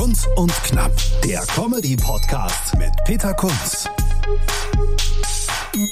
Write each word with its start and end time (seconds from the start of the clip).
Kunz 0.00 0.26
und 0.36 0.50
Knapp, 0.62 0.92
der 1.22 1.40
Comedy-Podcast 1.40 2.74
mit 2.78 2.90
Peter 3.04 3.34
Kunz. 3.34 3.86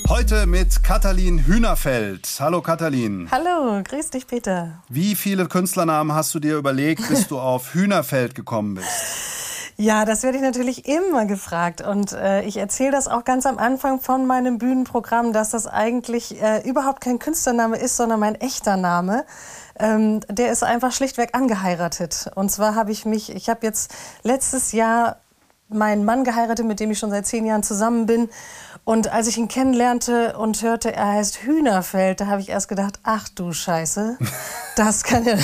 Heute 0.09 0.47
mit 0.47 0.83
Katalin 0.83 1.45
Hühnerfeld. 1.45 2.27
Hallo 2.41 2.63
Katalin. 2.63 3.29
Hallo, 3.31 3.83
grüß 3.83 4.09
dich 4.09 4.27
Peter. 4.27 4.83
Wie 4.89 5.15
viele 5.15 5.47
Künstlernamen 5.47 6.15
hast 6.15 6.35
du 6.35 6.39
dir 6.39 6.57
überlegt, 6.57 7.07
bis 7.07 7.29
du 7.29 7.39
auf 7.39 7.75
Hühnerfeld 7.75 8.35
gekommen 8.35 8.77
bist? 8.77 8.89
Ja, 9.81 10.05
das 10.05 10.25
werde 10.25 10.39
ich 10.39 10.43
natürlich 10.43 10.89
immer 10.89 11.25
gefragt. 11.25 11.83
Und 11.83 12.13
äh, 12.13 12.43
ich 12.43 12.57
erzähle 12.57 12.91
das 12.91 13.07
auch 13.07 13.25
ganz 13.25 13.47
am 13.47 13.59
Anfang 13.59 14.01
von 14.01 14.27
meinem 14.27 14.59
Bühnenprogramm, 14.59 15.33
dass 15.33 15.51
das 15.51 15.69
eigentlich 15.69 16.43
äh, 16.43 16.69
überhaupt 16.69 17.01
kein 17.01 17.21
Künstlername 17.21 17.77
ist, 17.77 17.97
sondern 17.97 18.19
mein 18.19 18.35
echter 18.37 18.77
Name. 18.77 19.25
Ähm, 19.79 20.21
der 20.29 20.53
ist 20.53 20.63
einfach 20.63 20.93
schlichtweg 20.93 21.35
angeheiratet. 21.35 22.31
Und 22.35 22.51
zwar 22.51 22.75
habe 22.75 22.93
ich 22.93 23.05
mich, 23.05 23.35
ich 23.35 23.49
habe 23.49 23.67
jetzt 23.67 23.95
letztes 24.23 24.73
Jahr 24.73 25.17
meinen 25.69 26.05
Mann 26.05 26.25
geheiratet, 26.25 26.67
mit 26.67 26.81
dem 26.81 26.91
ich 26.91 26.99
schon 26.99 27.11
seit 27.11 27.27
zehn 27.27 27.45
Jahren 27.45 27.63
zusammen 27.63 28.07
bin. 28.07 28.29
Und 28.85 29.13
als 29.13 29.27
ich 29.27 29.37
ihn 29.37 29.49
kennenlernte 29.49 30.39
und 30.39 30.63
hörte, 30.63 30.95
er 30.95 31.13
heißt 31.13 31.43
Hühnerfeld, 31.43 32.21
da 32.21 32.27
habe 32.27 32.41
ich 32.41 32.49
erst 32.49 32.69
gedacht, 32.69 33.01
ach 33.03 33.29
du 33.29 33.53
Scheiße, 33.53 34.19
das 34.77 35.05
kann 35.05 35.25
ja, 35.25 35.35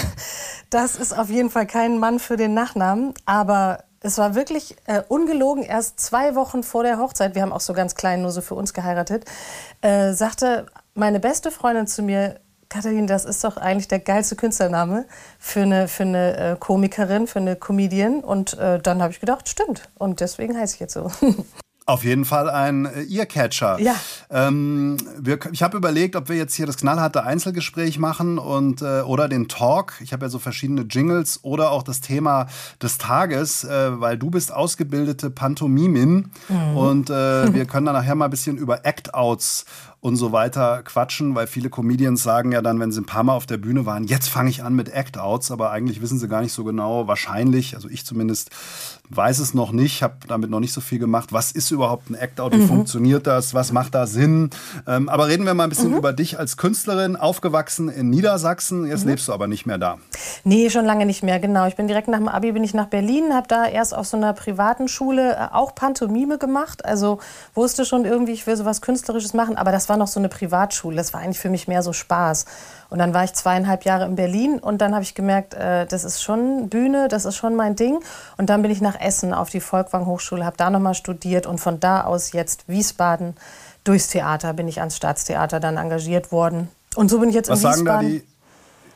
das 0.70 0.96
ist 0.96 1.16
auf 1.16 1.28
jeden 1.28 1.50
Fall 1.50 1.66
kein 1.66 1.98
Mann 1.98 2.18
für 2.18 2.36
den 2.36 2.54
Nachnamen. 2.54 3.12
Aber 3.26 3.84
es 4.00 4.18
war 4.18 4.34
wirklich 4.34 4.76
äh, 4.86 5.02
ungelogen, 5.08 5.62
erst 5.62 6.00
zwei 6.00 6.34
Wochen 6.34 6.62
vor 6.62 6.82
der 6.82 6.98
Hochzeit, 6.98 7.34
wir 7.34 7.42
haben 7.42 7.52
auch 7.52 7.60
so 7.60 7.72
ganz 7.72 7.94
klein 7.94 8.22
nur 8.22 8.30
so 8.30 8.40
für 8.40 8.54
uns 8.54 8.74
geheiratet, 8.74 9.24
äh, 9.80 10.12
sagte 10.12 10.66
meine 10.94 11.20
beste 11.20 11.50
Freundin 11.50 11.86
zu 11.86 12.02
mir, 12.02 12.38
Katharin, 12.68 13.06
das 13.06 13.24
ist 13.24 13.44
doch 13.44 13.56
eigentlich 13.56 13.88
der 13.88 14.00
geilste 14.00 14.36
Künstlername 14.36 15.06
für 15.38 15.62
eine, 15.62 15.88
für 15.88 16.04
eine 16.04 16.36
äh, 16.36 16.56
Komikerin, 16.58 17.26
für 17.26 17.38
eine 17.38 17.56
Comedian. 17.56 18.20
Und 18.20 18.58
äh, 18.58 18.78
dann 18.78 19.02
habe 19.02 19.12
ich 19.12 19.20
gedacht, 19.20 19.48
stimmt. 19.48 19.88
Und 19.94 20.20
deswegen 20.20 20.56
heiße 20.56 20.74
ich 20.74 20.80
jetzt 20.80 20.94
so. 20.94 21.10
Auf 21.86 22.02
jeden 22.02 22.24
Fall 22.24 22.48
ein 22.48 22.86
äh, 22.86 23.04
Earcatcher. 23.14 23.78
Ja. 23.78 23.94
Ähm, 24.30 24.96
wir, 25.18 25.38
ich 25.52 25.62
habe 25.62 25.76
überlegt, 25.76 26.16
ob 26.16 26.30
wir 26.30 26.36
jetzt 26.36 26.54
hier 26.54 26.64
das 26.64 26.78
knallharte 26.78 27.24
Einzelgespräch 27.24 27.98
machen 27.98 28.38
und 28.38 28.80
äh, 28.80 29.02
oder 29.02 29.28
den 29.28 29.48
Talk. 29.48 29.92
Ich 30.00 30.14
habe 30.14 30.24
ja 30.24 30.30
so 30.30 30.38
verschiedene 30.38 30.82
Jingles 30.82 31.40
oder 31.42 31.72
auch 31.72 31.82
das 31.82 32.00
Thema 32.00 32.46
des 32.80 32.96
Tages, 32.96 33.64
äh, 33.64 34.00
weil 34.00 34.16
du 34.16 34.30
bist 34.30 34.50
ausgebildete 34.50 35.28
Pantomimin 35.28 36.30
mhm. 36.48 36.76
und 36.76 37.10
äh, 37.10 37.12
wir 37.52 37.66
können 37.66 37.84
dann 37.84 37.96
nachher 37.96 38.14
mal 38.14 38.26
ein 38.26 38.30
bisschen 38.30 38.56
über 38.56 38.86
Act-Outs 38.86 39.66
und 40.04 40.16
so 40.16 40.32
weiter 40.32 40.82
quatschen, 40.82 41.34
weil 41.34 41.46
viele 41.46 41.70
Comedians 41.70 42.22
sagen 42.22 42.52
ja 42.52 42.60
dann, 42.60 42.78
wenn 42.78 42.92
sie 42.92 43.00
ein 43.00 43.06
paar 43.06 43.24
Mal 43.24 43.32
auf 43.32 43.46
der 43.46 43.56
Bühne 43.56 43.86
waren, 43.86 44.04
jetzt 44.04 44.28
fange 44.28 44.50
ich 44.50 44.62
an 44.62 44.74
mit 44.74 44.90
Act-Outs, 44.90 45.50
aber 45.50 45.70
eigentlich 45.70 46.02
wissen 46.02 46.18
sie 46.18 46.28
gar 46.28 46.42
nicht 46.42 46.52
so 46.52 46.62
genau, 46.62 47.08
wahrscheinlich, 47.08 47.74
also 47.74 47.88
ich 47.88 48.04
zumindest 48.04 48.50
weiß 49.10 49.38
es 49.38 49.52
noch 49.52 49.72
nicht, 49.72 50.02
habe 50.02 50.14
damit 50.28 50.50
noch 50.50 50.60
nicht 50.60 50.72
so 50.72 50.80
viel 50.80 50.98
gemacht. 50.98 51.32
Was 51.32 51.52
ist 51.52 51.70
überhaupt 51.70 52.10
ein 52.10 52.14
Act-Out? 52.14 52.52
Wie 52.52 52.58
mhm. 52.58 52.68
funktioniert 52.68 53.26
das? 53.26 53.52
Was 53.52 53.70
macht 53.70 53.94
da 53.94 54.06
Sinn? 54.06 54.50
Ähm, 54.86 55.08
aber 55.08 55.28
reden 55.28 55.44
wir 55.44 55.54
mal 55.54 55.64
ein 55.64 55.68
bisschen 55.68 55.90
mhm. 55.90 55.98
über 55.98 56.12
dich 56.12 56.38
als 56.38 56.56
Künstlerin, 56.56 57.16
aufgewachsen 57.16 57.88
in 57.88 58.08
Niedersachsen. 58.08 58.86
Jetzt 58.86 59.04
mhm. 59.04 59.10
lebst 59.10 59.28
du 59.28 59.32
aber 59.32 59.46
nicht 59.46 59.66
mehr 59.66 59.78
da. 59.78 59.98
Nee, 60.44 60.70
schon 60.70 60.86
lange 60.86 61.04
nicht 61.04 61.22
mehr, 61.22 61.38
genau. 61.38 61.66
Ich 61.66 61.76
bin 61.76 61.86
direkt 61.86 62.08
nach 62.08 62.18
dem 62.18 62.28
Abi 62.28 62.52
bin 62.52 62.64
ich 62.64 62.72
nach 62.72 62.86
Berlin, 62.86 63.34
habe 63.34 63.46
da 63.46 63.66
erst 63.66 63.94
auf 63.94 64.06
so 64.06 64.16
einer 64.16 64.32
privaten 64.32 64.88
Schule 64.88 65.34
äh, 65.34 65.48
auch 65.52 65.74
Pantomime 65.74 66.38
gemacht. 66.38 66.84
Also 66.84 67.18
wusste 67.54 67.84
schon 67.84 68.04
irgendwie, 68.04 68.32
ich 68.32 68.46
will 68.46 68.56
sowas 68.56 68.80
Künstlerisches 68.80 69.34
machen, 69.34 69.56
aber 69.56 69.70
das 69.70 69.88
war 69.88 69.96
noch 69.96 70.08
so 70.08 70.18
eine 70.18 70.28
Privatschule. 70.28 70.96
Das 70.96 71.12
war 71.12 71.20
eigentlich 71.20 71.38
für 71.38 71.50
mich 71.50 71.68
mehr 71.68 71.82
so 71.82 71.92
Spaß. 71.92 72.46
Und 72.90 72.98
dann 72.98 73.12
war 73.12 73.24
ich 73.24 73.32
zweieinhalb 73.32 73.84
Jahre 73.84 74.04
in 74.04 74.14
Berlin 74.14 74.58
und 74.60 74.80
dann 74.80 74.94
habe 74.94 75.02
ich 75.02 75.14
gemerkt, 75.14 75.54
äh, 75.54 75.84
das 75.86 76.04
ist 76.04 76.22
schon 76.22 76.68
Bühne, 76.68 77.08
das 77.08 77.24
ist 77.24 77.36
schon 77.36 77.56
mein 77.56 77.76
Ding. 77.76 77.98
Und 78.36 78.50
dann 78.50 78.62
bin 78.62 78.70
ich 78.70 78.80
nach 78.80 78.93
Essen 79.00 79.34
auf 79.34 79.50
die 79.50 79.60
Volkwang 79.60 80.06
Hochschule, 80.06 80.44
habe 80.44 80.56
da 80.56 80.70
nochmal 80.70 80.94
studiert 80.94 81.46
und 81.46 81.58
von 81.58 81.80
da 81.80 82.04
aus 82.04 82.32
jetzt 82.32 82.68
Wiesbaden 82.68 83.34
durchs 83.84 84.08
Theater 84.08 84.52
bin 84.54 84.66
ich 84.68 84.80
ans 84.80 84.96
Staatstheater 84.96 85.60
dann 85.60 85.76
engagiert 85.76 86.32
worden. 86.32 86.68
Und 86.96 87.10
so 87.10 87.18
bin 87.18 87.28
ich 87.28 87.34
jetzt 87.34 87.50
Was 87.50 87.62
in 87.62 87.70
Wiesbaden. 87.70 88.22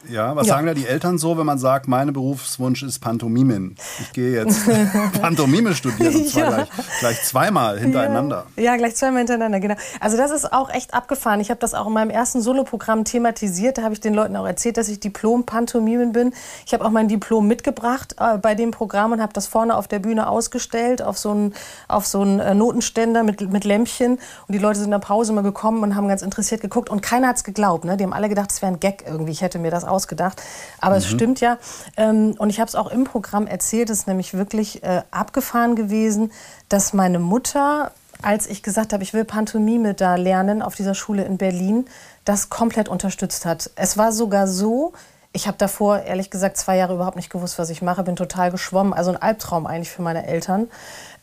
Ja, 0.08 0.36
was 0.36 0.46
ja. 0.46 0.54
sagen 0.54 0.66
da 0.66 0.74
die 0.74 0.86
Eltern 0.86 1.18
so, 1.18 1.36
wenn 1.38 1.46
man 1.46 1.58
sagt, 1.58 1.88
mein 1.88 2.12
Berufswunsch 2.12 2.82
ist 2.82 3.00
Pantomimen? 3.00 3.76
Ich 4.00 4.12
gehe 4.12 4.32
jetzt 4.32 4.60
Pantomime 5.20 5.74
studieren 5.74 6.14
und 6.14 6.28
zwar 6.28 6.42
ja. 6.42 6.50
gleich, 6.50 6.68
gleich, 7.00 7.22
zweimal 7.24 7.78
hintereinander. 7.78 8.46
Ja. 8.56 8.62
ja, 8.62 8.76
gleich 8.76 8.94
zweimal 8.94 9.18
hintereinander, 9.18 9.60
genau. 9.60 9.74
Also 10.00 10.16
das 10.16 10.30
ist 10.30 10.52
auch 10.52 10.70
echt 10.70 10.94
abgefahren. 10.94 11.40
Ich 11.40 11.50
habe 11.50 11.60
das 11.60 11.74
auch 11.74 11.88
in 11.88 11.92
meinem 11.92 12.10
ersten 12.10 12.40
Soloprogramm 12.40 13.04
thematisiert. 13.04 13.78
Da 13.78 13.82
habe 13.82 13.94
ich 13.94 14.00
den 14.00 14.14
Leuten 14.14 14.36
auch 14.36 14.46
erzählt, 14.46 14.76
dass 14.76 14.88
ich 14.88 15.00
Diplom-Pantomimen 15.00 16.12
bin. 16.12 16.32
Ich 16.64 16.72
habe 16.72 16.84
auch 16.84 16.90
mein 16.90 17.08
Diplom 17.08 17.46
mitgebracht 17.46 18.14
äh, 18.18 18.38
bei 18.38 18.54
dem 18.54 18.70
Programm 18.70 19.12
und 19.12 19.20
habe 19.20 19.32
das 19.32 19.46
vorne 19.46 19.76
auf 19.76 19.88
der 19.88 19.98
Bühne 19.98 20.28
ausgestellt, 20.28 21.02
auf 21.02 21.18
so 21.18 21.30
einen 21.30 21.54
auf 21.88 22.06
so 22.06 22.22
äh, 22.22 22.54
Notenständer 22.54 23.24
mit, 23.24 23.40
mit 23.50 23.64
Lämpchen. 23.64 24.12
Und 24.12 24.54
die 24.54 24.58
Leute 24.58 24.78
sind 24.78 24.86
in 24.86 24.92
der 24.92 24.98
Pause 24.98 25.32
mal 25.32 25.42
gekommen 25.42 25.82
und 25.82 25.96
haben 25.96 26.08
ganz 26.08 26.22
interessiert 26.22 26.60
geguckt. 26.60 26.88
Und 26.88 27.02
keiner 27.02 27.28
hat 27.28 27.36
es 27.36 27.44
geglaubt. 27.44 27.84
Ne? 27.84 27.96
Die 27.96 28.04
haben 28.04 28.12
alle 28.12 28.28
gedacht, 28.28 28.52
es 28.52 28.62
wäre 28.62 28.72
ein 28.72 28.80
Gag 28.80 29.04
irgendwie. 29.06 29.32
Ich 29.32 29.42
hätte 29.42 29.58
mir 29.58 29.70
das 29.70 29.87
ausgedacht. 29.88 30.42
Aber 30.80 30.94
mhm. 30.94 30.98
es 30.98 31.06
stimmt 31.06 31.40
ja. 31.40 31.58
Ähm, 31.96 32.34
und 32.38 32.50
ich 32.50 32.60
habe 32.60 32.68
es 32.68 32.74
auch 32.74 32.88
im 32.88 33.04
Programm 33.04 33.46
erzählt, 33.46 33.90
es 33.90 34.00
ist 34.00 34.06
nämlich 34.06 34.34
wirklich 34.34 34.82
äh, 34.82 35.02
abgefahren 35.10 35.76
gewesen, 35.76 36.30
dass 36.68 36.92
meine 36.92 37.18
Mutter, 37.18 37.92
als 38.22 38.46
ich 38.46 38.62
gesagt 38.62 38.92
habe, 38.92 39.02
ich 39.02 39.14
will 39.14 39.24
Pantomime 39.24 39.94
da 39.94 40.16
lernen 40.16 40.62
auf 40.62 40.74
dieser 40.74 40.94
Schule 40.94 41.24
in 41.24 41.38
Berlin, 41.38 41.86
das 42.24 42.50
komplett 42.50 42.88
unterstützt 42.88 43.46
hat. 43.46 43.70
Es 43.76 43.96
war 43.96 44.12
sogar 44.12 44.46
so, 44.46 44.92
ich 45.32 45.46
habe 45.46 45.58
davor, 45.58 46.00
ehrlich 46.00 46.30
gesagt, 46.30 46.56
zwei 46.56 46.76
Jahre 46.76 46.94
überhaupt 46.94 47.16
nicht 47.16 47.30
gewusst, 47.30 47.58
was 47.58 47.70
ich 47.70 47.82
mache, 47.82 48.02
bin 48.02 48.16
total 48.16 48.50
geschwommen. 48.50 48.94
Also 48.94 49.10
ein 49.10 49.16
Albtraum 49.16 49.66
eigentlich 49.66 49.90
für 49.90 50.02
meine 50.02 50.26
Eltern. 50.26 50.68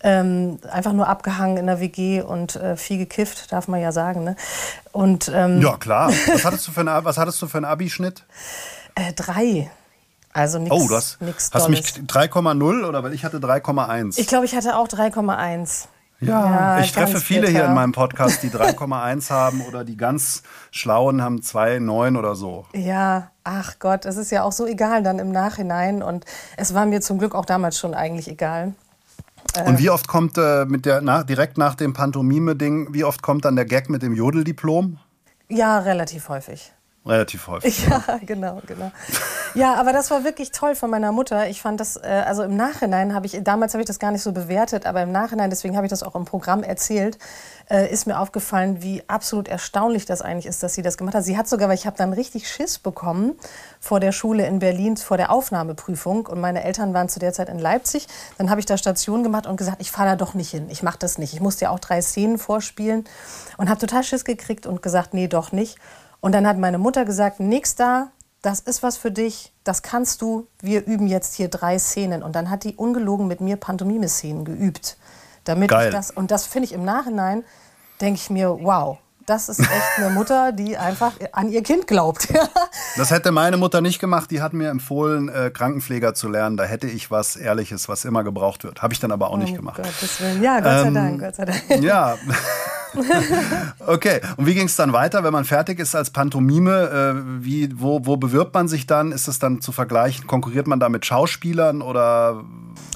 Ähm, 0.02 0.60
einfach 0.72 0.94
nur 0.94 1.08
abgehangen 1.08 1.58
in 1.58 1.66
der 1.66 1.80
WG 1.80 2.22
und 2.22 2.56
äh, 2.56 2.78
viel 2.78 2.98
gekifft, 2.98 3.52
darf 3.52 3.68
man 3.68 3.82
ja 3.82 3.92
sagen. 3.92 4.24
Ne? 4.24 4.36
Und, 4.92 5.32
ähm, 5.34 5.62
ja, 5.62 5.78
klar. 5.78 6.12
Was 6.32 6.46
hattest 6.46 6.68
du 6.68 6.72
für, 6.72 6.82
eine, 6.82 7.04
was 7.04 7.18
hattest 7.18 7.42
du 7.42 7.48
für 7.48 7.58
einen 7.58 7.66
Abischnitt? 7.66 8.24
Äh, 8.94 9.14
drei. 9.14 9.72
Also 10.32 10.60
nichts. 10.60 10.76
Oh, 10.76 10.88
du 10.88 10.96
hast, 10.96 11.18
hast 11.54 11.70
mich 11.70 11.82
3,0 11.82 12.86
oder 12.86 13.04
weil 13.04 13.14
ich 13.14 13.24
hatte 13.24 13.38
3,1. 13.38 14.20
Ich 14.20 14.28
glaube, 14.28 14.46
ich 14.46 14.54
hatte 14.54 14.76
auch 14.76 14.88
3,1. 14.88 15.88
Ja, 16.22 16.78
ja, 16.78 16.80
ich 16.80 16.92
treffe 16.94 17.20
viele 17.20 17.42
bitter. 17.42 17.52
hier 17.52 17.66
in 17.66 17.74
meinem 17.74 17.92
Podcast, 17.92 18.42
die 18.42 18.50
3,1 18.52 19.30
haben 19.30 19.62
oder 19.62 19.84
die 19.84 19.98
ganz 19.98 20.44
Schlauen 20.72 21.22
haben 21.22 21.40
2,9 21.40 22.18
oder 22.18 22.36
so. 22.36 22.66
Ja, 22.74 23.32
ach 23.44 23.80
Gott, 23.80 24.06
es 24.06 24.18
ist 24.18 24.32
ja 24.32 24.44
auch 24.44 24.52
so 24.54 24.66
egal 24.66 25.04
dann 25.04 25.20
im 25.20 25.32
Nachhinein 25.32 26.02
und 26.02 26.26
es 26.58 26.74
war 26.74 26.86
mir 26.86 27.02
zum 27.02 27.20
Glück 27.20 27.36
auch 27.36 27.46
damals 27.46 27.78
schon 27.78 27.94
eigentlich 27.94 28.30
egal. 28.30 28.74
Und 29.66 29.80
wie 29.80 29.90
oft 29.90 30.08
kommt 30.08 30.38
äh, 30.38 30.66
mit 30.66 30.86
der 30.86 31.02
nach, 31.02 31.24
direkt 31.24 31.58
nach 31.58 31.76
dem 31.76 31.94
Pantomime-Ding, 31.94 32.94
wie 32.94 33.04
oft 33.04 33.22
kommt 33.22 33.46
dann 33.46 33.56
der 33.56 33.66
Gag 33.66 33.90
mit 33.90 34.02
dem 34.02 34.14
Jodeldiplom? 34.14 34.98
Ja, 35.48 35.80
relativ 35.80 36.28
häufig. 36.28 36.74
Relativ 37.06 37.48
häufig. 37.48 37.88
Ja, 37.88 38.02
genau, 38.26 38.62
genau. 38.66 38.92
Ja, 39.54 39.76
aber 39.76 39.94
das 39.94 40.10
war 40.10 40.24
wirklich 40.24 40.52
toll 40.52 40.76
von 40.76 40.90
meiner 40.90 41.12
Mutter. 41.12 41.48
Ich 41.50 41.62
fand 41.62 41.80
das, 41.80 41.98
äh, 41.98 42.24
also 42.26 42.42
im 42.42 42.56
Nachhinein 42.56 43.14
habe 43.14 43.28
ich, 43.28 43.38
damals 43.44 43.74
habe 43.74 43.84
ich 43.84 43.88
das 43.88 44.00
gar 44.00 44.12
nicht 44.12 44.24
so 44.24 44.32
bewertet, 44.32 44.88
aber 44.88 45.04
im 45.04 45.12
Nachhinein, 45.12 45.52
deswegen 45.52 45.76
habe 45.76 45.86
ich 45.86 45.92
das 45.92 46.02
auch 46.02 46.16
im 46.16 46.26
Programm 46.26 46.64
erzählt, 46.64 47.20
äh, 47.70 47.92
ist 47.92 48.08
mir 48.08 48.20
aufgefallen, 48.20 48.82
wie 48.82 49.04
absolut 49.08 49.48
erstaunlich 49.48 50.08
das 50.08 50.24
eigentlich 50.24 50.48
ist, 50.48 50.64
dass 50.64 50.74
sie 50.74 50.82
das 50.82 50.98
gemacht 50.98 51.14
hat. 51.14 51.24
Sie 51.24 51.38
hat 51.38 51.48
sogar, 51.48 51.70
weil 51.70 51.76
ich 51.76 51.86
habe 51.86 51.96
dann 51.96 52.12
richtig 52.12 52.50
Schiss 52.50 52.80
bekommen 52.80 53.34
vor 53.80 54.00
der 54.00 54.12
Schule 54.12 54.48
in 54.48 54.58
Berlin, 54.58 54.98
vor 54.98 55.18
der 55.18 55.32
Aufnahmeprüfung 55.32 56.26
und 56.26 56.42
meine 56.42 56.64
Eltern 56.64 56.96
waren 56.96 57.08
zu 57.08 57.20
der 57.20 57.34
Zeit 57.34 57.50
in 57.50 57.60
Leipzig. 57.60 58.08
Dann 58.40 58.50
habe 58.50 58.60
ich 58.60 58.66
da 58.66 58.78
Station 58.78 59.22
gemacht 59.22 59.46
und 59.46 59.58
gesagt, 59.58 59.78
ich 59.80 59.92
fahre 59.92 60.10
da 60.10 60.16
doch 60.16 60.34
nicht 60.34 60.50
hin, 60.50 60.68
ich 60.72 60.82
mache 60.82 60.98
das 60.98 61.20
nicht. 61.20 61.36
Ich 61.36 61.40
musste 61.40 61.66
ja 61.66 61.70
auch 61.70 61.80
drei 61.80 62.02
Szenen 62.02 62.40
vorspielen 62.40 63.04
und 63.58 63.70
habe 63.70 63.80
total 63.80 64.04
Schiss 64.04 64.26
gekriegt 64.26 64.66
und 64.66 64.82
gesagt, 64.82 65.14
nee, 65.14 65.28
doch 65.28 65.52
nicht. 65.52 65.78
Und 66.26 66.32
dann 66.32 66.48
hat 66.48 66.58
meine 66.58 66.80
Mutter 66.80 67.06
gesagt, 67.06 67.40
nix 67.40 67.76
da, 67.76 68.08
das 68.42 68.60
ist 68.60 68.82
was 68.82 68.98
für 68.98 69.12
dich, 69.12 69.54
das 69.64 69.84
kannst 69.84 70.24
du, 70.24 70.48
wir 70.60 70.84
üben 70.88 71.06
jetzt 71.06 71.36
hier 71.36 71.50
drei 71.50 71.78
Szenen. 71.78 72.24
Und 72.24 72.36
dann 72.36 72.50
hat 72.50 72.64
die 72.64 72.74
ungelogen 72.74 73.28
mit 73.28 73.42
mir 73.42 73.58
Pantomime-Szenen 73.58 74.44
geübt. 74.44 74.98
Damit 75.44 75.70
Geil. 75.70 75.90
ich 75.90 75.94
das, 75.94 76.10
und 76.10 76.32
das 76.32 76.48
finde 76.48 76.66
ich 76.66 76.74
im 76.74 76.84
Nachhinein, 76.84 77.44
denke 78.02 78.20
ich 78.20 78.32
mir, 78.32 78.58
wow, 78.60 78.98
das 79.28 79.50
ist 79.50 79.60
echt 79.60 79.98
eine 79.98 80.10
Mutter, 80.10 80.52
die 80.52 80.80
einfach 80.80 81.14
an 81.32 81.52
ihr 81.52 81.62
Kind 81.62 81.86
glaubt. 81.86 82.28
das 82.98 83.12
hätte 83.12 83.32
meine 83.32 83.58
Mutter 83.58 83.82
nicht 83.82 84.00
gemacht. 84.00 84.32
Die 84.32 84.42
hat 84.42 84.54
mir 84.54 84.70
empfohlen, 84.70 85.30
äh, 85.30 85.52
Krankenpfleger 85.52 86.16
zu 86.16 86.28
lernen. 86.28 86.58
Da 86.58 86.64
hätte 86.64 86.88
ich 86.88 87.12
was 87.12 87.36
Ehrliches, 87.36 87.88
was 87.88 88.04
immer 88.04 88.24
gebraucht 88.24 88.64
wird. 88.64 88.82
Habe 88.82 88.96
ich 88.96 89.00
dann 89.00 89.12
aber 89.12 89.30
auch 89.30 89.36
oh, 89.36 89.38
nicht 89.38 89.56
gemacht. 89.56 89.78
Gottes 89.78 90.20
Willen. 90.20 90.42
Ja, 90.42 90.60
Gott 90.60 90.72
sei 90.72 90.88
ähm, 90.88 90.94
Dank, 90.96 91.20
Gott 91.22 91.36
sei 91.36 91.46
Dank. 91.46 91.84
Ja. 91.84 92.18
okay, 93.88 94.22
und 94.38 94.46
wie 94.46 94.54
ging 94.54 94.66
es 94.68 94.76
dann 94.76 94.94
weiter, 94.94 95.24
wenn 95.24 95.34
man 95.34 95.46
fertig 95.46 95.80
ist 95.80 95.96
als 95.96 96.10
Pantomime? 96.10 96.90
Äh, 96.90 97.44
wie, 97.44 97.70
wo, 97.80 98.06
wo 98.06 98.18
bewirbt 98.18 98.54
man 98.54 98.68
sich 98.68 98.88
dann? 98.88 99.12
Ist 99.12 99.28
es 99.28 99.40
dann 99.40 99.62
zu 99.62 99.72
vergleichen? 99.72 100.28
Konkurriert 100.28 100.68
man 100.68 100.80
da 100.80 100.90
mit 100.90 101.06
Schauspielern 101.06 101.82
oder 101.82 102.44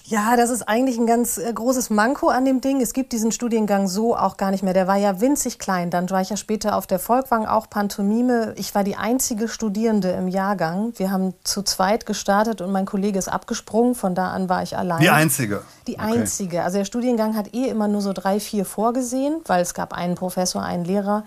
ja, 0.10 0.36
das 0.36 0.50
ist 0.50 0.68
eigentlich 0.68 0.98
ein 0.98 1.06
ganz 1.06 1.38
äh, 1.38 1.54
großes 1.54 1.92
Manko 1.92 2.30
an 2.30 2.44
dem 2.44 2.62
Ding. 2.62 2.82
Es 2.82 2.94
gibt 2.94 3.12
diesen 3.12 3.32
Studiengang 3.32 3.88
so 3.88 4.16
auch 4.16 4.38
gar 4.38 4.50
nicht 4.50 4.64
mehr. 4.64 4.74
Der 4.74 4.88
war 4.88 4.98
ja 4.98 5.22
winzig 5.22 5.60
klein. 5.60 5.92
Dann 5.92 6.10
war 6.10 6.22
ich 6.22 6.32
ja 6.32 6.38
später 6.38 6.76
auf 6.76 6.88
der 6.88 6.98
Volkwang 6.98 7.46
auch 7.46 7.70
Pantomime. 7.70 8.54
Ich 8.58 8.74
war 8.74 8.84
die 8.84 8.96
einzige 8.96 9.48
Studierende 9.48 10.10
im 10.12 10.28
Jahrgang. 10.28 10.94
Wir 10.98 11.12
haben 11.12 11.36
zu 11.44 11.62
zweit 11.62 12.08
gestartet 12.08 12.62
und 12.62 12.72
mein 12.72 12.86
Kollege 12.86 13.20
ist 13.20 13.28
abgesprungen. 13.28 13.94
Von 13.94 14.16
da 14.16 14.30
an 14.30 14.50
war 14.50 14.64
ich 14.64 14.76
allein. 14.76 15.02
Die 15.02 15.12
einzige? 15.12 15.62
Die 15.86 16.00
okay. 16.00 16.14
einzige. 16.14 16.64
Also 16.64 16.80
der 16.80 16.86
Studiengang 16.86 17.36
hat 17.36 17.54
eh 17.54 17.68
immer 17.68 17.88
nur 17.88 18.02
so 18.02 18.12
drei, 18.12 18.40
vier 18.40 18.66
vorgesehen, 18.66 19.42
weil 19.46 19.62
es 19.62 19.76
gab 19.76 19.94
einen 19.94 20.16
Professor, 20.16 20.64
einen 20.64 20.86
Lehrer. 20.86 21.24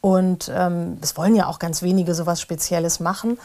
Und 0.00 0.50
ähm, 0.54 0.98
es 1.00 1.16
wollen 1.16 1.34
ja 1.34 1.46
auch 1.46 1.58
ganz 1.58 1.82
wenige 1.82 2.14
sowas 2.14 2.40
Spezielles 2.40 3.00
machen. 3.00 3.38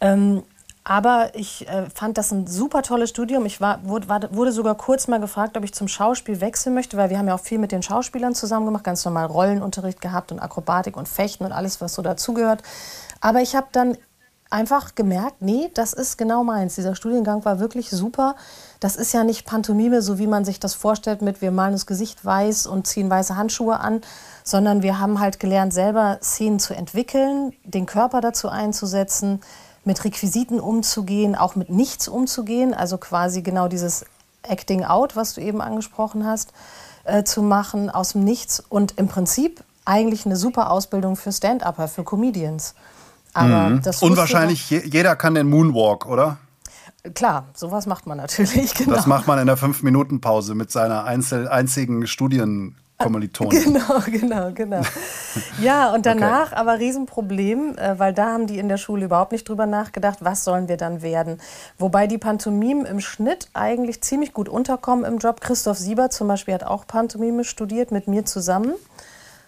Ähm, 0.00 0.42
aber 0.84 1.30
ich 1.32 1.66
äh, 1.66 1.88
fand 1.88 2.18
das 2.18 2.30
ein 2.30 2.46
super 2.46 2.82
tolles 2.82 3.08
Studium. 3.08 3.46
Ich 3.46 3.60
war, 3.60 3.80
wurde, 3.84 4.28
wurde 4.32 4.52
sogar 4.52 4.74
kurz 4.74 5.08
mal 5.08 5.18
gefragt, 5.18 5.56
ob 5.56 5.64
ich 5.64 5.72
zum 5.72 5.88
Schauspiel 5.88 6.42
wechseln 6.42 6.74
möchte, 6.74 6.98
weil 6.98 7.08
wir 7.08 7.18
haben 7.18 7.26
ja 7.26 7.34
auch 7.34 7.40
viel 7.40 7.58
mit 7.58 7.72
den 7.72 7.82
Schauspielern 7.82 8.34
zusammen 8.34 8.66
gemacht, 8.66 8.84
ganz 8.84 9.02
normal 9.04 9.26
Rollenunterricht 9.26 10.02
gehabt 10.02 10.30
und 10.30 10.40
Akrobatik 10.40 10.98
und 10.98 11.08
Fechten 11.08 11.44
und 11.46 11.52
alles, 11.52 11.80
was 11.80 11.94
so 11.94 12.02
dazugehört. 12.02 12.62
Aber 13.22 13.40
ich 13.40 13.56
habe 13.56 13.68
dann 13.72 13.96
einfach 14.50 14.94
gemerkt, 14.94 15.40
nee, 15.40 15.70
das 15.72 15.94
ist 15.94 16.18
genau 16.18 16.44
meins. 16.44 16.74
Dieser 16.74 16.94
Studiengang 16.94 17.44
war 17.46 17.60
wirklich 17.60 17.88
super. 17.88 18.36
Das 18.78 18.94
ist 18.94 19.14
ja 19.14 19.24
nicht 19.24 19.46
Pantomime, 19.46 20.02
so 20.02 20.18
wie 20.18 20.26
man 20.26 20.44
sich 20.44 20.60
das 20.60 20.74
vorstellt, 20.74 21.22
mit 21.22 21.40
wir 21.40 21.50
malen 21.50 21.72
das 21.72 21.86
Gesicht 21.86 22.24
weiß 22.24 22.66
und 22.66 22.86
ziehen 22.86 23.08
weiße 23.08 23.36
Handschuhe 23.36 23.80
an, 23.80 24.02
sondern 24.44 24.82
wir 24.82 25.00
haben 25.00 25.18
halt 25.18 25.40
gelernt, 25.40 25.72
selber 25.72 26.18
Szenen 26.22 26.60
zu 26.60 26.74
entwickeln, 26.74 27.54
den 27.64 27.86
Körper 27.86 28.20
dazu 28.20 28.50
einzusetzen, 28.50 29.40
mit 29.86 30.04
Requisiten 30.04 30.60
umzugehen, 30.60 31.34
auch 31.34 31.56
mit 31.56 31.70
nichts 31.70 32.08
umzugehen, 32.08 32.74
also 32.74 32.98
quasi 32.98 33.42
genau 33.42 33.68
dieses 33.68 34.04
Acting 34.42 34.84
Out, 34.84 35.16
was 35.16 35.34
du 35.34 35.40
eben 35.40 35.60
angesprochen 35.60 36.26
hast, 36.26 36.52
äh, 37.04 37.24
zu 37.24 37.42
machen 37.42 37.90
aus 37.90 38.12
dem 38.12 38.24
Nichts 38.24 38.62
und 38.68 38.92
im 38.98 39.08
Prinzip 39.08 39.62
eigentlich 39.84 40.26
eine 40.26 40.36
super 40.36 40.70
Ausbildung 40.70 41.16
für 41.16 41.32
Stand-Upper, 41.32 41.88
für 41.88 42.04
Comedians. 42.04 42.74
Aber 43.32 43.70
mhm. 43.70 43.82
das 43.82 44.02
Unwahrscheinlich, 44.02 44.70
jeder 44.70 45.16
kann 45.16 45.34
den 45.34 45.48
Moonwalk, 45.48 46.06
oder? 46.06 46.38
Klar, 47.14 47.44
sowas 47.54 47.86
macht 47.86 48.06
man 48.06 48.16
natürlich, 48.16 48.74
genau. 48.76 48.94
Das 48.94 49.06
macht 49.06 49.26
man 49.26 49.38
in 49.38 49.46
der 49.46 49.56
Fünf-Minuten-Pause 49.56 50.54
mit 50.54 50.70
seiner 50.70 51.04
einzel 51.04 51.48
einzigen 51.48 52.06
Studien- 52.06 52.76
Kommilitonen. 53.04 53.50
Genau, 53.64 54.00
genau, 54.06 54.50
genau. 54.52 54.82
Ja, 55.60 55.92
und 55.92 56.06
danach 56.06 56.48
okay. 56.48 56.56
aber 56.56 56.78
Riesenproblem, 56.78 57.76
äh, 57.76 57.98
weil 57.98 58.12
da 58.12 58.32
haben 58.32 58.46
die 58.46 58.58
in 58.58 58.68
der 58.68 58.76
Schule 58.76 59.06
überhaupt 59.06 59.32
nicht 59.32 59.48
drüber 59.48 59.66
nachgedacht, 59.66 60.18
was 60.20 60.44
sollen 60.44 60.68
wir 60.68 60.76
dann 60.76 61.02
werden. 61.02 61.40
Wobei 61.78 62.06
die 62.06 62.18
Pantomimen 62.18 62.86
im 62.86 63.00
Schnitt 63.00 63.48
eigentlich 63.54 64.02
ziemlich 64.02 64.32
gut 64.32 64.48
unterkommen 64.48 65.04
im 65.04 65.18
Job. 65.18 65.40
Christoph 65.40 65.78
Sieber 65.78 66.10
zum 66.10 66.28
Beispiel 66.28 66.54
hat 66.54 66.64
auch 66.64 66.86
Pantomime 66.86 67.44
studiert 67.44 67.90
mit 67.92 68.08
mir 68.08 68.24
zusammen. 68.24 68.74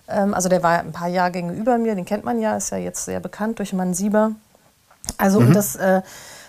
Ähm, 0.09 0.35
also 0.35 0.49
der 0.49 0.63
war 0.63 0.81
ein 0.81 0.93
paar 0.93 1.09
Jahrgänge 1.09 1.53
über 1.53 1.79
mir, 1.79 1.95
den 1.95 2.05
kennt 2.05 2.25
man 2.25 2.41
ja, 2.41 2.57
ist 2.57 2.71
ja 2.71 2.79
jetzt 2.79 3.05
sehr 3.05 3.21
bekannt 3.21 3.59
durch 3.59 3.73
Mann 3.73 3.95
Sieber. 3.95 4.33
Also 5.19 5.41
mhm. 5.41 5.53
das, 5.53 5.77
äh, 5.77 6.03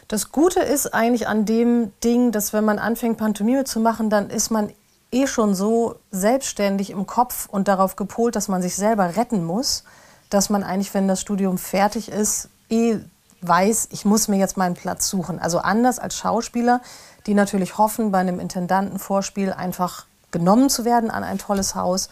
das 0.07 0.31
Gute 0.31 0.60
ist 0.62 0.94
eigentlich 0.94 1.27
an 1.27 1.45
dem 1.45 1.92
Ding, 2.03 2.31
dass 2.31 2.53
wenn 2.53 2.65
man 2.65 2.80
anfängt, 2.80 3.18
Pantomime 3.18 3.63
zu 3.65 3.80
machen, 3.80 4.10
dann 4.10 4.30
ist 4.30 4.51
man 4.51 4.69
eh 5.12 5.27
schon 5.27 5.56
so 5.56 5.95
selbstständig 6.12 6.89
im 6.89 7.07
Kopf 7.07 7.48
und 7.50 7.68
darauf 7.68 7.95
gepolt, 7.95 8.36
dass 8.36 8.48
man 8.48 8.62
sich 8.62 8.75
selber 8.75 9.15
retten 9.15 9.44
muss, 9.45 9.83
dass 10.30 10.50
man 10.50 10.63
eigentlich, 10.63 10.94
wenn 10.94 11.07
das 11.07 11.21
Studium 11.21 11.57
fertig 11.57 12.09
ist, 12.09 12.50
eh 12.69 13.00
weiß, 13.42 13.89
ich 13.92 14.04
muss 14.04 14.27
mir 14.27 14.38
jetzt 14.38 14.57
meinen 14.57 14.75
Platz 14.75 15.07
suchen. 15.07 15.39
Also 15.39 15.59
anders 15.59 16.00
als 16.00 16.15
Schauspieler, 16.15 16.81
die 17.25 17.33
natürlich 17.33 17.77
hoffen, 17.77 18.12
bei 18.12 18.19
einem 18.19 18.39
Intendantenvorspiel 18.39 19.54
einfach 19.54 20.06
genommen 20.31 20.69
zu 20.69 20.86
werden 20.86 21.12
an 21.12 21.24
ein 21.24 21.38
tolles 21.38 21.75
Haus, 21.75 22.10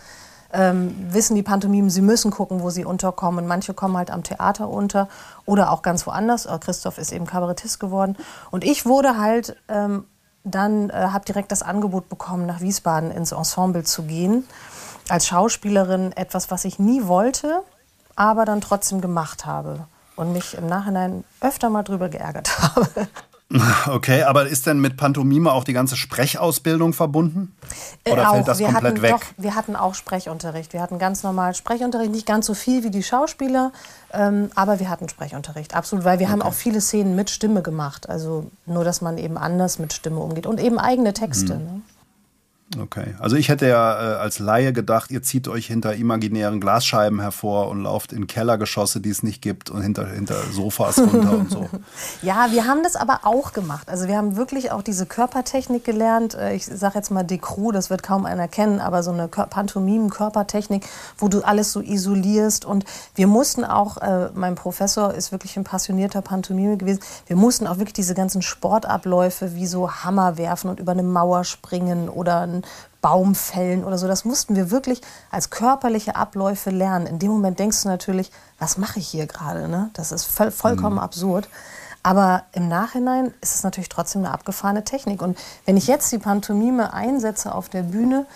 ähm, 0.54 0.96
wissen 1.10 1.36
die 1.36 1.44
Pantomimen, 1.44 1.90
sie 1.90 2.02
müssen 2.02 2.32
gucken, 2.32 2.62
wo 2.62 2.70
sie 2.70 2.86
unterkommen. 2.86 3.48
Manche 3.48 3.74
kommen 3.74 3.98
halt 3.98 4.12
am 4.12 4.24
Theater 4.24 4.70
unter 4.70 5.10
oder 5.46 5.72
auch 5.72 5.82
ganz 5.82 6.06
woanders. 6.08 6.46
Äh, 6.46 6.58
Christoph 6.60 6.98
ist 6.98 7.12
eben 7.12 7.26
Kabarettist 7.26 7.80
geworden. 7.80 8.16
Und 8.52 8.64
ich 8.64 8.86
wurde 8.86 9.18
halt 9.18 9.58
ähm, 9.68 10.06
dann 10.46 10.90
äh, 10.90 10.94
habe 10.94 11.26
direkt 11.26 11.52
das 11.52 11.62
Angebot 11.62 12.08
bekommen, 12.08 12.46
nach 12.46 12.62
Wiesbaden 12.62 13.12
ins 13.12 13.32
Ensemble 13.32 13.84
zu 13.84 14.04
gehen. 14.04 14.46
Als 15.10 15.28
Schauspielerin 15.28 16.12
etwas, 16.14 16.50
was 16.52 16.66
ich 16.66 16.80
nie 16.80 17.06
wollte, 17.06 17.62
aber 18.16 18.46
dann 18.46 18.62
trotzdem 18.62 19.02
gemacht 19.02 19.46
habe 19.46 19.88
und 20.16 20.32
mich 20.32 20.56
im 20.58 20.68
Nachhinein 20.68 21.24
öfter 21.42 21.70
mal 21.70 21.84
drüber 21.84 22.10
geärgert 22.10 22.60
habe. 22.76 23.08
Okay, 23.88 24.24
aber 24.24 24.48
ist 24.48 24.66
denn 24.66 24.80
mit 24.80 24.98
Pantomime 24.98 25.52
auch 25.52 25.64
die 25.64 25.74
ganze 25.74 25.96
Sprechausbildung 25.96 26.94
verbunden? 26.94 27.56
Äh, 28.04 28.12
Oder 28.12 28.24
äh, 28.24 28.30
fällt 28.32 28.48
das 28.48 28.60
wir 28.60 28.68
komplett 28.68 28.94
hatten, 28.94 29.02
weg? 29.04 29.12
Doch, 29.12 29.24
wir 29.38 29.56
hatten 29.56 29.76
auch 29.76 29.94
Sprechunterricht. 29.94 30.74
Wir 30.74 30.82
hatten 30.82 30.98
ganz 30.98 31.22
normal 31.22 31.54
Sprechunterricht, 31.54 32.12
nicht 32.12 32.26
ganz 32.26 32.48
so 32.48 32.56
viel 32.56 32.84
wie 32.84 32.90
die 32.90 33.04
Schauspieler, 33.04 33.72
ähm, 34.16 34.50
aber 34.56 34.80
wir 34.80 34.90
hatten 34.90 35.10
Sprechunterricht, 35.10 35.76
absolut, 35.76 36.06
weil 36.06 36.20
wir 36.20 36.26
okay. 36.26 36.34
haben 36.34 36.42
auch 36.42 36.54
viele 36.54 36.82
Szenen 36.82 37.16
mit 37.16 37.30
Stimme 37.30 37.62
gemacht. 37.62 38.10
Also 38.10 38.52
nur, 38.66 38.84
dass 38.84 39.02
man 39.02 39.18
eben 39.18 39.38
anders 39.38 39.80
mit 39.80 39.94
Stimme 39.94 40.20
umgeht 40.20 40.46
und 40.46 40.60
eben 40.60 40.80
eigene 40.80 41.14
Texte. 41.14 41.56
Hm. 41.56 41.64
Ne? 41.64 41.82
Okay. 42.80 43.14
Also 43.20 43.36
ich 43.36 43.50
hätte 43.50 43.68
ja 43.68 44.16
äh, 44.16 44.16
als 44.18 44.40
Laie 44.40 44.74
gedacht, 44.74 45.12
ihr 45.12 45.22
zieht 45.22 45.48
euch 45.48 45.68
hinter 45.68 45.94
imaginären 45.96 46.60
Glasscheiben 46.60 47.22
hervor 47.22 47.70
und 47.70 47.84
lauft 47.84 48.12
in 48.12 48.26
Kellergeschosse, 48.26 49.02
die 49.02 49.12
es 49.12 49.22
nicht 49.22 49.42
gibt 49.44 49.70
und 49.70 49.84
hinter, 49.84 50.08
hinter 50.08 50.36
Sofas 50.52 50.98
runter 50.98 51.34
und 51.34 51.52
so. 51.52 51.70
Ja, 52.22 52.48
wir 52.52 52.66
haben 52.66 52.82
das 52.82 52.96
aber 52.96 53.22
auch 53.24 53.54
gemacht. 53.54 53.88
Also 53.88 54.08
wir 54.08 54.18
haben 54.18 54.36
wirklich 54.36 54.72
auch 54.72 54.82
diese 54.82 55.06
Körpertechnik 55.06 55.84
gelernt. 55.84 56.34
Äh, 56.34 56.56
ich 56.56 56.66
sage 56.66 56.96
jetzt 56.96 57.12
mal 57.12 57.24
Dekru, 57.24 57.72
das 57.72 57.92
wird 57.92 58.02
kaum 58.02 58.26
einer 58.26 58.48
kennen, 58.48 58.80
aber 58.80 59.04
so 59.04 59.12
eine 59.12 59.28
Pantomimen-Körpertechnik, 59.28 60.86
wo 61.18 61.28
du 61.28 61.44
alles 61.44 61.72
so 61.72 61.82
isolierst. 61.82 62.66
Und 62.66 62.86
wir 63.14 63.28
mussten 63.28 63.64
auch, 63.64 63.98
äh, 63.98 64.30
mein 64.34 64.56
Professor 64.56 65.14
ist 65.14 65.32
wirklich 65.32 65.56
ein 65.56 65.64
passionierter 65.64 66.24
Pantomime 66.24 66.78
gewesen, 66.78 67.00
wir 67.28 67.36
mussten 67.36 67.68
auch 67.68 67.78
wirklich 67.78 67.94
diese 67.94 68.16
ganzen 68.16 68.42
Sportabläufe 68.42 69.56
wie 69.56 69.68
so 69.68 69.92
Hammer 69.92 70.38
werfen 70.38 70.70
und 70.70 70.80
über 70.80 70.94
eine 70.94 71.04
Mauer 71.04 71.44
springen 71.44 72.10
oder 72.10 72.55
einen 72.56 72.66
Baum 73.02 73.36
fällen 73.36 73.84
oder 73.84 73.98
so. 73.98 74.08
Das 74.08 74.26
mussten 74.26 74.56
wir 74.56 74.72
wirklich 74.72 75.02
als 75.32 75.50
körperliche 75.50 76.16
Abläufe 76.16 76.70
lernen. 76.70 77.06
In 77.06 77.20
dem 77.20 77.32
Moment 77.32 77.60
denkst 77.60 77.84
du 77.84 77.88
natürlich, 77.88 78.32
was 78.60 78.78
mache 78.78 79.00
ich 79.00 79.08
hier 79.08 79.28
gerade? 79.28 79.68
Ne? 79.68 79.90
Das 79.94 80.12
ist 80.12 80.26
voll, 80.26 80.52
vollkommen 80.52 80.96
mhm. 80.96 81.04
absurd. 81.04 81.48
Aber 82.02 82.44
im 82.52 82.68
Nachhinein 82.68 83.34
ist 83.42 83.56
es 83.56 83.64
natürlich 83.64 83.90
trotzdem 83.90 84.24
eine 84.24 84.34
abgefahrene 84.34 84.84
Technik. 84.84 85.22
Und 85.22 85.40
wenn 85.66 85.76
ich 85.76 85.88
jetzt 85.88 86.12
die 86.12 86.20
Pantomime 86.20 86.94
einsetze 86.94 87.54
auf 87.54 87.68
der 87.68 87.82
Bühne, 87.82 88.28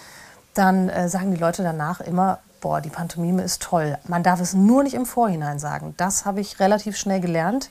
dann 0.56 0.90
äh, 0.90 1.08
sagen 1.08 1.32
die 1.32 1.38
Leute 1.38 1.62
danach 1.62 2.02
immer, 2.02 2.40
boah, 2.62 2.82
die 2.82 2.90
Pantomime 2.90 3.44
ist 3.44 3.62
toll. 3.62 3.98
Man 4.08 4.24
darf 4.24 4.42
es 4.42 4.54
nur 4.54 4.84
nicht 4.84 4.96
im 4.96 5.06
Vorhinein 5.06 5.60
sagen. 5.60 5.94
Das 5.98 6.26
habe 6.26 6.42
ich 6.42 6.60
relativ 6.60 6.98
schnell 6.98 7.20
gelernt. 7.22 7.70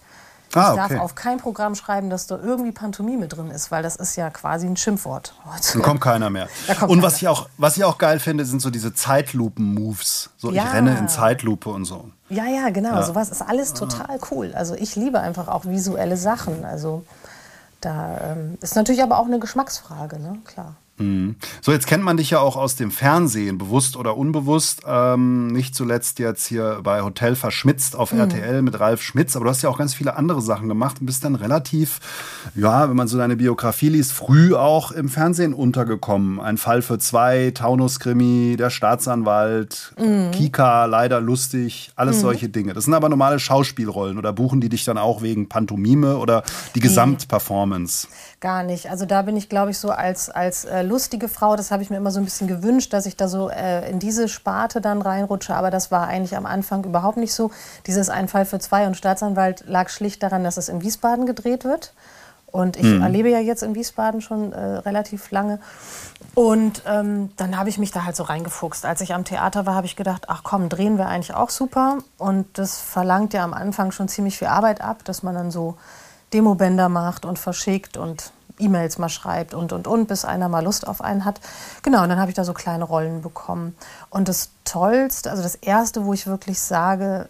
Ah, 0.54 0.70
ich 0.70 0.76
darf 0.76 0.90
okay. 0.90 0.98
auf 0.98 1.14
kein 1.14 1.38
Programm 1.38 1.74
schreiben, 1.74 2.08
dass 2.08 2.26
da 2.26 2.38
irgendwie 2.38 2.72
Pantomime 2.72 3.28
drin 3.28 3.50
ist, 3.50 3.70
weil 3.70 3.82
das 3.82 3.96
ist 3.96 4.16
ja 4.16 4.30
quasi 4.30 4.66
ein 4.66 4.76
Schimpfwort. 4.76 5.34
Dann 5.72 5.82
kommt 5.82 6.00
keiner 6.00 6.30
mehr. 6.30 6.48
Kommt 6.78 6.90
und 6.90 7.02
was 7.02 7.16
ich, 7.16 7.28
auch, 7.28 7.48
was 7.58 7.76
ich 7.76 7.84
auch 7.84 7.98
geil 7.98 8.18
finde, 8.18 8.44
sind 8.44 8.60
so 8.60 8.70
diese 8.70 8.94
Zeitlupen-Moves. 8.94 10.30
So, 10.38 10.50
ja. 10.50 10.64
ich 10.64 10.72
renne 10.72 10.96
in 10.96 11.08
Zeitlupe 11.08 11.68
und 11.68 11.84
so. 11.84 12.10
Ja, 12.30 12.46
ja, 12.46 12.70
genau. 12.70 12.94
Ja. 12.94 13.02
Sowas 13.02 13.30
ist 13.30 13.42
alles 13.42 13.74
total 13.74 14.18
cool. 14.30 14.52
Also 14.54 14.74
ich 14.74 14.96
liebe 14.96 15.20
einfach 15.20 15.48
auch 15.48 15.66
visuelle 15.66 16.16
Sachen. 16.16 16.64
Also 16.64 17.04
da 17.80 18.32
ähm, 18.32 18.58
ist 18.60 18.74
natürlich 18.74 19.02
aber 19.02 19.18
auch 19.18 19.26
eine 19.26 19.38
Geschmacksfrage, 19.38 20.18
ne? 20.18 20.38
Klar. 20.44 20.74
Mhm. 20.98 21.36
So, 21.60 21.72
jetzt 21.72 21.86
kennt 21.86 22.04
man 22.04 22.16
dich 22.16 22.30
ja 22.30 22.40
auch 22.40 22.56
aus 22.56 22.76
dem 22.76 22.90
Fernsehen, 22.90 23.58
bewusst 23.58 23.96
oder 23.96 24.16
unbewusst. 24.16 24.82
Ähm, 24.86 25.48
nicht 25.48 25.74
zuletzt 25.74 26.18
jetzt 26.18 26.46
hier 26.46 26.80
bei 26.82 27.02
Hotel 27.02 27.34
Verschmitzt 27.34 27.96
auf 27.96 28.12
mhm. 28.12 28.20
RTL 28.20 28.62
mit 28.62 28.78
Ralf 28.80 29.02
Schmitz. 29.02 29.36
Aber 29.36 29.46
du 29.46 29.50
hast 29.50 29.62
ja 29.62 29.70
auch 29.70 29.78
ganz 29.78 29.94
viele 29.94 30.16
andere 30.16 30.42
Sachen 30.42 30.68
gemacht 30.68 31.00
und 31.00 31.06
bist 31.06 31.24
dann 31.24 31.34
relativ, 31.34 32.00
ja, 32.54 32.88
wenn 32.88 32.96
man 32.96 33.08
so 33.08 33.18
deine 33.18 33.36
Biografie 33.36 33.88
liest, 33.88 34.12
früh 34.12 34.54
auch 34.54 34.92
im 34.92 35.08
Fernsehen 35.08 35.54
untergekommen. 35.54 36.40
Ein 36.40 36.58
Fall 36.58 36.82
für 36.82 36.98
zwei, 36.98 37.52
Taunus-Krimi, 37.54 38.56
der 38.58 38.70
Staatsanwalt, 38.70 39.92
mhm. 39.98 40.30
Kika, 40.32 40.86
leider 40.86 41.20
lustig, 41.20 41.92
alles 41.96 42.16
mhm. 42.18 42.20
solche 42.20 42.48
Dinge. 42.48 42.74
Das 42.74 42.84
sind 42.84 42.94
aber 42.94 43.08
normale 43.08 43.38
Schauspielrollen 43.38 44.18
oder 44.18 44.32
buchen 44.32 44.60
die 44.60 44.68
dich 44.68 44.84
dann 44.84 44.98
auch 44.98 45.22
wegen 45.22 45.48
Pantomime 45.48 46.18
oder 46.18 46.42
die 46.74 46.80
Gesamtperformance? 46.80 48.08
Gar 48.40 48.62
nicht. 48.62 48.88
Also 48.88 49.04
da 49.04 49.22
bin 49.22 49.36
ich, 49.36 49.48
glaube 49.48 49.72
ich, 49.72 49.78
so 49.78 49.90
als, 49.90 50.30
als 50.30 50.64
äh, 50.64 50.82
lustige 50.88 51.28
Frau. 51.28 51.54
Das 51.54 51.70
habe 51.70 51.82
ich 51.82 51.90
mir 51.90 51.96
immer 51.96 52.10
so 52.10 52.18
ein 52.18 52.24
bisschen 52.24 52.48
gewünscht, 52.48 52.92
dass 52.92 53.06
ich 53.06 53.16
da 53.16 53.28
so 53.28 53.50
äh, 53.50 53.88
in 53.90 53.98
diese 53.98 54.28
Sparte 54.28 54.80
dann 54.80 55.02
reinrutsche. 55.02 55.54
Aber 55.54 55.70
das 55.70 55.90
war 55.90 56.08
eigentlich 56.08 56.36
am 56.36 56.46
Anfang 56.46 56.84
überhaupt 56.84 57.18
nicht 57.18 57.32
so. 57.32 57.50
Dieses 57.86 58.10
Ein 58.10 58.28
Fall 58.28 58.44
für 58.44 58.58
zwei 58.58 58.86
und 58.86 58.96
Staatsanwalt 58.96 59.64
lag 59.66 59.88
schlicht 59.90 60.22
daran, 60.22 60.44
dass 60.44 60.56
es 60.56 60.68
in 60.68 60.82
Wiesbaden 60.82 61.26
gedreht 61.26 61.64
wird. 61.64 61.92
Und 62.50 62.76
ich 62.76 62.84
mhm. 62.84 63.02
erlebe 63.02 63.28
ja 63.28 63.40
jetzt 63.40 63.62
in 63.62 63.74
Wiesbaden 63.74 64.22
schon 64.22 64.52
äh, 64.52 64.58
relativ 64.58 65.30
lange. 65.30 65.60
Und 66.34 66.82
ähm, 66.86 67.30
dann 67.36 67.58
habe 67.58 67.68
ich 67.68 67.78
mich 67.78 67.90
da 67.90 68.04
halt 68.04 68.16
so 68.16 68.22
reingefuchst. 68.22 68.86
Als 68.86 69.02
ich 69.02 69.12
am 69.12 69.24
Theater 69.24 69.66
war, 69.66 69.74
habe 69.74 69.86
ich 69.86 69.96
gedacht, 69.96 70.24
ach 70.28 70.42
komm, 70.44 70.70
drehen 70.70 70.96
wir 70.96 71.08
eigentlich 71.08 71.34
auch 71.34 71.50
super. 71.50 71.98
Und 72.16 72.46
das 72.56 72.80
verlangt 72.80 73.34
ja 73.34 73.44
am 73.44 73.52
Anfang 73.52 73.92
schon 73.92 74.08
ziemlich 74.08 74.38
viel 74.38 74.48
Arbeit 74.48 74.80
ab, 74.80 75.04
dass 75.04 75.22
man 75.22 75.34
dann 75.34 75.50
so 75.50 75.76
Demobänder 76.32 76.88
macht 76.88 77.26
und 77.26 77.38
verschickt 77.38 77.96
und 77.96 78.32
E-Mails 78.58 78.98
mal 78.98 79.08
schreibt 79.08 79.54
und, 79.54 79.72
und, 79.72 79.86
und, 79.86 80.06
bis 80.06 80.24
einer 80.24 80.48
mal 80.48 80.64
Lust 80.64 80.86
auf 80.86 81.00
einen 81.00 81.24
hat. 81.24 81.40
Genau, 81.82 82.02
und 82.02 82.08
dann 82.08 82.18
habe 82.18 82.30
ich 82.30 82.36
da 82.36 82.44
so 82.44 82.54
kleine 82.54 82.84
Rollen 82.84 83.22
bekommen. 83.22 83.76
Und 84.10 84.28
das 84.28 84.50
Tollste, 84.64 85.30
also 85.30 85.42
das 85.42 85.54
Erste, 85.54 86.04
wo 86.04 86.12
ich 86.12 86.26
wirklich 86.26 86.60
sage, 86.60 87.28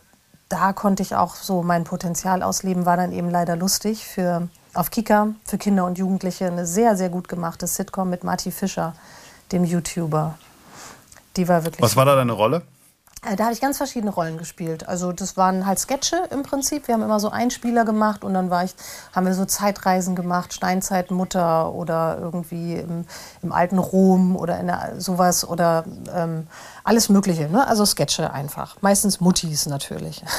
da 0.48 0.72
konnte 0.72 1.02
ich 1.02 1.14
auch 1.14 1.34
so 1.34 1.62
mein 1.62 1.84
Potenzial 1.84 2.42
ausleben, 2.42 2.86
war 2.86 2.96
dann 2.96 3.12
eben 3.12 3.30
leider 3.30 3.56
lustig 3.56 4.06
für 4.06 4.48
auf 4.74 4.90
Kika 4.90 5.28
für 5.44 5.58
Kinder 5.58 5.84
und 5.84 5.98
Jugendliche 5.98 6.46
eine 6.46 6.66
sehr, 6.66 6.96
sehr 6.96 7.08
gut 7.08 7.28
gemachte 7.28 7.66
Sitcom 7.66 8.10
mit 8.10 8.24
Marty 8.24 8.50
Fischer, 8.50 8.94
dem 9.52 9.64
YouTuber. 9.64 10.38
Die 11.36 11.48
war 11.48 11.64
wirklich. 11.64 11.82
Was 11.82 11.96
war 11.96 12.04
da 12.04 12.16
deine 12.16 12.32
Rolle? 12.32 12.62
Äh, 13.26 13.36
da 13.36 13.44
habe 13.44 13.52
ich 13.52 13.60
ganz 13.60 13.76
verschiedene 13.76 14.12
Rollen 14.12 14.38
gespielt. 14.38 14.88
Also 14.88 15.12
das 15.12 15.36
waren 15.36 15.66
halt 15.66 15.78
Sketche 15.78 16.22
im 16.30 16.42
Prinzip. 16.42 16.86
Wir 16.86 16.94
haben 16.94 17.02
immer 17.02 17.20
so 17.20 17.30
Einspieler 17.30 17.84
gemacht 17.84 18.24
und 18.24 18.34
dann 18.34 18.50
war 18.50 18.64
ich, 18.64 18.74
haben 19.12 19.26
wir 19.26 19.34
so 19.34 19.44
Zeitreisen 19.44 20.14
gemacht, 20.14 20.52
Steinzeitmutter 20.54 21.72
oder 21.72 22.18
irgendwie 22.20 22.74
im, 22.74 23.04
im 23.42 23.52
alten 23.52 23.78
Rom 23.78 24.36
oder 24.36 24.60
in 24.60 24.66
der, 24.68 24.94
sowas 24.98 25.46
oder 25.46 25.84
ähm, 26.14 26.46
alles 26.84 27.08
Mögliche. 27.08 27.48
Ne? 27.48 27.66
Also 27.66 27.84
Sketche 27.84 28.32
einfach. 28.32 28.76
Meistens 28.80 29.20
Muttis 29.20 29.66
natürlich. 29.66 30.22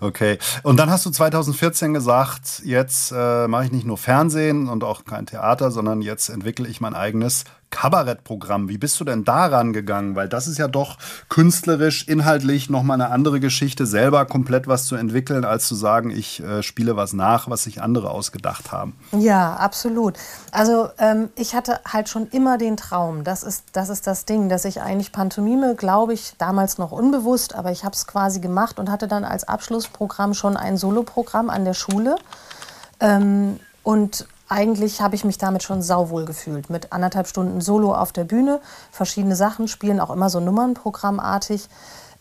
Okay. 0.00 0.38
Und 0.62 0.78
dann 0.78 0.90
hast 0.90 1.06
du 1.06 1.10
2014 1.10 1.94
gesagt, 1.94 2.62
jetzt 2.64 3.12
äh, 3.12 3.46
mache 3.46 3.66
ich 3.66 3.72
nicht 3.72 3.86
nur 3.86 3.98
Fernsehen 3.98 4.68
und 4.68 4.82
auch 4.82 5.04
kein 5.04 5.26
Theater, 5.26 5.70
sondern 5.70 6.02
jetzt 6.02 6.28
entwickle 6.30 6.66
ich 6.66 6.80
mein 6.80 6.94
eigenes 6.94 7.44
Kabarettprogramm. 7.72 8.68
Wie 8.68 8.78
bist 8.78 9.00
du 9.00 9.04
denn 9.04 9.24
daran 9.24 9.72
gegangen? 9.72 10.14
Weil 10.14 10.28
das 10.28 10.46
ist 10.46 10.58
ja 10.58 10.68
doch 10.68 10.98
künstlerisch, 11.28 12.06
inhaltlich 12.06 12.70
nochmal 12.70 13.00
eine 13.00 13.10
andere 13.10 13.40
Geschichte, 13.40 13.86
selber 13.86 14.24
komplett 14.26 14.68
was 14.68 14.84
zu 14.86 14.94
entwickeln, 14.94 15.44
als 15.44 15.66
zu 15.66 15.74
sagen, 15.74 16.10
ich 16.10 16.40
äh, 16.40 16.62
spiele 16.62 16.94
was 16.94 17.14
nach, 17.14 17.50
was 17.50 17.64
sich 17.64 17.82
andere 17.82 18.10
ausgedacht 18.10 18.70
haben. 18.70 18.94
Ja, 19.12 19.54
absolut. 19.54 20.16
Also 20.52 20.90
ähm, 20.98 21.30
ich 21.34 21.54
hatte 21.54 21.80
halt 21.90 22.08
schon 22.08 22.28
immer 22.28 22.58
den 22.58 22.76
Traum, 22.76 23.24
das 23.24 23.42
ist, 23.42 23.64
das 23.72 23.88
ist 23.88 24.06
das 24.06 24.26
Ding, 24.26 24.48
dass 24.48 24.64
ich 24.64 24.80
eigentlich 24.80 25.10
Pantomime, 25.10 25.74
glaube 25.74 26.12
ich, 26.12 26.34
damals 26.38 26.78
noch 26.78 26.92
unbewusst, 26.92 27.54
aber 27.54 27.72
ich 27.72 27.84
habe 27.84 27.94
es 27.94 28.06
quasi 28.06 28.40
gemacht 28.40 28.78
und 28.78 28.90
hatte 28.90 29.08
dann 29.08 29.24
als 29.24 29.48
Abschlussprogramm 29.48 30.34
schon 30.34 30.56
ein 30.56 30.76
Soloprogramm 30.76 31.50
an 31.50 31.64
der 31.64 31.74
Schule. 31.74 32.16
Ähm, 33.00 33.58
und 33.82 34.26
eigentlich 34.52 35.00
habe 35.00 35.14
ich 35.14 35.24
mich 35.24 35.38
damit 35.38 35.62
schon 35.62 35.82
sauwohl 35.82 36.24
gefühlt. 36.24 36.70
Mit 36.70 36.92
anderthalb 36.92 37.26
Stunden 37.26 37.60
Solo 37.60 37.94
auf 37.94 38.12
der 38.12 38.24
Bühne, 38.24 38.60
verschiedene 38.90 39.34
Sachen, 39.34 39.66
spielen 39.66 39.98
auch 39.98 40.10
immer 40.10 40.30
so 40.30 40.38
Nummernprogrammartig. 40.40 41.68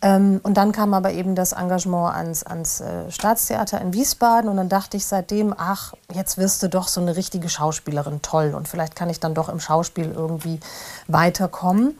Ähm, 0.02 0.40
und 0.42 0.56
dann 0.56 0.72
kam 0.72 0.94
aber 0.94 1.12
eben 1.12 1.36
das 1.36 1.52
Engagement 1.52 2.16
ans, 2.16 2.44
ans 2.44 2.82
äh, 2.82 3.12
Staatstheater 3.12 3.80
in 3.82 3.94
Wiesbaden 3.94 4.50
und 4.50 4.58
dann 4.58 4.70
dachte 4.70 4.98
ich 4.98 5.06
seitdem, 5.06 5.54
ach, 5.56 5.94
jetzt 6.12 6.38
wirst 6.40 6.64
du 6.64 6.70
doch 6.70 6.88
so 6.88 7.02
eine 7.02 7.16
richtige 7.16 7.50
Schauspielerin, 7.50 8.22
toll. 8.24 8.56
Und 8.56 8.68
vielleicht 8.68 8.96
kann 8.96 9.10
ich 9.10 9.20
dann 9.20 9.36
doch 9.36 9.48
im 9.48 9.60
Schauspiel 9.60 10.12
irgendwie 10.12 10.60
weiterkommen. 11.08 12.00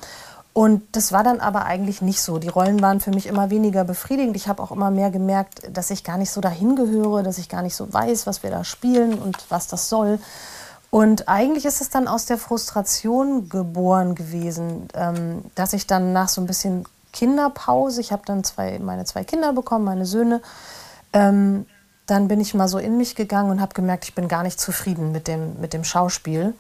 Und 0.54 0.84
das 0.92 1.14
war 1.14 1.24
dann 1.24 1.40
aber 1.40 1.66
eigentlich 1.66 2.02
nicht 2.02 2.22
so. 2.22 2.38
Die 2.38 2.50
Rollen 2.50 2.82
waren 2.82 3.00
für 3.00 3.12
mich 3.12 3.28
immer 3.28 3.50
weniger 3.50 3.86
befriedigend. 3.86 4.36
Ich 4.36 4.50
habe 4.50 4.62
auch 4.62 4.72
immer 4.72 4.92
mehr 4.92 5.10
gemerkt, 5.10 5.62
dass 5.72 5.92
ich 5.92 6.04
gar 6.04 6.18
nicht 6.18 6.32
so 6.32 6.42
dahin 6.42 6.76
gehöre, 6.76 7.24
dass 7.24 7.38
ich 7.38 7.48
gar 7.48 7.62
nicht 7.62 7.76
so 7.76 7.92
weiß, 7.92 8.28
was 8.28 8.44
wir 8.44 8.50
da 8.50 8.66
spielen 8.66 9.14
und 9.14 9.38
was 9.50 9.68
das 9.68 9.88
soll. 9.88 10.20
Und 10.90 11.30
eigentlich 11.30 11.64
ist 11.64 11.80
es 11.80 11.90
dann 11.90 12.10
aus 12.10 12.26
der 12.26 12.38
Frustration 12.38 13.48
geboren 13.48 14.14
gewesen, 14.14 14.90
ähm, 14.94 15.46
dass 15.56 15.72
ich 15.72 15.88
dann 15.88 16.12
nach 16.12 16.28
so 16.28 16.42
ein 16.42 16.48
bisschen 16.48 16.84
Kinderpause, 17.14 18.02
ich 18.02 18.12
habe 18.12 18.24
dann 18.26 18.44
zwei, 18.44 18.78
meine 18.80 19.06
zwei 19.06 19.24
Kinder 19.24 19.54
bekommen, 19.54 19.86
meine 19.86 20.06
Söhne, 20.06 20.42
ähm, 21.14 21.66
dann 22.08 22.28
bin 22.28 22.42
ich 22.42 22.54
mal 22.54 22.68
so 22.68 22.78
in 22.78 22.98
mich 22.98 23.16
gegangen 23.16 23.52
und 23.52 23.62
habe 23.62 23.74
gemerkt, 23.74 24.04
ich 24.04 24.16
bin 24.16 24.28
gar 24.28 24.44
nicht 24.44 24.60
zufrieden 24.60 25.14
mit 25.14 25.30
dem, 25.30 25.62
mit 25.62 25.72
dem 25.72 25.86
Schauspiel 25.86 26.54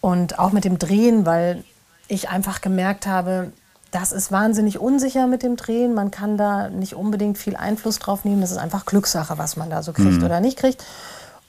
und 0.00 0.38
auch 0.38 0.52
mit 0.52 0.64
dem 0.64 0.78
Drehen, 0.78 1.26
weil 1.26 1.64
ich 2.08 2.28
einfach 2.28 2.60
gemerkt 2.60 3.06
habe, 3.06 3.52
das 3.90 4.10
ist 4.10 4.32
wahnsinnig 4.32 4.80
unsicher 4.80 5.28
mit 5.28 5.42
dem 5.42 5.56
Drehen. 5.56 5.94
Man 5.94 6.10
kann 6.10 6.36
da 6.36 6.68
nicht 6.68 6.94
unbedingt 6.94 7.38
viel 7.38 7.54
Einfluss 7.54 8.00
drauf 8.00 8.24
nehmen. 8.24 8.40
Das 8.40 8.50
ist 8.50 8.56
einfach 8.56 8.86
Glückssache, 8.86 9.38
was 9.38 9.56
man 9.56 9.70
da 9.70 9.82
so 9.82 9.92
kriegt 9.92 10.18
mhm. 10.18 10.24
oder 10.24 10.40
nicht 10.40 10.58
kriegt. 10.58 10.84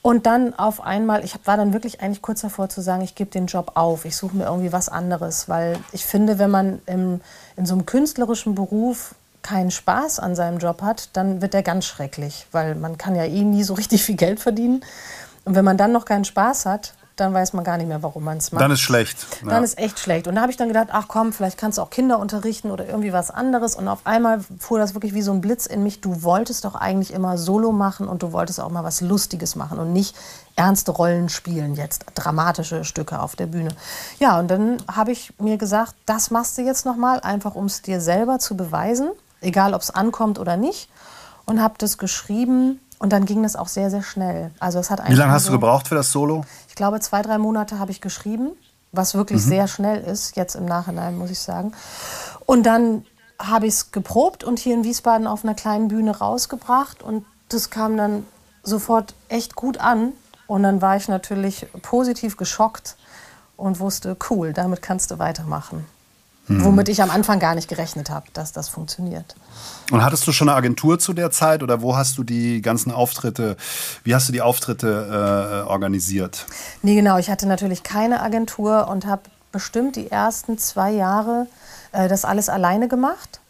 Und 0.00 0.26
dann 0.26 0.54
auf 0.56 0.80
einmal, 0.80 1.24
ich 1.24 1.34
war 1.44 1.56
dann 1.56 1.72
wirklich 1.72 2.00
eigentlich 2.00 2.22
kurz 2.22 2.42
davor 2.42 2.68
zu 2.68 2.80
sagen, 2.80 3.02
ich 3.02 3.16
gebe 3.16 3.28
den 3.28 3.46
Job 3.46 3.72
auf, 3.74 4.04
ich 4.04 4.16
suche 4.16 4.36
mir 4.36 4.44
irgendwie 4.44 4.72
was 4.72 4.88
anderes, 4.88 5.48
weil 5.48 5.80
ich 5.90 6.06
finde, 6.06 6.38
wenn 6.38 6.50
man 6.50 6.80
im, 6.86 7.20
in 7.56 7.66
so 7.66 7.74
einem 7.74 7.86
künstlerischen 7.86 8.54
Beruf 8.54 9.16
keinen 9.42 9.72
Spaß 9.72 10.20
an 10.20 10.36
seinem 10.36 10.58
Job 10.58 10.82
hat, 10.82 11.08
dann 11.14 11.42
wird 11.42 11.54
der 11.54 11.64
ganz 11.64 11.86
schrecklich, 11.86 12.46
weil 12.52 12.76
man 12.76 12.98
kann 12.98 13.16
ja 13.16 13.24
eh 13.24 13.42
nie 13.42 13.64
so 13.64 13.74
richtig 13.74 14.04
viel 14.04 14.14
Geld 14.14 14.38
verdienen. 14.38 14.84
Und 15.44 15.56
wenn 15.56 15.64
man 15.64 15.76
dann 15.76 15.90
noch 15.90 16.04
keinen 16.04 16.24
Spaß 16.24 16.66
hat, 16.66 16.94
dann 17.16 17.32
weiß 17.32 17.54
man 17.54 17.64
gar 17.64 17.78
nicht 17.78 17.88
mehr, 17.88 18.02
warum 18.02 18.24
man 18.24 18.36
es 18.36 18.52
macht. 18.52 18.62
Dann 18.62 18.70
ist 18.70 18.80
schlecht. 18.80 19.26
Ja. 19.42 19.50
Dann 19.50 19.64
ist 19.64 19.78
echt 19.78 19.98
schlecht. 19.98 20.28
Und 20.28 20.34
da 20.34 20.42
habe 20.42 20.50
ich 20.50 20.58
dann 20.58 20.68
gedacht, 20.68 20.88
ach 20.92 21.08
komm, 21.08 21.32
vielleicht 21.32 21.58
kannst 21.58 21.78
du 21.78 21.82
auch 21.82 21.90
Kinder 21.90 22.18
unterrichten 22.18 22.70
oder 22.70 22.86
irgendwie 22.86 23.12
was 23.12 23.30
anderes. 23.30 23.74
Und 23.74 23.88
auf 23.88 24.00
einmal 24.04 24.40
fuhr 24.58 24.78
das 24.78 24.94
wirklich 24.94 25.14
wie 25.14 25.22
so 25.22 25.32
ein 25.32 25.40
Blitz 25.40 25.66
in 25.66 25.82
mich. 25.82 26.00
Du 26.02 26.22
wolltest 26.22 26.64
doch 26.66 26.74
eigentlich 26.74 27.12
immer 27.12 27.38
Solo 27.38 27.72
machen 27.72 28.06
und 28.06 28.22
du 28.22 28.32
wolltest 28.32 28.60
auch 28.60 28.70
mal 28.70 28.84
was 28.84 29.00
Lustiges 29.00 29.56
machen 29.56 29.78
und 29.78 29.92
nicht 29.92 30.14
ernste 30.56 30.90
Rollen 30.90 31.28
spielen, 31.28 31.74
jetzt 31.74 32.04
dramatische 32.14 32.84
Stücke 32.84 33.20
auf 33.20 33.36
der 33.36 33.46
Bühne. 33.46 33.70
Ja, 34.18 34.38
und 34.38 34.48
dann 34.48 34.78
habe 34.90 35.12
ich 35.12 35.32
mir 35.38 35.56
gesagt, 35.58 35.94
das 36.06 36.30
machst 36.30 36.58
du 36.58 36.62
jetzt 36.62 36.86
nochmal, 36.86 37.20
einfach 37.20 37.54
um 37.54 37.66
es 37.66 37.82
dir 37.82 38.00
selber 38.00 38.38
zu 38.38 38.56
beweisen, 38.56 39.10
egal 39.40 39.74
ob 39.74 39.82
es 39.82 39.90
ankommt 39.90 40.38
oder 40.38 40.56
nicht. 40.56 40.88
Und 41.44 41.62
habe 41.62 41.74
das 41.78 41.96
geschrieben 41.96 42.80
und 42.98 43.12
dann 43.12 43.26
ging 43.26 43.42
das 43.42 43.56
auch 43.56 43.68
sehr, 43.68 43.90
sehr 43.90 44.02
schnell. 44.02 44.50
Also 44.58 44.78
es 44.78 44.90
hat 44.90 45.06
Wie 45.08 45.14
lange 45.14 45.32
hast 45.32 45.44
so, 45.44 45.52
du 45.52 45.58
gebraucht 45.58 45.88
für 45.88 45.94
das 45.94 46.10
Solo? 46.10 46.44
Ich 46.68 46.74
glaube, 46.74 47.00
zwei, 47.00 47.22
drei 47.22 47.38
Monate 47.38 47.78
habe 47.78 47.90
ich 47.90 48.00
geschrieben, 48.00 48.52
was 48.92 49.14
wirklich 49.14 49.44
mhm. 49.44 49.48
sehr 49.48 49.68
schnell 49.68 50.02
ist, 50.02 50.36
jetzt 50.36 50.54
im 50.54 50.64
Nachhinein, 50.64 51.18
muss 51.18 51.30
ich 51.30 51.38
sagen. 51.38 51.72
Und 52.46 52.64
dann 52.64 53.04
habe 53.38 53.66
ich 53.66 53.74
es 53.74 53.92
geprobt 53.92 54.44
und 54.44 54.58
hier 54.58 54.74
in 54.74 54.84
Wiesbaden 54.84 55.26
auf 55.26 55.44
einer 55.44 55.54
kleinen 55.54 55.88
Bühne 55.88 56.16
rausgebracht. 56.16 57.02
Und 57.02 57.26
das 57.50 57.70
kam 57.70 57.96
dann 57.96 58.24
sofort 58.62 59.14
echt 59.28 59.56
gut 59.56 59.78
an. 59.78 60.12
Und 60.46 60.62
dann 60.62 60.80
war 60.80 60.96
ich 60.96 61.08
natürlich 61.08 61.66
positiv 61.82 62.36
geschockt 62.36 62.96
und 63.56 63.80
wusste, 63.80 64.16
cool, 64.30 64.52
damit 64.52 64.80
kannst 64.80 65.10
du 65.10 65.18
weitermachen. 65.18 65.84
Mhm. 66.48 66.64
Womit 66.64 66.88
ich 66.88 67.02
am 67.02 67.10
Anfang 67.10 67.40
gar 67.40 67.54
nicht 67.56 67.68
gerechnet 67.68 68.08
habe, 68.08 68.26
dass 68.32 68.52
das 68.52 68.68
funktioniert. 68.68 69.34
Und 69.90 70.04
hattest 70.04 70.26
du 70.26 70.32
schon 70.32 70.48
eine 70.48 70.56
Agentur 70.56 70.98
zu 70.98 71.12
der 71.12 71.30
Zeit 71.32 71.62
oder 71.62 71.82
wo 71.82 71.96
hast 71.96 72.18
du 72.18 72.24
die 72.24 72.62
ganzen 72.62 72.92
Auftritte, 72.92 73.56
wie 74.04 74.14
hast 74.14 74.28
du 74.28 74.32
die 74.32 74.42
Auftritte 74.42 75.64
äh, 75.66 75.68
organisiert? 75.68 76.46
Nee, 76.82 76.94
genau, 76.94 77.18
ich 77.18 77.30
hatte 77.30 77.46
natürlich 77.46 77.82
keine 77.82 78.20
Agentur 78.20 78.86
und 78.88 79.06
habe 79.06 79.22
bestimmt 79.50 79.96
die 79.96 80.10
ersten 80.10 80.58
zwei 80.58 80.92
Jahre 80.92 81.46
äh, 81.92 82.08
das 82.08 82.24
alles 82.24 82.48
alleine 82.48 82.86
gemacht. 82.88 83.40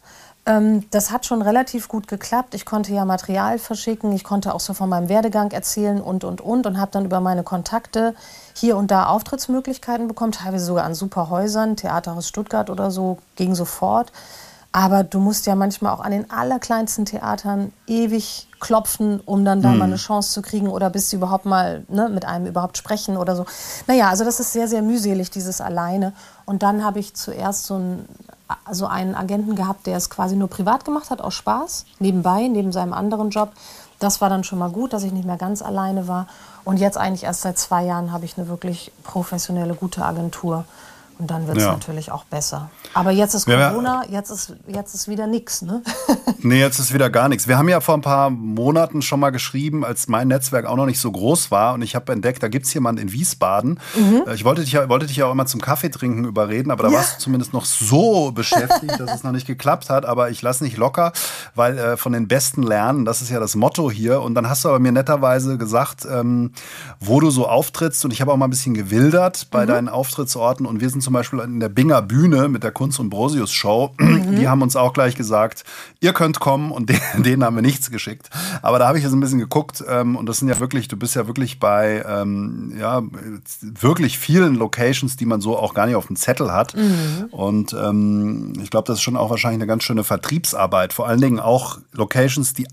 Ähm, 0.47 0.85
das 0.91 1.11
hat 1.11 1.25
schon 1.25 1.41
relativ 1.41 1.89
gut 1.89 2.07
geklappt. 2.07 2.55
Ich 2.55 2.65
konnte 2.65 2.93
ja 2.93 3.03
Material 3.05 3.59
verschicken, 3.59 4.13
ich 4.13 4.23
konnte 4.23 4.55
auch 4.55 4.59
so 4.61 4.73
von 4.73 4.89
meinem 4.89 5.09
Werdegang 5.09 5.51
erzählen 5.51 6.01
und, 6.01 6.23
und, 6.23 6.41
und 6.41 6.65
und 6.65 6.79
habe 6.79 6.91
dann 6.91 7.05
über 7.05 7.19
meine 7.19 7.43
Kontakte 7.43 8.15
hier 8.57 8.75
und 8.75 8.89
da 8.89 9.07
Auftrittsmöglichkeiten 9.07 10.07
bekommen, 10.07 10.31
teilweise 10.31 10.65
sogar 10.65 10.83
an 10.83 10.95
super 10.95 11.29
Häusern, 11.29 11.75
Theaterhaus 11.75 12.27
Stuttgart 12.27 12.69
oder 12.69 12.89
so, 12.89 13.19
ging 13.35 13.53
sofort. 13.53 14.11
Aber 14.71 15.03
du 15.03 15.19
musst 15.19 15.45
ja 15.45 15.55
manchmal 15.55 15.93
auch 15.93 16.01
an 16.01 16.11
den 16.11 16.29
allerkleinsten 16.29 17.05
Theatern 17.05 17.71
ewig 17.87 18.47
klopfen, 18.59 19.21
um 19.25 19.45
dann 19.45 19.61
da 19.61 19.69
mhm. 19.69 19.77
mal 19.77 19.85
eine 19.85 19.95
Chance 19.95 20.31
zu 20.33 20.41
kriegen 20.41 20.67
oder 20.67 20.89
bis 20.89 21.09
sie 21.09 21.15
überhaupt 21.15 21.45
mal 21.45 21.83
ne, 21.87 22.09
mit 22.09 22.25
einem 22.25 22.47
überhaupt 22.47 22.77
sprechen 22.77 23.17
oder 23.17 23.35
so. 23.35 23.45
Naja, 23.87 24.09
also 24.09 24.23
das 24.23 24.39
ist 24.39 24.53
sehr, 24.53 24.67
sehr 24.67 24.81
mühselig, 24.81 25.31
dieses 25.31 25.61
alleine. 25.61 26.13
Und 26.45 26.63
dann 26.63 26.83
habe 26.83 26.99
ich 26.99 27.13
zuerst 27.13 27.65
so 27.65 27.75
einen, 27.75 28.09
also 28.65 28.87
einen 28.87 29.15
Agenten 29.15 29.55
gehabt, 29.55 29.87
der 29.87 29.97
es 29.97 30.09
quasi 30.09 30.35
nur 30.35 30.49
privat 30.49 30.83
gemacht 30.83 31.09
hat, 31.09 31.21
aus 31.21 31.33
Spaß, 31.35 31.85
nebenbei, 31.99 32.47
neben 32.47 32.71
seinem 32.71 32.93
anderen 32.93 33.29
Job. 33.29 33.51
Das 33.99 34.21
war 34.21 34.29
dann 34.29 34.43
schon 34.43 34.59
mal 34.59 34.69
gut, 34.69 34.93
dass 34.93 35.03
ich 35.03 35.11
nicht 35.11 35.25
mehr 35.25 35.37
ganz 35.37 35.61
alleine 35.61 36.07
war. 36.07 36.27
Und 36.67 36.81
jetzt 36.81 36.97
eigentlich 36.97 37.23
erst 37.23 37.43
seit 37.43 37.57
zwei 37.57 37.85
Jahren 37.85 38.11
habe 38.11 38.25
ich 38.25 38.37
eine 38.37 38.49
wirklich 38.49 38.91
professionelle, 39.05 39.73
gute 39.73 40.03
Agentur, 40.03 40.65
Und 41.19 41.31
dann 41.31 41.47
wird 41.47 41.57
es 41.57 41.63
ja. 41.63 41.71
natürlich 41.71 42.11
auch 42.11 42.25
besser. 42.25 42.69
Aber 42.93 43.11
jetzt 43.11 43.33
ist 43.33 43.45
Corona, 43.45 44.03
jetzt 44.09 44.29
ist, 44.29 44.53
jetzt 44.67 44.93
ist 44.93 45.07
wieder 45.07 45.25
nichts, 45.25 45.63
ne? 45.63 45.81
nee, 46.39 46.59
jetzt 46.59 46.77
ist 46.79 46.93
wieder 46.93 47.09
gar 47.09 47.27
nichts. 47.27 47.47
Wir 47.47 47.57
haben 47.57 47.69
ja 47.69 47.81
vor 47.81 47.95
ein 47.95 48.01
paar 48.01 48.29
Monaten 48.29 49.01
schon 49.01 49.19
mal 49.19 49.31
geschrieben, 49.31 49.83
als 49.83 50.07
mein 50.07 50.27
Netzwerk 50.27 50.65
auch 50.65 50.75
noch 50.75 50.85
nicht 50.85 50.99
so 50.99 51.11
groß 51.11 51.49
war. 51.49 51.73
Und 51.73 51.81
ich 51.81 51.95
habe 51.95 52.11
entdeckt, 52.13 52.43
da 52.43 52.49
gibt 52.49 52.67
es 52.67 52.73
jemanden 52.73 53.01
in 53.01 53.11
Wiesbaden. 53.11 53.79
Mhm. 53.95 54.23
Ich 54.35 54.45
wollte 54.45 54.61
dich, 54.61 54.73
ja, 54.73 54.87
wollte 54.89 55.07
dich 55.07 55.17
ja 55.17 55.25
auch 55.25 55.31
immer 55.31 55.47
zum 55.47 55.59
Kaffee 55.59 55.89
trinken 55.89 56.25
überreden, 56.25 56.69
aber 56.69 56.83
da 56.83 56.89
ja. 56.89 56.97
warst 56.97 57.17
du 57.17 57.19
zumindest 57.23 57.51
noch 57.53 57.65
so 57.65 58.31
beschäftigt, 58.35 58.99
dass 58.99 59.15
es 59.15 59.23
noch 59.23 59.31
nicht 59.31 59.47
geklappt 59.47 59.89
hat. 59.89 60.05
Aber 60.05 60.29
ich 60.29 60.41
lasse 60.43 60.63
nicht 60.63 60.77
locker, 60.77 61.13
weil 61.55 61.77
äh, 61.79 61.97
von 61.97 62.13
den 62.13 62.27
Besten 62.27 62.61
lernen, 62.61 63.05
das 63.05 63.23
ist 63.23 63.29
ja 63.29 63.39
das 63.39 63.55
Motto 63.55 63.89
hier. 63.89 64.21
Und 64.21 64.35
dann 64.35 64.47
hast 64.47 64.65
du 64.65 64.69
aber 64.69 64.79
mir 64.79 64.91
netterweise 64.91 65.57
gesagt, 65.57 66.05
ähm, 66.09 66.51
wo 66.99 67.19
du 67.19 67.31
so 67.31 67.47
auftrittst. 67.47 68.05
Und 68.05 68.11
ich 68.11 68.21
habe 68.21 68.31
auch 68.31 68.37
mal 68.37 68.45
ein 68.45 68.51
bisschen 68.51 68.75
gewildert 68.75 69.47
bei 69.49 69.63
mhm. 69.63 69.67
deinen 69.67 69.89
Auftrittsorten. 69.89 70.67
Und 70.67 70.79
wir 70.79 70.89
sind 70.91 71.06
zum 71.07 71.13
Beispiel 71.13 71.39
in 71.39 71.61
der 71.61 71.69
Binger 71.69 72.01
Bühne 72.01 72.49
mit 72.49 72.63
der 72.63 72.71
Kunst- 72.71 72.99
und 72.99 73.09
Brosius 73.09 73.53
Show. 73.53 73.93
Mhm. 74.17 74.37
Die 74.37 74.47
haben 74.47 74.61
uns 74.61 74.75
auch 74.75 74.93
gleich 74.93 75.15
gesagt, 75.15 75.63
ihr 75.99 76.11
könnt 76.11 76.39
kommen 76.39 76.71
und 76.71 76.89
denen, 76.89 77.23
denen 77.23 77.43
haben 77.43 77.55
wir 77.55 77.61
nichts 77.61 77.91
geschickt. 77.91 78.29
Aber 78.61 78.79
da 78.79 78.87
habe 78.87 78.97
ich 78.97 79.03
jetzt 79.03 79.13
ein 79.13 79.19
bisschen 79.19 79.39
geguckt 79.39 79.83
ähm, 79.87 80.15
und 80.15 80.27
das 80.27 80.37
sind 80.37 80.47
ja 80.47 80.59
wirklich, 80.59 80.87
du 80.87 80.97
bist 80.97 81.15
ja 81.15 81.27
wirklich 81.27 81.59
bei 81.59 82.03
ähm, 82.07 82.73
ja, 82.77 83.03
wirklich 83.61 84.17
vielen 84.17 84.55
Locations, 84.55 85.17
die 85.17 85.25
man 85.25 85.39
so 85.39 85.57
auch 85.57 85.73
gar 85.73 85.85
nicht 85.85 85.95
auf 85.95 86.07
dem 86.07 86.15
Zettel 86.15 86.51
hat. 86.51 86.75
Mhm. 86.75 87.27
Und 87.31 87.73
ähm, 87.73 88.53
ich 88.61 88.69
glaube, 88.69 88.87
das 88.87 88.97
ist 88.97 89.03
schon 89.03 89.17
auch 89.17 89.29
wahrscheinlich 89.29 89.59
eine 89.59 89.67
ganz 89.67 89.83
schöne 89.83 90.03
Vertriebsarbeit. 90.03 90.93
Vor 90.93 91.07
allen 91.07 91.21
Dingen 91.21 91.39
auch 91.39 91.79
Locations, 91.93 92.53
die 92.53 92.67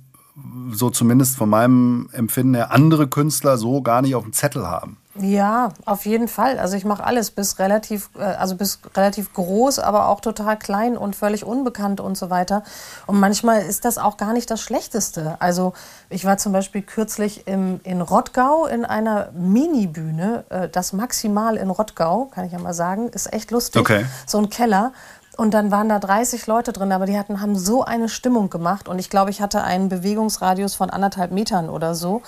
so 0.73 0.91
zumindest 0.91 1.37
von 1.37 1.49
meinem 1.49 2.09
Empfinden 2.13 2.55
her 2.55 2.73
andere 2.73 3.07
Künstler 3.07 3.57
so 3.57 3.83
gar 3.83 4.03
nicht 4.03 4.15
auf 4.15 4.25
dem 4.25 4.33
Zettel 4.33 4.67
haben. 4.67 4.99
Ja, 5.21 5.69
auf 5.85 6.07
jeden 6.07 6.27
Fall. 6.27 6.59
Also 6.59 6.77
ich 6.77 6.85
mache 6.85 7.05
alles 7.05 7.31
bis 7.31 7.61
relativ, 7.61 8.11
äh, 8.19 8.23
also 8.23 8.57
bis 8.57 8.81
relativ 8.97 9.33
groß, 9.33 9.79
aber 9.79 10.09
auch 10.09 10.21
total 10.21 10.59
klein 10.59 10.97
und 10.97 11.15
völlig 11.15 11.45
unbekannt 11.45 12.01
und 12.01 12.19
so 12.19 12.31
weiter. 12.31 12.65
Und 13.07 13.21
manchmal 13.21 13.63
ist 13.63 13.85
das 13.85 13.97
auch 13.97 14.17
gar 14.17 14.33
nicht 14.33 14.51
das 14.51 14.61
Schlechteste. 14.61 15.37
Also 15.39 15.73
ich 16.11 16.25
war 16.25 16.37
zum 16.37 16.53
Beispiel 16.53 16.83
kürzlich 16.83 17.47
im, 17.47 17.81
in 17.85 18.01
Rottgau 18.01 18.67
in 18.67 18.85
einer 18.85 19.31
Mini-Bühne, 19.33 20.45
äh, 20.49 20.69
das 20.69 20.93
Maximal 20.93 21.57
in 21.57 21.71
Rottgau, 21.71 22.25
kann 22.25 22.45
ich 22.45 22.53
ja 22.53 22.59
mal 22.59 22.75
sagen, 22.75 23.09
ist 23.09 23.33
echt 23.33 23.53
lustig. 23.53 23.81
Okay. 23.81 24.07
So 24.27 24.39
ein 24.39 24.51
Keller. 24.51 24.93
Und 25.37 25.53
dann 25.53 25.71
waren 25.71 25.89
da 25.89 25.99
30 25.99 26.47
Leute 26.47 26.73
drin, 26.73 26.93
aber 26.93 27.07
die 27.07 27.19
hatten, 27.19 27.41
haben 27.41 27.57
so 27.57 27.85
eine 27.85 28.09
Stimmung 28.09 28.51
gemacht. 28.51 28.89
Und 28.89 28.99
ich 28.99 29.11
glaube, 29.11 29.31
ich 29.31 29.41
hatte 29.41 29.63
einen 29.63 29.89
Bewegungsradius 29.89 30.75
von 30.75 30.91
anderthalb 30.91 31.33
Metern 31.33 31.69
oder 31.69 31.95
so. 31.95 32.23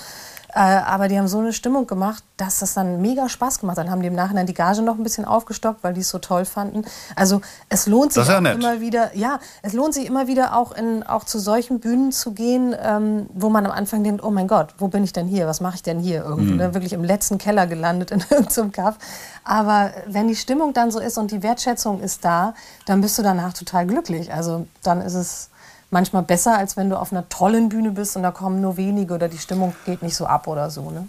Äh, 0.57 0.61
aber 0.61 1.09
die 1.09 1.19
haben 1.19 1.29
so 1.29 1.39
eine 1.39 1.53
Stimmung 1.53 1.87
gemacht, 1.87 2.25
dass 2.39 2.61
das 2.61 2.73
dann 2.73 3.03
mega 3.03 3.29
Spaß 3.29 3.59
gemacht 3.59 3.77
hat. 3.77 3.85
Dann 3.85 3.93
haben 3.93 4.01
die 4.01 4.09
im 4.09 4.15
Nachhinein 4.15 4.47
die 4.47 4.55
Gage 4.55 4.81
noch 4.81 4.97
ein 4.97 5.03
bisschen 5.03 5.27
aufgestockt, 5.27 5.85
weil 5.85 5.93
die 5.93 6.01
es 6.01 6.09
so 6.09 6.19
toll 6.19 6.47
fanden. 6.47 6.87
Also 7.15 7.43
es 7.69 7.87
lohnt 7.87 8.15
sich 8.15 8.27
ja 8.27 8.39
immer 8.39 8.81
wieder, 8.81 9.15
ja, 9.15 9.39
es 9.61 9.75
lohnt 9.75 9.93
sich 9.93 10.07
immer 10.07 10.29
wieder 10.29 10.57
auch, 10.57 10.73
in, 10.73 11.03
auch 11.03 11.25
zu 11.25 11.39
solchen 11.39 11.79
Bühnen 11.79 12.11
zu 12.11 12.33
gehen, 12.33 12.75
ähm, 12.83 13.27
wo 13.35 13.51
man 13.51 13.67
am 13.67 13.73
Anfang 13.73 14.03
denkt, 14.03 14.25
oh 14.25 14.31
mein 14.31 14.49
Gott, 14.49 14.69
wo 14.79 14.89
bin 14.89 15.05
ich 15.05 15.13
denn 15.13 15.27
hier? 15.27 15.47
Was 15.47 15.61
mache 15.61 15.75
ich 15.75 15.83
denn 15.83 16.01
hier? 16.01 16.25
Irgendwie 16.25 16.53
mhm. 16.53 16.57
ne? 16.57 16.73
wirklich 16.73 16.95
im 16.95 17.05
letzten 17.05 17.37
Keller 17.37 17.67
gelandet 17.67 18.11
in 18.11 18.25
irgendeinem 18.31 18.73
Kaff. 18.73 18.97
Aber 19.45 19.91
wenn 20.07 20.27
die 20.27 20.37
Stimmung 20.37 20.73
dann 20.73 20.91
so 20.91 21.01
ist 21.01 21.19
und 21.19 21.33
die 21.33 21.43
Wertschätzung 21.43 22.01
ist 22.01 22.25
da, 22.25 22.55
dann 22.87 23.03
bist 23.03 23.19
du 23.19 23.23
danach 23.23 23.53
total 23.53 23.87
glücklich. 23.87 24.33
Also 24.33 24.67
dann 24.83 25.03
ist 25.03 25.15
es 25.15 25.51
manchmal 25.97 26.25
besser, 26.25 26.59
als 26.59 26.77
wenn 26.77 26.91
du 26.91 26.99
auf 26.99 27.11
einer 27.11 27.27
tollen 27.31 27.71
Bühne 27.71 27.91
bist 27.91 28.19
und 28.19 28.23
da 28.23 28.31
kommen 28.31 28.61
nur 28.61 28.77
wenige 28.77 29.15
oder 29.15 29.29
die 29.29 29.39
Stimmung 29.39 29.75
geht 29.87 30.03
nicht 30.03 30.15
so 30.15 30.27
ab 30.27 30.47
oder 30.47 30.69
so. 30.69 30.91
Ne? 30.91 31.09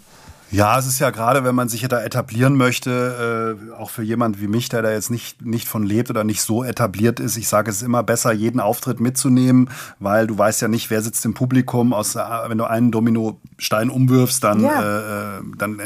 Ja, 0.49 0.79
es 0.79 0.87
ist 0.87 0.99
ja 0.99 1.09
gerade, 1.09 1.43
wenn 1.43 1.55
man 1.55 1.67
sich 1.67 1.85
da 1.89 2.01
etablieren 2.01 2.55
möchte, 2.55 3.57
äh, 3.69 3.73
auch 3.73 3.89
für 3.89 4.03
jemand 4.03 4.39
wie 4.39 4.47
mich, 4.47 4.69
der 4.69 4.81
da 4.81 4.91
jetzt 4.91 5.11
nicht, 5.11 5.45
nicht 5.45 5.67
von 5.67 5.83
lebt 5.83 6.09
oder 6.09 6.23
nicht 6.23 6.41
so 6.41 6.63
etabliert 6.63 7.19
ist. 7.19 7.35
Ich 7.35 7.49
sage, 7.49 7.69
es 7.69 7.77
ist 7.77 7.81
immer 7.81 8.01
besser, 8.01 8.31
jeden 8.31 8.61
Auftritt 8.61 9.01
mitzunehmen, 9.01 9.69
weil 9.99 10.25
du 10.25 10.37
weißt 10.37 10.61
ja 10.61 10.69
nicht, 10.69 10.89
wer 10.89 11.01
sitzt 11.01 11.25
im 11.25 11.33
Publikum. 11.33 11.91
Aus, 11.91 12.15
wenn 12.15 12.57
du 12.57 12.63
einen 12.63 12.91
Dominostein 12.91 13.89
umwirfst, 13.89 14.41
dann, 14.41 14.61
ja. 14.61 15.39
äh, 15.39 15.41
dann 15.57 15.81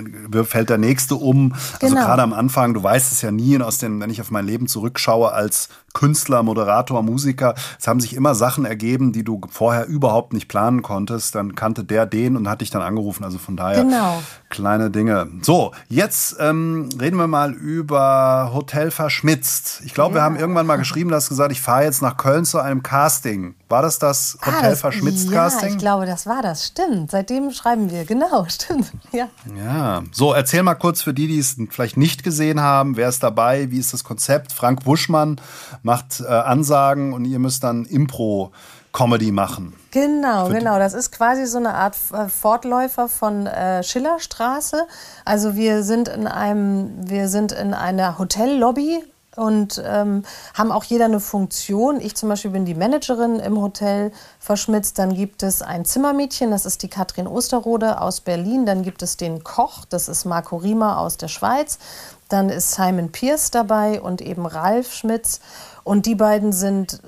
fällt 0.45 0.69
der 0.69 0.77
nächste 0.77 1.15
um. 1.15 1.53
Also 1.81 1.95
genau. 1.95 2.05
gerade 2.05 2.21
am 2.21 2.33
Anfang, 2.33 2.75
du 2.75 2.83
weißt 2.83 3.11
es 3.11 3.23
ja 3.23 3.31
nie. 3.31 3.55
Und 3.55 3.63
aus 3.63 3.79
den, 3.79 3.99
wenn 3.99 4.11
ich 4.11 4.21
auf 4.21 4.29
mein 4.29 4.45
Leben 4.45 4.67
zurückschaue 4.67 5.31
als 5.31 5.69
Künstler, 5.93 6.43
Moderator, 6.43 7.03
Musiker, 7.03 7.55
es 7.79 7.87
haben 7.87 7.99
sich 7.99 8.15
immer 8.15 8.35
Sachen 8.35 8.65
ergeben, 8.65 9.11
die 9.11 9.23
du 9.23 9.41
vorher 9.49 9.87
überhaupt 9.87 10.33
nicht 10.33 10.47
planen 10.47 10.81
konntest. 10.81 11.35
Dann 11.35 11.55
kannte 11.55 11.83
der 11.83 12.05
den 12.05 12.37
und 12.37 12.49
hat 12.49 12.61
dich 12.61 12.69
dann 12.69 12.81
angerufen. 12.81 13.23
Also 13.23 13.37
von 13.37 13.57
daher. 13.57 13.83
Genau 13.83 14.21
Kleine 14.49 14.91
Dinge. 14.91 15.27
So, 15.41 15.71
jetzt 15.87 16.35
ähm, 16.39 16.89
reden 16.99 17.15
wir 17.15 17.27
mal 17.27 17.53
über 17.53 18.51
Hotel 18.53 18.91
Verschmitzt. 18.91 19.81
Ich 19.85 19.93
glaube, 19.93 20.15
ja. 20.15 20.15
wir 20.15 20.23
haben 20.23 20.35
irgendwann 20.35 20.65
mal 20.65 20.75
geschrieben, 20.75 21.09
du 21.09 21.15
hast 21.15 21.29
gesagt, 21.29 21.53
ich 21.53 21.61
fahre 21.61 21.85
jetzt 21.85 22.01
nach 22.01 22.17
Köln 22.17 22.43
zu 22.43 22.59
einem 22.59 22.83
Casting. 22.83 23.55
War 23.71 23.81
das 23.81 23.97
das 23.99 24.37
ah, 24.41 24.47
Hotel 24.47 24.73
ah, 24.73 24.75
Verschmitzt 24.75 25.31
Casting? 25.31 25.69
Ja, 25.69 25.75
ich 25.75 25.79
glaube, 25.79 26.05
das 26.05 26.27
war 26.27 26.41
das. 26.41 26.67
Stimmt. 26.67 27.09
Seitdem 27.09 27.51
schreiben 27.51 27.89
wir. 27.89 28.05
Genau, 28.05 28.45
stimmt. 28.49 28.91
Ja. 29.11 29.29
Ja. 29.57 30.03
So, 30.11 30.33
erzähl 30.33 30.61
mal 30.61 30.75
kurz 30.75 31.01
für 31.01 31.13
die, 31.13 31.27
die 31.27 31.39
es 31.39 31.55
vielleicht 31.69 31.97
nicht 31.97 32.23
gesehen 32.23 32.59
haben. 32.59 32.97
Wer 32.97 33.09
ist 33.09 33.23
dabei? 33.23 33.71
Wie 33.71 33.79
ist 33.79 33.93
das 33.93 34.03
Konzept? 34.03 34.51
Frank 34.51 34.83
Buschmann 34.83 35.39
macht 35.83 36.19
äh, 36.19 36.27
Ansagen 36.27 37.13
und 37.13 37.25
ihr 37.25 37.39
müsst 37.39 37.63
dann 37.63 37.85
Impro 37.85 38.51
Comedy 38.91 39.31
machen. 39.31 39.73
Genau, 39.91 40.49
genau. 40.49 40.77
Das 40.77 40.93
ist 40.93 41.11
quasi 41.11 41.45
so 41.45 41.57
eine 41.57 41.73
Art 41.73 41.95
äh, 42.13 42.27
Fortläufer 42.27 43.07
von 43.07 43.47
äh, 43.47 43.83
Schillerstraße. 43.83 44.85
Also 45.23 45.55
wir 45.55 45.83
sind 45.83 46.09
in 46.09 46.27
einem, 46.27 46.91
wir 47.09 47.29
sind 47.29 47.53
in 47.53 47.73
einer 47.73 48.19
Hotellobby 48.19 49.03
und 49.35 49.81
ähm, 49.85 50.23
haben 50.53 50.71
auch 50.71 50.83
jeder 50.83 51.05
eine 51.05 51.19
Funktion. 51.19 52.01
Ich 52.01 52.15
zum 52.15 52.29
Beispiel 52.29 52.51
bin 52.51 52.65
die 52.65 52.75
Managerin 52.75 53.39
im 53.39 53.61
Hotel 53.61 54.11
verschmitzt. 54.39 54.99
Dann 54.99 55.13
gibt 55.13 55.41
es 55.41 55.61
ein 55.61 55.85
Zimmermädchen, 55.85 56.51
das 56.51 56.65
ist 56.65 56.83
die 56.83 56.89
Katrin 56.89 57.27
Osterrode 57.27 58.01
aus 58.01 58.19
Berlin. 58.19 58.65
Dann 58.65 58.83
gibt 58.83 59.01
es 59.03 59.15
den 59.15 59.43
Koch, 59.43 59.85
das 59.85 60.09
ist 60.09 60.25
Marco 60.25 60.57
Riemer 60.57 60.99
aus 60.99 61.17
der 61.17 61.29
Schweiz. 61.29 61.79
Dann 62.27 62.49
ist 62.49 62.71
Simon 62.71 63.11
Pierce 63.11 63.51
dabei 63.51 64.01
und 64.01 64.21
eben 64.21 64.45
Ralf 64.45 64.93
Schmitz. 64.93 65.39
Und 65.83 66.05
die 66.05 66.15
beiden 66.15 66.51
sind 66.51 67.01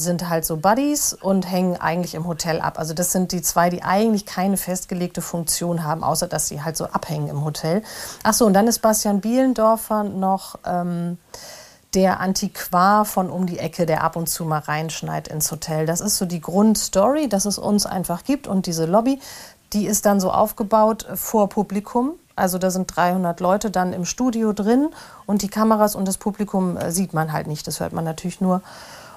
sind 0.00 0.28
halt 0.28 0.44
so 0.44 0.56
Buddies 0.56 1.12
und 1.12 1.50
hängen 1.50 1.76
eigentlich 1.76 2.14
im 2.14 2.26
Hotel 2.26 2.60
ab. 2.60 2.78
Also 2.78 2.94
das 2.94 3.10
sind 3.10 3.32
die 3.32 3.42
zwei, 3.42 3.68
die 3.68 3.82
eigentlich 3.82 4.26
keine 4.26 4.56
festgelegte 4.56 5.20
Funktion 5.22 5.82
haben, 5.82 6.04
außer 6.04 6.28
dass 6.28 6.46
sie 6.46 6.62
halt 6.62 6.76
so 6.76 6.84
abhängen 6.86 7.28
im 7.28 7.44
Hotel. 7.44 7.82
Ach 8.22 8.32
so, 8.32 8.46
und 8.46 8.52
dann 8.52 8.68
ist 8.68 8.80
Bastian 8.80 9.20
Bielendorfer 9.20 10.04
noch 10.04 10.56
ähm, 10.64 11.18
der 11.94 12.20
Antiquar 12.20 13.04
von 13.04 13.30
um 13.30 13.46
die 13.46 13.58
Ecke, 13.58 13.86
der 13.86 14.04
ab 14.04 14.16
und 14.16 14.28
zu 14.28 14.44
mal 14.44 14.58
reinschneit 14.58 15.28
ins 15.28 15.50
Hotel. 15.50 15.86
Das 15.86 16.00
ist 16.00 16.18
so 16.18 16.26
die 16.26 16.40
Grundstory, 16.40 17.28
dass 17.28 17.46
es 17.46 17.58
uns 17.58 17.86
einfach 17.86 18.24
gibt 18.24 18.46
und 18.46 18.66
diese 18.66 18.84
Lobby, 18.84 19.20
die 19.72 19.86
ist 19.86 20.06
dann 20.06 20.20
so 20.20 20.30
aufgebaut 20.30 21.06
vor 21.14 21.48
Publikum. 21.48 22.12
Also 22.36 22.58
da 22.58 22.70
sind 22.70 22.94
300 22.94 23.40
Leute 23.40 23.70
dann 23.70 23.92
im 23.92 24.04
Studio 24.04 24.52
drin 24.52 24.90
und 25.26 25.42
die 25.42 25.48
Kameras 25.48 25.94
und 25.94 26.06
das 26.06 26.18
Publikum 26.18 26.76
äh, 26.76 26.92
sieht 26.92 27.14
man 27.14 27.32
halt 27.32 27.46
nicht. 27.46 27.66
Das 27.66 27.80
hört 27.80 27.92
man 27.92 28.04
natürlich 28.04 28.40
nur 28.40 28.62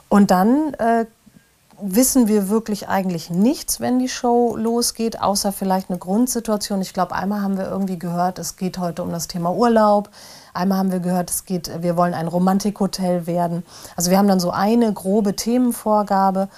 und 0.09 0.31
dann 0.31 0.73
äh, 0.73 1.05
wissen 1.81 2.27
wir 2.27 2.49
wirklich 2.49 2.87
eigentlich 2.87 3.29
nichts, 3.29 3.79
wenn 3.79 3.99
die 3.99 4.09
Show 4.09 4.55
losgeht, 4.55 5.21
außer 5.21 5.51
vielleicht 5.51 5.89
eine 5.89 5.99
Grundsituation. 5.99 6.81
Ich 6.81 6.93
glaube, 6.93 7.15
einmal 7.15 7.41
haben 7.41 7.57
wir 7.57 7.65
irgendwie 7.65 7.97
gehört, 7.97 8.39
es 8.39 8.55
geht 8.55 8.77
heute 8.77 9.03
um 9.03 9.11
das 9.11 9.27
Thema 9.27 9.51
Urlaub. 9.51 10.09
Einmal 10.53 10.77
haben 10.77 10.91
wir 10.91 10.99
gehört, 10.99 11.29
es 11.29 11.45
geht, 11.45 11.81
wir 11.81 11.97
wollen 11.97 12.13
ein 12.13 12.27
Romantikhotel 12.27 13.25
werden. 13.25 13.63
Also 13.95 14.11
wir 14.11 14.17
haben 14.17 14.27
dann 14.27 14.39
so 14.39 14.51
eine 14.51 14.93
grobe 14.93 15.35
Themenvorgabe 15.35 16.49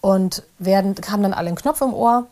und 0.00 0.42
werden, 0.58 0.94
haben 1.10 1.22
dann 1.22 1.34
alle 1.34 1.48
einen 1.48 1.56
Knopf 1.56 1.80
im 1.80 1.94
Ohr 1.94 2.26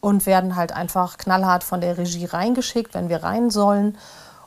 und 0.00 0.26
werden 0.26 0.56
halt 0.56 0.72
einfach 0.72 1.16
knallhart 1.16 1.64
von 1.64 1.80
der 1.80 1.96
Regie 1.96 2.26
reingeschickt, 2.26 2.94
wenn 2.94 3.08
wir 3.08 3.22
rein 3.22 3.50
sollen 3.50 3.96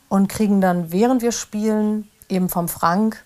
und 0.10 0.30
kriegen 0.30 0.62
dann, 0.62 0.92
während 0.92 1.22
wir 1.22 1.32
spielen, 1.32 2.08
eben 2.30 2.50
vom 2.50 2.68
Frank 2.68 3.24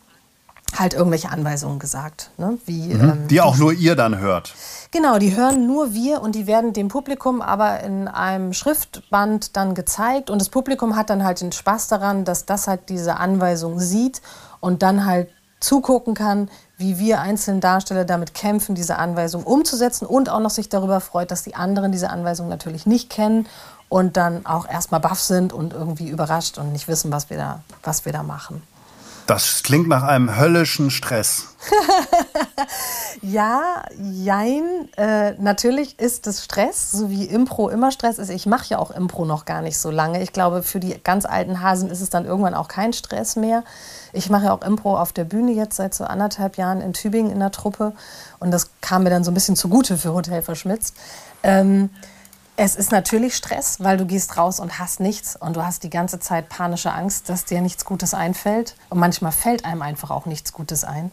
halt 0.80 0.94
irgendwelche 0.94 1.30
Anweisungen 1.30 1.80
gesagt. 1.80 2.32
Ne? 2.38 2.58
Wie, 2.66 2.94
mhm. 2.94 3.02
ähm, 3.02 3.28
die 3.28 3.42
auch 3.42 3.58
nur 3.58 3.74
ihr 3.74 3.96
dann 3.96 4.20
hört. 4.20 4.54
Genau, 4.92 5.20
die 5.20 5.36
hören 5.36 5.68
nur 5.68 5.94
wir 5.94 6.22
und 6.22 6.36
die 6.36 6.48
werden 6.48 6.74
dem 6.74 6.88
Publikum 6.88 7.42
aber 7.42 7.82
in 7.82 8.08
einem 8.08 8.54
Schriftband 8.54 9.56
dann 9.56 9.74
gezeigt 9.74 10.30
und 10.30 10.40
das 10.40 10.50
Publikum 10.50 10.96
hat 10.96 11.10
dann 11.10 11.24
halt 11.24 11.42
den 11.42 11.52
Spaß 11.52 11.88
daran, 11.88 12.26
dass 12.26 12.46
das 12.46 12.68
halt 12.68 12.90
diese 12.90 13.18
Anweisung 13.18 13.80
sieht 13.80 14.22
und 14.60 14.84
dann 14.84 15.06
halt 15.06 15.30
zugucken 15.62 16.14
kann, 16.14 16.50
wie 16.78 16.98
wir 17.00 17.22
einzelnen 17.22 17.62
Darsteller 17.62 18.04
damit 18.04 18.34
kämpfen, 18.34 18.76
diese 18.76 18.98
Anweisung 18.98 19.44
umzusetzen 19.44 20.06
und 20.06 20.30
auch 20.30 20.40
noch 20.40 20.50
sich 20.50 20.70
darüber 20.70 21.00
freut, 21.00 21.32
dass 21.32 21.44
die 21.44 21.56
anderen 21.56 21.92
diese 21.92 22.10
Anweisung 22.10 22.50
natürlich 22.50 22.86
nicht 22.86 23.10
kennen 23.10 23.48
und 23.88 24.18
dann 24.18 24.46
auch 24.46 24.68
erstmal 24.68 25.00
baff 25.00 25.20
sind 25.20 25.54
und 25.54 25.74
irgendwie 25.74 26.10
überrascht 26.10 26.58
und 26.58 26.72
nicht 26.72 26.88
wissen, 26.88 27.12
was 27.12 27.30
wir 27.30 27.38
da, 27.38 27.62
was 27.84 28.06
wir 28.06 28.12
da 28.12 28.24
machen. 28.24 28.64
Das 29.28 29.64
klingt 29.64 29.88
nach 29.88 30.04
einem 30.04 30.38
höllischen 30.38 30.92
Stress. 30.92 31.48
ja, 33.22 33.84
jein. 34.00 34.90
Äh, 34.98 35.34
natürlich 35.34 36.00
ist 36.00 36.28
es 36.28 36.44
Stress, 36.44 36.92
so 36.92 37.10
wie 37.10 37.26
Impro 37.26 37.70
immer 37.70 37.92
Stress 37.92 38.18
ist. 38.18 38.30
Ich 38.30 38.46
mache 38.46 38.66
ja 38.70 38.80
auch 38.80 38.92
Impro 38.92 39.26
noch 39.26 39.46
gar 39.46 39.62
nicht 39.62 39.78
so 39.78 39.92
lange. 39.92 40.22
Ich 40.22 40.34
glaube, 40.34 40.64
für 40.64 40.80
die 40.80 40.96
ganz 41.04 41.26
alten 41.26 41.62
Hasen 41.62 41.90
ist 41.90 42.02
es 42.02 42.10
dann 42.10 42.26
irgendwann 42.26 42.56
auch 42.56 42.68
kein 42.68 42.94
Stress 42.94 43.36
mehr. 43.36 43.64
Ich 44.12 44.30
mache 44.30 44.46
ja 44.46 44.54
auch 44.54 44.64
Impro 44.64 44.98
auf 44.98 45.14
der 45.14 45.26
Bühne 45.26 45.52
jetzt 45.52 45.76
seit 45.76 45.94
so 45.94 46.04
anderthalb 46.04 46.58
Jahren 46.58 46.82
in 46.82 46.94
Tübingen 46.94 47.32
in 47.32 47.40
der 47.40 47.52
Truppe. 47.52 47.94
Und 48.40 48.52
das 48.52 48.72
kam 48.82 49.04
mir 49.04 49.10
dann 49.10 49.24
so 49.24 49.32
ein 49.32 49.36
bisschen 49.36 49.56
zugute 49.56 49.98
für 49.98 50.14
Hotel 50.14 50.42
Verschmitzt. 50.42 50.96
Ähm, 51.44 51.90
es 52.58 52.76
ist 52.76 52.92
natürlich 52.92 53.36
Stress, 53.36 53.78
weil 53.80 53.98
du 53.98 54.06
gehst 54.06 54.38
raus 54.38 54.60
und 54.60 54.78
hast 54.80 55.00
nichts 55.00 55.36
und 55.36 55.56
du 55.56 55.66
hast 55.66 55.84
die 55.84 55.90
ganze 55.90 56.20
Zeit 56.20 56.50
panische 56.50 56.94
Angst, 56.94 57.30
dass 57.30 57.46
dir 57.46 57.62
nichts 57.62 57.86
Gutes 57.86 58.14
einfällt. 58.14 58.76
Und 58.90 59.00
manchmal 59.00 59.32
fällt 59.32 59.66
einem 59.66 59.82
einfach 59.82 60.12
auch 60.12 60.26
nichts 60.26 60.54
Gutes 60.54 60.84
ein. 60.84 61.12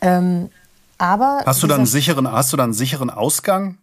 Ähm, 0.00 0.50
aber 0.98 1.42
hast 1.46 1.62
du 1.62 1.66
dann 1.66 1.78
einen 1.78 1.86
sicheren, 1.86 2.30
hast 2.30 2.52
du 2.52 2.56
dann 2.56 2.64
einen 2.64 2.74
sicheren 2.74 3.10
Ausgang? 3.10 3.78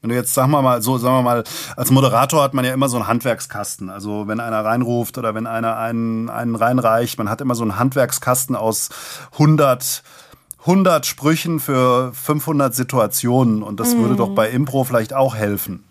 Wenn 0.00 0.10
du 0.10 0.16
jetzt, 0.16 0.32
sagen 0.32 0.52
wir 0.52 0.62
mal, 0.62 0.80
so, 0.80 0.96
sagen 0.96 1.16
wir 1.16 1.22
mal, 1.22 1.44
als 1.76 1.90
Moderator 1.90 2.42
hat 2.42 2.54
man 2.54 2.64
ja 2.64 2.72
immer 2.72 2.88
so 2.88 2.96
einen 2.96 3.08
Handwerkskasten. 3.08 3.90
Also 3.90 4.28
wenn 4.28 4.38
einer 4.38 4.64
reinruft 4.64 5.18
oder 5.18 5.34
wenn 5.34 5.46
einer 5.46 5.76
einen, 5.76 6.30
einen 6.30 6.54
reinreicht, 6.54 7.18
man 7.18 7.28
hat 7.28 7.40
immer 7.40 7.56
so 7.56 7.64
einen 7.64 7.78
Handwerkskasten 7.78 8.54
aus 8.54 8.90
100 9.32 10.02
100 10.60 11.06
Sprüchen 11.06 11.60
für 11.60 12.12
500 12.12 12.74
Situationen 12.74 13.62
und 13.62 13.80
das 13.80 13.94
mhm. 13.94 14.00
würde 14.00 14.16
doch 14.16 14.30
bei 14.30 14.50
Impro 14.50 14.84
vielleicht 14.84 15.14
auch 15.14 15.34
helfen. 15.34 15.87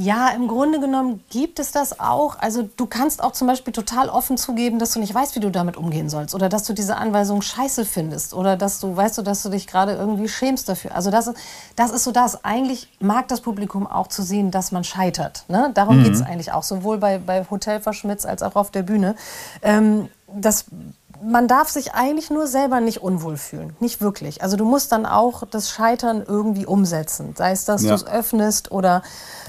Ja, 0.00 0.28
im 0.28 0.46
Grunde 0.46 0.78
genommen 0.78 1.24
gibt 1.28 1.58
es 1.58 1.72
das 1.72 1.98
auch. 1.98 2.38
Also 2.38 2.70
du 2.76 2.86
kannst 2.86 3.20
auch 3.20 3.32
zum 3.32 3.48
Beispiel 3.48 3.72
total 3.72 4.08
offen 4.08 4.38
zugeben, 4.38 4.78
dass 4.78 4.92
du 4.92 5.00
nicht 5.00 5.12
weißt, 5.12 5.34
wie 5.34 5.40
du 5.40 5.50
damit 5.50 5.76
umgehen 5.76 6.08
sollst 6.08 6.36
oder 6.36 6.48
dass 6.48 6.62
du 6.62 6.72
diese 6.72 6.96
Anweisung 6.96 7.42
scheiße 7.42 7.84
findest 7.84 8.32
oder 8.32 8.56
dass 8.56 8.78
du 8.78 8.96
weißt, 8.96 9.18
du, 9.18 9.22
dass 9.22 9.42
du 9.42 9.48
dich 9.48 9.66
gerade 9.66 9.94
irgendwie 9.94 10.28
schämst 10.28 10.68
dafür. 10.68 10.94
Also 10.94 11.10
das, 11.10 11.32
das 11.74 11.90
ist 11.90 12.04
so 12.04 12.12
das. 12.12 12.44
Eigentlich 12.44 12.88
mag 13.00 13.26
das 13.26 13.40
Publikum 13.40 13.88
auch 13.88 14.06
zu 14.06 14.22
sehen, 14.22 14.52
dass 14.52 14.70
man 14.70 14.84
scheitert. 14.84 15.44
Ne? 15.48 15.72
Darum 15.74 15.98
mhm. 15.98 16.04
geht 16.04 16.14
es 16.14 16.22
eigentlich 16.22 16.52
auch, 16.52 16.62
sowohl 16.62 16.98
bei, 16.98 17.18
bei 17.18 17.44
Hotel 17.50 17.80
Verschmitz 17.80 18.24
als 18.24 18.44
auch 18.44 18.54
auf 18.54 18.70
der 18.70 18.84
Bühne. 18.84 19.16
Ähm, 19.62 20.10
das 20.32 20.66
man 21.22 21.48
darf 21.48 21.68
sich 21.68 21.94
eigentlich 21.94 22.30
nur 22.30 22.46
selber 22.46 22.80
nicht 22.80 23.02
unwohl 23.02 23.36
fühlen. 23.36 23.76
Nicht 23.80 24.00
wirklich. 24.00 24.42
Also 24.42 24.56
du 24.56 24.64
musst 24.64 24.92
dann 24.92 25.06
auch 25.06 25.44
das 25.50 25.70
Scheitern 25.70 26.22
irgendwie 26.26 26.66
umsetzen. 26.66 27.34
Sei 27.36 27.52
es, 27.52 27.64
dass 27.64 27.82
ja. 27.82 27.90
du 27.90 27.94
es 27.94 28.06
öffnest 28.06 28.70
oder 28.70 29.02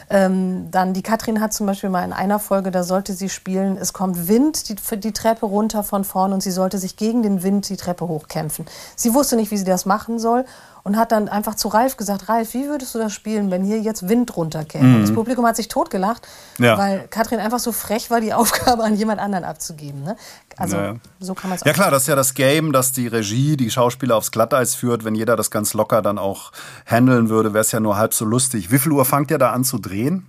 ähm, 0.09 0.71
dann 0.71 0.93
die 0.93 1.03
Katrin 1.03 1.39
hat 1.39 1.53
zum 1.53 1.67
Beispiel 1.67 1.89
mal 1.89 2.03
in 2.03 2.13
einer 2.13 2.39
Folge, 2.39 2.71
da 2.71 2.83
sollte 2.83 3.13
sie 3.13 3.29
spielen, 3.29 3.77
es 3.77 3.93
kommt 3.93 4.27
Wind 4.27 4.69
die, 4.69 4.75
die 4.97 5.11
Treppe 5.11 5.45
runter 5.45 5.83
von 5.83 6.03
vorn 6.03 6.33
und 6.33 6.41
sie 6.41 6.51
sollte 6.51 6.79
sich 6.79 6.97
gegen 6.97 7.21
den 7.21 7.43
Wind 7.43 7.69
die 7.69 7.77
Treppe 7.77 8.07
hochkämpfen. 8.07 8.65
Sie 8.95 9.13
wusste 9.13 9.35
nicht, 9.35 9.51
wie 9.51 9.57
sie 9.57 9.65
das 9.65 9.85
machen 9.85 10.17
soll 10.17 10.45
und 10.89 10.97
hat 10.97 11.11
dann 11.11 11.29
einfach 11.29 11.53
zu 11.53 11.67
Ralf 11.67 11.97
gesagt, 11.97 12.29
Ralf, 12.29 12.55
wie 12.55 12.65
würdest 12.65 12.95
du 12.95 12.97
das 12.99 13.13
spielen, 13.13 13.51
wenn 13.51 13.63
hier 13.63 13.79
jetzt 13.79 14.09
Wind 14.09 14.35
runterkäme? 14.35 14.83
Mhm. 14.83 15.01
Das 15.01 15.13
Publikum 15.13 15.45
hat 15.45 15.55
sich 15.55 15.67
totgelacht, 15.67 16.27
ja. 16.57 16.79
weil 16.79 17.07
Katrin 17.09 17.39
einfach 17.39 17.59
so 17.59 17.71
frech 17.71 18.09
war, 18.09 18.21
die 18.21 18.33
Aufgabe 18.39 18.83
an 18.83 18.95
jemand 18.95 19.21
anderen 19.21 19.43
abzugeben. 19.43 20.01
Ne? 20.01 20.15
Also 20.57 20.77
ja. 20.77 20.95
so 21.19 21.35
kann 21.35 21.51
man 21.51 21.57
es 21.57 21.63
Ja 21.63 21.73
klar, 21.73 21.91
das 21.91 22.03
ist 22.03 22.07
ja 22.07 22.15
das 22.15 22.33
Game, 22.33 22.71
dass 22.71 22.91
die 22.91 23.05
Regie 23.05 23.55
die 23.55 23.69
Schauspieler 23.69 24.15
aufs 24.15 24.31
Glatteis 24.31 24.73
führt. 24.73 25.05
Wenn 25.05 25.13
jeder 25.13 25.35
das 25.35 25.51
ganz 25.51 25.75
locker 25.75 26.01
dann 26.01 26.17
auch 26.17 26.51
handeln 26.87 27.29
würde, 27.29 27.53
wäre 27.53 27.61
es 27.61 27.71
ja 27.71 27.79
nur 27.79 27.95
halb 27.95 28.15
so 28.15 28.25
lustig. 28.25 28.71
Wie 28.71 28.79
viel 28.79 28.91
Uhr 28.91 29.05
fangt 29.05 29.29
ihr 29.29 29.37
da 29.37 29.51
an 29.51 29.63
zu 29.63 29.77
drehen? 29.77 30.25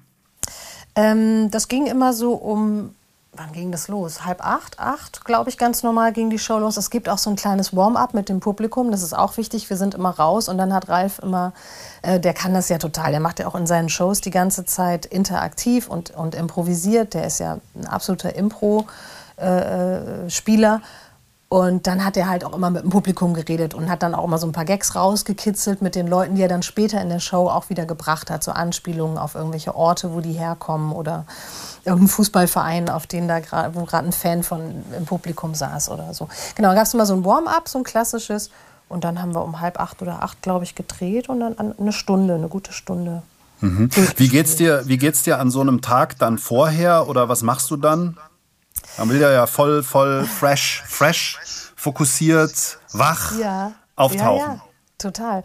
Ähm, 0.95 1.51
das 1.51 1.69
ging 1.69 1.87
immer 1.87 2.13
so 2.13 2.35
um 2.35 2.91
wann 3.33 3.53
ging 3.53 3.71
das 3.71 3.89
los? 3.89 4.25
Halb 4.25 4.45
acht, 4.45 4.79
acht, 4.79 5.25
glaube 5.25 5.51
ich, 5.51 5.59
ganz 5.59 5.83
normal 5.83 6.13
ging 6.13 6.31
die 6.31 6.39
Show 6.39 6.59
los. 6.59 6.77
Es 6.77 6.91
gibt 6.91 7.09
auch 7.09 7.19
so 7.19 7.31
ein 7.31 7.37
kleines 7.37 7.75
Warm-up 7.75 8.15
mit 8.15 8.29
dem 8.29 8.41
Publikum, 8.41 8.91
das 8.91 9.03
ist 9.03 9.13
auch 9.13 9.37
wichtig. 9.37 9.71
Wir 9.71 9.77
sind 9.77 9.95
immer 9.95 10.11
raus 10.11 10.49
und 10.49 10.59
dann 10.59 10.75
hat 10.75 10.89
Ralf 10.89 11.21
immer, 11.21 11.53
äh, 12.03 12.19
der 12.19 12.35
kann 12.35 12.55
das 12.55 12.69
ja 12.69 12.79
total, 12.79 13.13
der 13.13 13.21
macht 13.21 13.39
ja 13.39 13.47
auch 13.47 13.55
in 13.55 13.67
seinen 13.67 13.89
Shows 13.89 14.21
die 14.21 14.31
ganze 14.31 14.65
Zeit 14.65 15.07
interaktiv 15.07 15.89
und, 15.89 16.11
und 16.11 16.35
improvisiert. 16.35 17.15
Der 17.15 17.27
ist 17.27 17.39
ja 17.39 17.59
ein 17.75 17.87
absoluter 17.87 18.35
Impro-Spieler. 18.35 20.75
Äh, 20.75 20.77
äh 20.77 20.81
und 21.53 21.89
dann 21.89 22.05
hat 22.05 22.17
er 22.17 22.29
halt 22.29 22.45
auch 22.45 22.55
immer 22.55 22.71
mit 22.71 22.85
dem 22.85 22.91
Publikum 22.91 23.35
geredet 23.35 23.75
und 23.75 23.91
hat 23.91 24.05
dann 24.05 24.15
auch 24.15 24.23
immer 24.23 24.39
so 24.39 24.47
ein 24.47 24.53
paar 24.53 24.65
Gags 24.65 24.95
rausgekitzelt 24.95 25.83
mit 25.83 25.97
den 25.97 26.07
Leuten, 26.07 26.37
die 26.37 26.43
er 26.43 26.49
dann 26.49 26.63
später 26.63 27.03
in 27.03 27.09
der 27.09 27.19
Show 27.19 27.49
auch 27.49 27.71
wieder 27.71 27.87
gebracht 27.87 28.31
hat. 28.31 28.45
So 28.45 28.53
Anspielungen 28.53 29.19
auf 29.19 29.35
irgendwelche 29.35 29.75
Orte, 29.75 30.15
wo 30.15 30.21
die 30.21 30.35
herkommen 30.35 30.93
oder 30.93 31.27
irgendeinen 31.85 32.07
Fußballverein, 32.07 32.89
auf 32.89 33.09
den 33.09 33.27
da 33.27 33.41
gerade, 33.41 33.75
wo 33.75 33.85
gerade 33.85 34.07
ein 34.07 34.13
Fan 34.13 34.45
von 34.45 34.85
im 34.97 35.07
Publikum 35.07 35.57
saß 35.57 35.89
oder 35.91 36.15
so. 36.15 36.29
Genau, 36.55 36.73
gab 36.73 36.85
es 36.85 36.95
immer 36.95 37.05
so 37.05 37.15
ein 37.15 37.25
Warm-up, 37.25 37.69
so 37.69 37.79
ein 37.79 37.85
klassisches. 37.85 38.51
Und 38.89 39.03
dann 39.03 39.21
haben 39.21 39.35
wir 39.35 39.43
um 39.43 39.61
halb 39.61 39.81
acht 39.81 40.01
oder 40.03 40.23
acht, 40.23 40.43
glaube 40.43 40.63
ich, 40.63 40.77
gedreht 40.77 41.29
und 41.29 41.41
dann 41.41 41.57
eine 41.59 41.93
Stunde, 41.93 42.37
eine 42.37 42.47
gute 42.47 42.73
Stunde. 42.73 43.23
Mhm. 43.61 43.91
Wie 44.17 44.29
geht's 44.29 44.55
dir, 44.55 44.85
wie 44.87 44.99
geht's 44.99 45.25
dir 45.25 45.41
an 45.41 45.51
so 45.51 45.61
einem 45.61 45.81
Tag 45.81 46.17
dann 46.21 46.39
vorher 46.39 47.09
oder 47.09 47.29
was 47.29 47.43
machst 47.43 47.73
du 47.73 47.77
dann? 47.77 48.17
Man 48.99 49.09
will 49.09 49.21
ja, 49.21 49.31
ja 49.31 49.47
voll, 49.47 49.83
voll 49.83 50.25
fresh, 50.25 50.83
fresh, 50.87 51.39
fokussiert, 51.77 52.79
wach 52.93 53.39
ja. 53.39 53.73
auftauchen. 53.97 54.39
Ja, 54.39 54.55
ja, 54.55 54.61
total. 54.99 55.45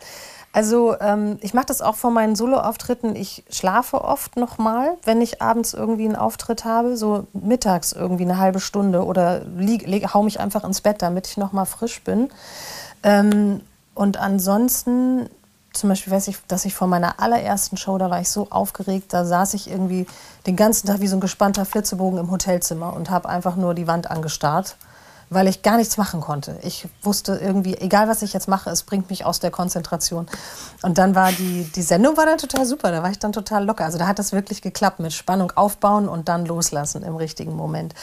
Also 0.56 0.96
ähm, 1.02 1.38
ich 1.42 1.54
mache 1.54 1.66
das 1.66 1.82
auch 1.82 1.96
vor 1.96 2.12
meinen 2.12 2.38
Solo-Auftritten. 2.38 3.18
Ich 3.18 3.44
schlafe 3.50 4.02
oft 4.02 4.38
noch 4.38 4.58
mal, 4.58 4.98
wenn 5.04 5.20
ich 5.20 5.42
abends 5.42 5.74
irgendwie 5.74 6.06
einen 6.06 6.16
Auftritt 6.16 6.64
habe, 6.64 6.96
so 6.96 7.28
mittags 7.34 7.92
irgendwie 7.92 8.24
eine 8.24 8.38
halbe 8.38 8.62
Stunde 8.62 9.04
oder 9.04 9.42
lieg, 9.58 9.86
lieg, 9.86 10.14
hau 10.14 10.24
mich 10.24 10.40
einfach 10.40 10.64
ins 10.64 10.80
Bett, 10.80 11.02
damit 11.02 11.28
ich 11.28 11.36
noch 11.36 11.52
mal 11.52 11.66
frisch 11.66 12.02
bin. 12.04 12.30
Ähm, 13.04 13.64
und 13.96 14.16
ansonsten, 14.16 15.30
zum 15.76 15.90
Beispiel 15.90 16.14
weiß 16.14 16.28
ich, 16.28 16.38
dass 16.48 16.66
ich 16.66 16.74
vor 16.74 16.88
meiner 16.88 17.20
allerersten 17.20 17.78
Show, 17.78 17.98
da 17.98 18.10
war 18.10 18.22
ich 18.22 18.30
so 18.30 18.50
aufgeregt, 18.50 19.14
da 19.14 19.26
saß 19.26 19.54
ich 19.54 19.70
irgendwie 19.70 20.08
den 20.48 20.56
ganzen 20.56 20.88
Tag 20.88 21.02
wie 21.02 21.08
so 21.08 21.18
ein 21.18 21.22
gespannter 21.22 21.66
Flitzebogen 21.66 22.20
im 22.20 22.32
Hotelzimmer 22.32 22.94
und 22.94 23.10
habe 23.10 23.30
einfach 23.30 23.56
nur 23.56 23.74
die 23.74 23.88
Wand 23.88 24.10
angestarrt 24.10 24.76
weil 25.30 25.48
ich 25.48 25.62
gar 25.62 25.78
nichts 25.78 25.98
machen 25.98 26.22
konnte. 26.22 26.58
Ich 26.62 26.88
wusste 27.02 27.36
irgendwie, 27.36 27.76
egal 27.78 28.08
was 28.08 28.22
ich 28.22 28.34
jetzt 28.34 28.48
mache, 28.48 28.70
es 28.70 28.84
bringt 28.84 29.10
mich 29.10 29.26
aus 29.26 29.40
der 29.40 29.52
Konzentration. 29.52 30.28
Und 30.82 30.98
dann 30.98 31.16
war 31.16 31.32
die, 31.32 31.70
die 31.76 31.82
Sendung 31.82 32.18
war 32.18 32.26
dann 32.26 32.38
total 32.38 32.66
super, 32.66 32.92
da 32.92 33.02
war 33.02 33.10
ich 33.10 33.20
dann 33.20 33.34
total 33.34 33.66
locker. 33.66 33.86
Also 33.86 33.98
da 33.98 34.08
hat 34.08 34.20
das 34.20 34.34
wirklich 34.34 34.62
geklappt 34.62 35.00
mit 35.00 35.14
Spannung 35.14 35.52
aufbauen 35.56 36.08
und 36.08 36.30
dann 36.30 36.46
loslassen 36.46 37.04
im 37.04 37.16
richtigen 37.16 37.56
Moment. 37.56 37.96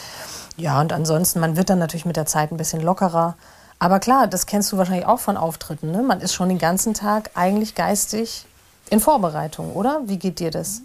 Ja, 0.57 0.79
und 0.81 0.91
ansonsten, 0.91 1.39
man 1.39 1.55
wird 1.55 1.69
dann 1.69 1.79
natürlich 1.79 2.05
mit 2.05 2.17
der 2.17 2.25
Zeit 2.25 2.51
ein 2.51 2.57
bisschen 2.57 2.81
lockerer. 2.81 3.35
Aber 3.83 3.99
klar, 3.99 4.27
das 4.27 4.45
kennst 4.45 4.71
du 4.71 4.77
wahrscheinlich 4.77 5.05
auch 5.05 5.19
von 5.19 5.35
Auftritten. 5.35 5.91
Ne? 5.91 6.01
Man 6.03 6.21
ist 6.21 6.33
schon 6.33 6.47
den 6.47 6.57
ganzen 6.57 6.93
Tag 6.93 7.31
eigentlich 7.33 7.75
geistig 7.75 8.45
in 8.89 9.01
Vorbereitung, 9.01 9.73
oder? 9.73 10.03
Wie 10.05 10.17
geht 10.17 10.39
dir 10.39 10.51
das? 10.51 10.83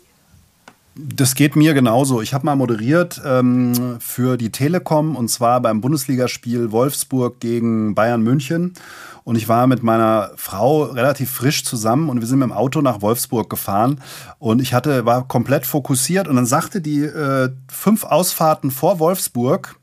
Das 0.97 1.37
geht 1.37 1.55
mir 1.55 1.75
genauso. 1.75 2.23
Ich 2.23 2.35
habe 2.35 2.45
mal 2.45 2.57
moderiert 2.57 3.23
ähm, 3.25 3.99
für 4.01 4.37
die 4.37 4.51
Telekom 4.51 5.15
und 5.15 5.29
zwar 5.29 5.61
beim 5.61 5.81
Bundesligaspiel 5.81 6.73
Wolfsburg 6.73 7.39
gegen 7.39 7.95
Bayern 7.95 8.21
München. 8.21 8.75
Und 9.23 9.37
ich 9.37 9.49
war 9.49 9.69
mit 9.69 9.85
meiner 9.85 10.33
Frau 10.35 10.83
relativ 10.83 11.31
frisch 11.31 11.65
zusammen 11.65 12.09
und 12.09 12.19
wir 12.19 12.27
sind 12.27 12.41
mit 12.41 12.49
dem 12.49 12.53
Auto 12.53 12.81
nach 12.81 13.01
Wolfsburg 13.01 13.49
gefahren. 13.49 14.01
Und 14.41 14.61
ich 14.61 14.75
hatte, 14.75 15.07
war 15.07 15.29
komplett 15.29 15.67
fokussiert 15.67 16.27
und 16.27 16.35
dann 16.35 16.47
sagte 16.47 16.81
die 16.81 17.05
äh, 17.05 17.51
fünf 17.69 18.03
Ausfahrten 18.03 18.73
vor 18.73 18.99
Wolfsburg, 18.99 19.78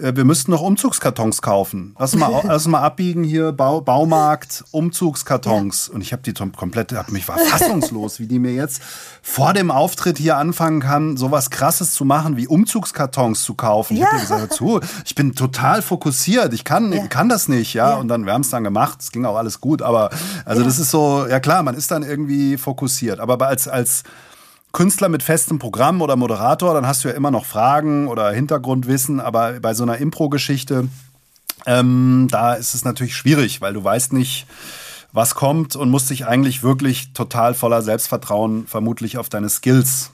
wir 0.00 0.24
müssten 0.24 0.50
noch 0.50 0.62
Umzugskartons 0.62 1.42
kaufen. 1.42 1.94
Lass 1.98 2.14
mal, 2.14 2.42
lass 2.44 2.66
mal 2.66 2.82
abbiegen 2.82 3.24
hier, 3.24 3.52
Bau, 3.52 3.80
Baumarkt, 3.80 4.64
Umzugskartons. 4.70 5.88
Ja. 5.88 5.94
Und 5.94 6.00
ich 6.02 6.12
habe 6.12 6.22
die 6.22 6.32
komplett, 6.32 6.92
hab 6.92 7.10
mich 7.10 7.26
war 7.28 7.38
fassungslos, 7.38 8.20
wie 8.20 8.26
die 8.26 8.38
mir 8.38 8.52
jetzt 8.52 8.82
vor 9.22 9.52
dem 9.52 9.70
Auftritt 9.70 10.18
hier 10.18 10.36
anfangen 10.36 10.80
kann, 10.80 11.16
sowas 11.16 11.50
krasses 11.50 11.92
zu 11.92 12.04
machen, 12.04 12.36
wie 12.36 12.46
Umzugskartons 12.46 13.42
zu 13.42 13.54
kaufen. 13.54 13.96
Ja. 13.96 14.06
Ich 14.06 14.12
habe 14.12 14.20
gesagt, 14.20 14.52
zu, 14.54 14.80
ich 15.04 15.14
bin 15.14 15.34
total 15.34 15.82
fokussiert, 15.82 16.52
ich 16.52 16.64
kann, 16.64 16.92
ja. 16.92 17.06
kann 17.08 17.28
das 17.28 17.48
nicht, 17.48 17.74
ja. 17.74 17.94
Und 17.94 18.08
dann, 18.08 18.24
wir 18.26 18.32
haben 18.32 18.42
es 18.42 18.50
dann 18.50 18.64
gemacht, 18.64 19.00
es 19.00 19.10
ging 19.10 19.24
auch 19.24 19.36
alles 19.36 19.60
gut, 19.60 19.82
aber 19.82 20.10
also 20.44 20.62
das 20.62 20.78
ist 20.78 20.90
so, 20.90 21.26
ja 21.26 21.40
klar, 21.40 21.62
man 21.62 21.74
ist 21.74 21.90
dann 21.90 22.02
irgendwie 22.02 22.56
fokussiert. 22.56 23.20
Aber 23.20 23.44
als, 23.46 23.66
als 23.68 24.04
Künstler 24.78 25.08
mit 25.08 25.24
festem 25.24 25.58
Programm 25.58 26.00
oder 26.02 26.14
Moderator, 26.14 26.72
dann 26.72 26.86
hast 26.86 27.02
du 27.02 27.08
ja 27.08 27.14
immer 27.14 27.32
noch 27.32 27.46
Fragen 27.46 28.06
oder 28.06 28.30
Hintergrundwissen, 28.30 29.18
aber 29.18 29.58
bei 29.58 29.74
so 29.74 29.82
einer 29.82 29.98
Impro-Geschichte, 29.98 30.86
ähm, 31.66 32.28
da 32.30 32.54
ist 32.54 32.76
es 32.76 32.84
natürlich 32.84 33.16
schwierig, 33.16 33.60
weil 33.60 33.72
du 33.72 33.82
weißt 33.82 34.12
nicht, 34.12 34.46
was 35.12 35.34
kommt 35.34 35.74
und 35.74 35.90
musst 35.90 36.10
dich 36.10 36.28
eigentlich 36.28 36.62
wirklich 36.62 37.12
total 37.12 37.54
voller 37.54 37.82
Selbstvertrauen 37.82 38.68
vermutlich 38.68 39.18
auf 39.18 39.28
deine 39.28 39.48
Skills 39.48 40.12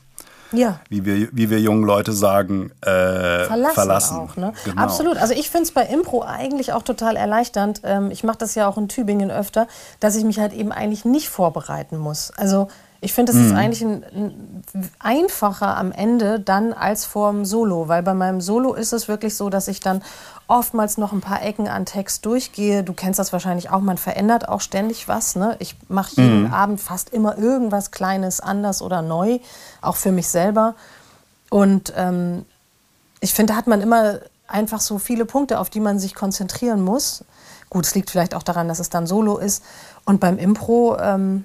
ja. 0.53 0.81
wie, 0.89 1.05
wir, 1.05 1.29
wie 1.33 1.51
wir 1.51 1.61
jungen 1.61 1.85
Leute 1.85 2.13
sagen, 2.13 2.71
äh, 2.81 3.45
verlassen. 3.45 3.75
verlassen. 3.75 4.17
Auch, 4.17 4.37
ne? 4.37 4.53
genau. 4.65 4.81
Absolut. 4.81 5.17
Also 5.19 5.35
ich 5.35 5.51
finde 5.51 5.65
es 5.65 5.73
bei 5.73 5.83
Impro 5.83 6.23
eigentlich 6.23 6.73
auch 6.73 6.83
total 6.83 7.17
erleichternd. 7.17 7.83
Ähm, 7.85 8.11
ich 8.11 8.25
mache 8.25 8.39
das 8.39 8.55
ja 8.55 8.67
auch 8.67 8.79
in 8.79 8.89
Tübingen 8.89 9.31
öfter, 9.31 9.67
dass 10.01 10.17
ich 10.17 10.25
mich 10.25 10.39
halt 10.39 10.53
eben 10.53 10.73
eigentlich 10.73 11.05
nicht 11.05 11.29
vorbereiten 11.29 11.99
muss. 11.99 12.33
Also 12.37 12.69
ich 13.05 13.13
finde, 13.13 13.33
es 13.33 13.39
mhm. 13.39 13.47
ist 13.47 13.53
eigentlich 13.53 13.83
ein, 13.83 14.03
ein 14.03 14.91
einfacher 14.99 15.77
am 15.77 15.93
Ende 15.93 16.41
dann 16.41 16.73
als 16.73 17.05
vor 17.05 17.31
dem 17.31 17.45
Solo, 17.45 17.87
weil 17.87 18.03
bei 18.03 18.15
meinem 18.15 18.41
Solo 18.41 18.73
ist 18.73 18.95
es 18.95 19.09
wirklich 19.09 19.37
so, 19.37 19.51
dass 19.51 19.69
ich 19.69 19.81
dann 19.81 20.03
oftmals 20.49 20.97
noch 20.97 21.13
ein 21.13 21.21
paar 21.21 21.43
Ecken 21.43 21.69
an 21.69 21.85
Text 21.85 22.25
durchgehe. 22.25 22.83
Du 22.83 22.95
kennst 22.95 23.19
das 23.19 23.33
wahrscheinlich 23.33 23.71
auch, 23.71 23.81
man 23.81 23.99
verändert 23.99 24.49
auch 24.49 24.63
ständig 24.63 25.07
was. 25.07 25.37
Ne? 25.37 25.57
Ich 25.59 25.77
mache 25.89 26.17
jeden 26.17 26.45
mhm. 26.45 26.55
Abend 26.55 26.81
fast 26.81 27.11
immer 27.11 27.37
irgendwas 27.37 27.91
Kleines 27.91 28.41
anders 28.41 28.81
oder 28.81 29.03
neu, 29.03 29.39
auch 29.83 29.97
für 29.97 30.11
mich 30.11 30.29
selber. 30.29 30.75
Und 31.51 31.93
ähm, 31.97 32.47
ich 33.21 33.35
finde, 33.35 33.53
da 33.53 33.59
hat 33.59 33.67
man 33.67 33.83
immer 33.83 34.21
einfach 34.49 34.81
so 34.81 34.99
viele 34.99 35.27
Punkte, 35.27 35.59
auf 35.59 35.69
die 35.69 35.81
man 35.81 35.99
sich 35.99 36.15
konzentrieren 36.15 36.83
muss. 36.83 37.23
Gut, 37.69 37.85
es 37.85 37.95
liegt 37.95 38.11
vielleicht 38.11 38.35
auch 38.35 38.43
daran, 38.43 38.67
dass 38.67 38.79
es 38.79 38.89
dann 38.89 39.07
Solo 39.07 39.37
ist. 39.37 39.63
Und 40.07 40.21
beim 40.21 40.39
Impro, 40.39 40.97
ähm, 40.99 41.45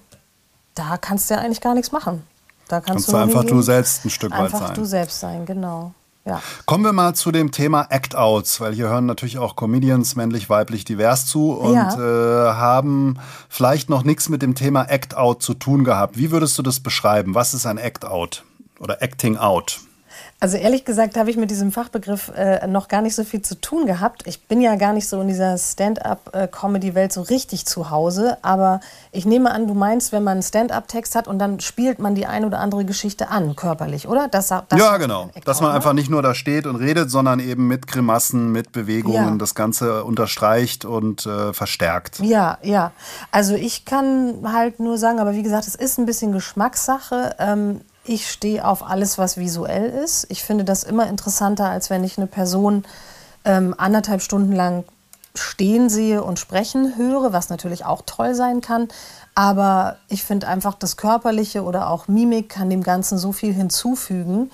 da 0.79 0.97
kannst 0.97 1.29
du 1.29 1.33
ja 1.33 1.41
eigentlich 1.41 1.61
gar 1.61 1.73
nichts 1.73 1.91
machen. 1.91 2.23
Da 2.67 2.77
kannst, 2.77 2.87
kannst 2.87 3.07
du 3.09 3.17
einfach 3.17 3.41
hingehen, 3.41 3.57
du 3.57 3.61
selbst 3.61 4.05
ein 4.05 4.09
Stück 4.09 4.31
weit 4.31 4.51
sein. 4.51 4.61
Einfach 4.61 4.73
du 4.73 4.85
selbst 4.85 5.19
sein, 5.19 5.45
genau. 5.45 5.93
Ja. 6.25 6.41
Kommen 6.65 6.83
wir 6.83 6.93
mal 6.93 7.15
zu 7.15 7.31
dem 7.31 7.51
Thema 7.51 7.87
Act-Outs, 7.89 8.61
weil 8.61 8.73
hier 8.73 8.87
hören 8.87 9.05
natürlich 9.05 9.39
auch 9.39 9.55
Comedians 9.55 10.15
männlich, 10.15 10.49
weiblich, 10.49 10.85
divers 10.85 11.25
zu 11.25 11.51
und 11.51 11.73
ja. 11.73 12.49
äh, 12.49 12.53
haben 12.53 13.17
vielleicht 13.49 13.89
noch 13.89 14.03
nichts 14.03 14.29
mit 14.29 14.41
dem 14.41 14.53
Thema 14.53 14.83
Act-Out 14.83 15.41
zu 15.41 15.53
tun 15.53 15.83
gehabt. 15.83 16.17
Wie 16.17 16.31
würdest 16.31 16.57
du 16.57 16.61
das 16.61 16.79
beschreiben? 16.79 17.35
Was 17.35 17.53
ist 17.53 17.65
ein 17.65 17.77
Act-Out 17.77 18.43
oder 18.79 19.01
Acting 19.01 19.37
Out? 19.37 19.79
Also 20.41 20.56
ehrlich 20.56 20.86
gesagt 20.86 21.17
habe 21.17 21.30
ich 21.30 21.36
mit 21.36 21.52
diesem 21.52 21.73
Fachbegriff 21.73 22.32
äh, 22.34 22.65
noch 22.65 22.88
gar 22.88 23.02
nicht 23.02 23.13
so 23.13 23.25
viel 23.25 23.41
zu 23.41 23.60
tun 23.60 23.86
gehabt. 23.86 24.23
Ich 24.25 24.47
bin 24.47 24.62
ja 24.62 24.75
gar 24.75 24.93
nicht 24.93 25.10
so 25.10 25.19
in 25.19 25.28
dieser 25.28 25.58
Stand-up-Comedy-Welt 25.58 27.12
so 27.12 27.23
richtig 27.23 27.65
zu 27.65 27.89
Hause. 27.89 28.38
Aber 28.41 28.80
ich 29.12 29.25
nehme 29.25 29.52
an, 29.52 29.67
du 29.67 29.73
meinst, 29.73 30.13
wenn 30.13 30.23
man 30.23 30.34
einen 30.34 30.41
Stand-up-Text 30.41 31.15
hat 31.15 31.28
und 31.28 31.39
dann 31.39 31.60
spielt 31.60 31.99
man 31.99 32.15
die 32.15 32.25
eine 32.25 32.45
oder 32.45 32.60
andere 32.60 32.86
Geschichte 32.86 33.28
an, 33.30 33.58
körperlich, 33.58 34.08
oder? 34.08 34.30
Das, 34.30 34.47
das 34.47 34.63
ja, 34.78 34.95
genau. 34.95 35.30
Dass 35.43 35.60
man 35.60 35.73
einfach 35.73 35.91
nicht 35.91 36.10
nur 36.10 36.21
da 36.21 36.34
steht 36.34 36.65
und 36.67 36.78
redet, 36.78 37.12
sondern 37.12 37.41
eben 37.41 37.67
mit 37.67 37.88
Grimassen, 37.88 38.54
mit 38.54 38.71
Bewegungen 38.71 39.34
ja. 39.34 39.36
das 39.36 39.56
Ganze 39.56 40.06
unterstreicht 40.06 40.86
und 40.86 41.25
äh, 41.25 41.52
verstärkt. 41.52 42.19
Ja, 42.21 42.60
ja. 42.62 42.93
Also 43.32 43.56
ich 43.56 43.84
kann 43.84 44.36
halt 44.45 44.80
nur 44.80 44.97
sagen, 44.97 45.19
aber 45.19 45.34
wie 45.34 45.43
gesagt, 45.43 45.67
es 45.67 45.75
ist 45.75 45.99
ein 45.99 46.06
bisschen 46.06 46.32
Geschmackssache. 46.32 47.36
Ähm, 47.39 47.82
ich 48.03 48.29
stehe 48.29 48.65
auf 48.65 48.83
alles, 48.83 49.17
was 49.17 49.38
visuell 49.38 49.89
ist. 49.89 50.25
Ich 50.29 50.43
finde 50.43 50.63
das 50.63 50.83
immer 50.83 51.07
interessanter, 51.07 51.69
als 51.69 51.89
wenn 51.89 52.03
ich 52.03 52.17
eine 52.17 52.27
Person 52.27 52.85
ähm, 53.45 53.75
anderthalb 53.77 54.21
Stunden 54.21 54.53
lang 54.53 54.83
stehen 55.35 55.89
sehe 55.89 56.23
und 56.23 56.39
sprechen 56.39 56.97
höre, 56.97 57.33
was 57.33 57.49
natürlich 57.49 57.85
auch 57.85 58.01
toll 58.05 58.35
sein 58.35 58.62
kann. 58.62 58.88
Aber 59.35 59.97
ich 60.07 60.23
finde 60.23 60.47
einfach, 60.47 60.73
das 60.73 60.97
Körperliche 60.97 61.63
oder 61.63 61.89
auch 61.89 62.07
Mimik 62.07 62.49
kann 62.49 62.69
dem 62.69 62.83
Ganzen 62.83 63.17
so 63.17 63.31
viel 63.31 63.53
hinzufügen, 63.53 64.49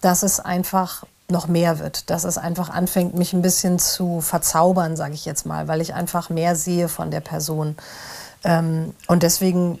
dass 0.00 0.22
es 0.22 0.40
einfach 0.40 1.04
noch 1.28 1.46
mehr 1.46 1.78
wird, 1.78 2.10
dass 2.10 2.24
es 2.24 2.38
einfach 2.38 2.70
anfängt, 2.70 3.14
mich 3.14 3.32
ein 3.32 3.42
bisschen 3.42 3.78
zu 3.78 4.20
verzaubern, 4.20 4.96
sage 4.96 5.14
ich 5.14 5.24
jetzt 5.24 5.46
mal, 5.46 5.68
weil 5.68 5.80
ich 5.80 5.94
einfach 5.94 6.30
mehr 6.30 6.56
sehe 6.56 6.88
von 6.88 7.10
der 7.10 7.20
Person. 7.20 7.76
Ähm, 8.42 8.94
und 9.06 9.22
deswegen 9.22 9.78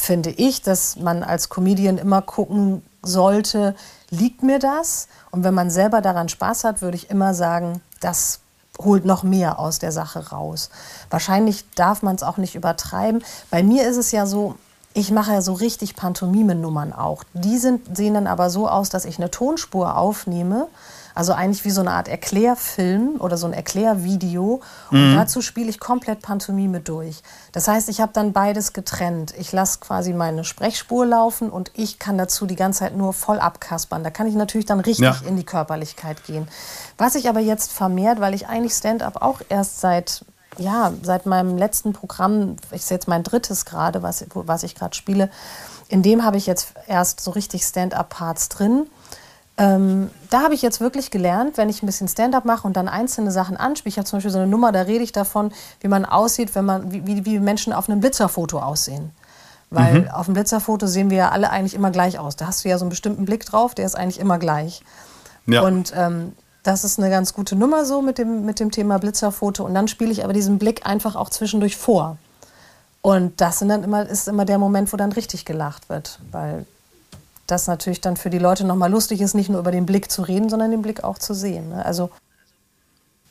finde 0.00 0.30
ich, 0.30 0.62
dass 0.62 0.96
man 0.96 1.22
als 1.22 1.48
Comedian 1.48 1.98
immer 1.98 2.22
gucken 2.22 2.82
sollte, 3.02 3.74
liegt 4.10 4.42
mir 4.42 4.58
das? 4.58 5.08
Und 5.30 5.44
wenn 5.44 5.54
man 5.54 5.70
selber 5.70 6.00
daran 6.00 6.28
Spaß 6.28 6.64
hat, 6.64 6.82
würde 6.82 6.96
ich 6.96 7.10
immer 7.10 7.34
sagen, 7.34 7.80
das 8.00 8.40
holt 8.78 9.04
noch 9.04 9.22
mehr 9.22 9.58
aus 9.58 9.78
der 9.78 9.92
Sache 9.92 10.30
raus. 10.30 10.70
Wahrscheinlich 11.10 11.68
darf 11.74 12.02
man 12.02 12.16
es 12.16 12.22
auch 12.22 12.38
nicht 12.38 12.54
übertreiben. 12.54 13.22
Bei 13.50 13.62
mir 13.62 13.86
ist 13.86 13.98
es 13.98 14.10
ja 14.10 14.26
so, 14.26 14.54
ich 14.94 15.10
mache 15.10 15.32
ja 15.32 15.42
so 15.42 15.52
richtig 15.52 15.96
Pantomime-Nummern 15.96 16.92
auch. 16.92 17.22
Die 17.34 17.58
sind, 17.58 17.96
sehen 17.96 18.14
dann 18.14 18.26
aber 18.26 18.48
so 18.48 18.68
aus, 18.68 18.88
dass 18.88 19.04
ich 19.04 19.18
eine 19.18 19.30
Tonspur 19.30 19.96
aufnehme 19.96 20.66
also 21.14 21.32
eigentlich 21.32 21.64
wie 21.64 21.70
so 21.70 21.80
eine 21.80 21.92
Art 21.92 22.08
Erklärfilm 22.08 23.16
oder 23.18 23.36
so 23.36 23.46
ein 23.46 23.52
Erklärvideo. 23.52 24.60
Und 24.90 25.12
mhm. 25.12 25.14
dazu 25.16 25.42
spiele 25.42 25.68
ich 25.68 25.80
komplett 25.80 26.22
Pantomime 26.22 26.80
durch. 26.80 27.22
Das 27.52 27.68
heißt, 27.68 27.88
ich 27.88 28.00
habe 28.00 28.12
dann 28.12 28.32
beides 28.32 28.72
getrennt. 28.72 29.34
Ich 29.38 29.52
lasse 29.52 29.80
quasi 29.80 30.12
meine 30.12 30.44
Sprechspur 30.44 31.06
laufen 31.06 31.50
und 31.50 31.70
ich 31.74 31.98
kann 31.98 32.18
dazu 32.18 32.46
die 32.46 32.56
ganze 32.56 32.80
Zeit 32.80 32.96
nur 32.96 33.12
voll 33.12 33.38
abkaspern. 33.38 34.04
Da 34.04 34.10
kann 34.10 34.26
ich 34.26 34.34
natürlich 34.34 34.66
dann 34.66 34.80
richtig 34.80 35.04
ja. 35.04 35.16
in 35.26 35.36
die 35.36 35.44
Körperlichkeit 35.44 36.24
gehen. 36.24 36.48
Was 36.98 37.14
ich 37.14 37.28
aber 37.28 37.40
jetzt 37.40 37.72
vermehrt, 37.72 38.20
weil 38.20 38.34
ich 38.34 38.48
eigentlich 38.48 38.72
Stand-up 38.72 39.22
auch 39.22 39.40
erst 39.48 39.80
seit 39.80 40.24
ja, 40.58 40.92
seit 41.02 41.26
meinem 41.26 41.56
letzten 41.56 41.92
Programm, 41.92 42.56
ich 42.72 42.84
sehe 42.84 42.96
jetzt 42.96 43.08
mein 43.08 43.22
drittes 43.22 43.64
gerade, 43.64 44.02
was, 44.02 44.24
was 44.34 44.62
ich 44.62 44.74
gerade 44.74 44.96
spiele, 44.96 45.30
in 45.88 46.02
dem 46.02 46.24
habe 46.24 46.36
ich 46.36 46.46
jetzt 46.46 46.74
erst 46.86 47.20
so 47.20 47.30
richtig 47.32 47.62
Stand-up-Parts 47.64 48.48
drin. 48.48 48.86
Ähm, 49.60 50.10
da 50.30 50.40
habe 50.40 50.54
ich 50.54 50.62
jetzt 50.62 50.80
wirklich 50.80 51.10
gelernt, 51.10 51.58
wenn 51.58 51.68
ich 51.68 51.82
ein 51.82 51.86
bisschen 51.86 52.08
Stand-up 52.08 52.46
mache 52.46 52.66
und 52.66 52.78
dann 52.78 52.88
einzelne 52.88 53.30
Sachen 53.30 53.58
anspiele. 53.58 53.90
Ich 53.90 53.98
habe 53.98 54.06
zum 54.06 54.16
Beispiel 54.16 54.30
so 54.30 54.38
eine 54.38 54.46
Nummer, 54.46 54.72
da 54.72 54.80
rede 54.80 55.04
ich 55.04 55.12
davon, 55.12 55.52
wie 55.80 55.88
man 55.88 56.06
aussieht, 56.06 56.54
wenn 56.54 56.64
man, 56.64 56.90
wie, 56.90 57.26
wie 57.26 57.38
Menschen 57.38 57.74
auf 57.74 57.86
einem 57.86 58.00
Blitzerfoto 58.00 58.58
aussehen. 58.58 59.10
Weil 59.68 60.02
mhm. 60.02 60.08
auf 60.08 60.24
dem 60.24 60.34
Blitzerfoto 60.34 60.86
sehen 60.86 61.10
wir 61.10 61.18
ja 61.18 61.28
alle 61.28 61.50
eigentlich 61.50 61.74
immer 61.74 61.90
gleich 61.90 62.18
aus. 62.18 62.36
Da 62.36 62.46
hast 62.46 62.64
du 62.64 62.70
ja 62.70 62.78
so 62.78 62.84
einen 62.84 62.90
bestimmten 62.90 63.26
Blick 63.26 63.44
drauf, 63.44 63.74
der 63.74 63.84
ist 63.84 63.96
eigentlich 63.96 64.18
immer 64.18 64.38
gleich. 64.38 64.82
Ja. 65.46 65.60
Und 65.60 65.92
ähm, 65.94 66.32
das 66.62 66.82
ist 66.84 66.98
eine 66.98 67.10
ganz 67.10 67.34
gute 67.34 67.54
Nummer 67.54 67.84
so 67.84 68.00
mit 68.00 68.16
dem, 68.16 68.46
mit 68.46 68.60
dem 68.60 68.70
Thema 68.70 68.98
Blitzerfoto. 68.98 69.62
Und 69.64 69.74
dann 69.74 69.88
spiele 69.88 70.10
ich 70.10 70.24
aber 70.24 70.32
diesen 70.32 70.58
Blick 70.58 70.86
einfach 70.86 71.16
auch 71.16 71.28
zwischendurch 71.28 71.76
vor. 71.76 72.16
Und 73.02 73.42
das 73.42 73.58
sind 73.58 73.68
dann 73.68 73.84
immer, 73.84 74.08
ist 74.08 74.26
immer 74.26 74.46
der 74.46 74.58
Moment, 74.58 74.90
wo 74.90 74.96
dann 74.96 75.12
richtig 75.12 75.44
gelacht 75.44 75.90
wird. 75.90 76.18
Weil 76.32 76.64
das 77.50 77.66
natürlich 77.66 78.00
dann 78.00 78.16
für 78.16 78.30
die 78.30 78.38
Leute 78.38 78.66
nochmal 78.66 78.90
lustig 78.90 79.20
ist, 79.20 79.34
nicht 79.34 79.50
nur 79.50 79.60
über 79.60 79.72
den 79.72 79.86
Blick 79.86 80.10
zu 80.10 80.22
reden, 80.22 80.48
sondern 80.48 80.70
den 80.70 80.82
Blick 80.82 81.04
auch 81.04 81.18
zu 81.18 81.34
sehen. 81.34 81.70
Ne? 81.70 81.84
Also 81.84 82.10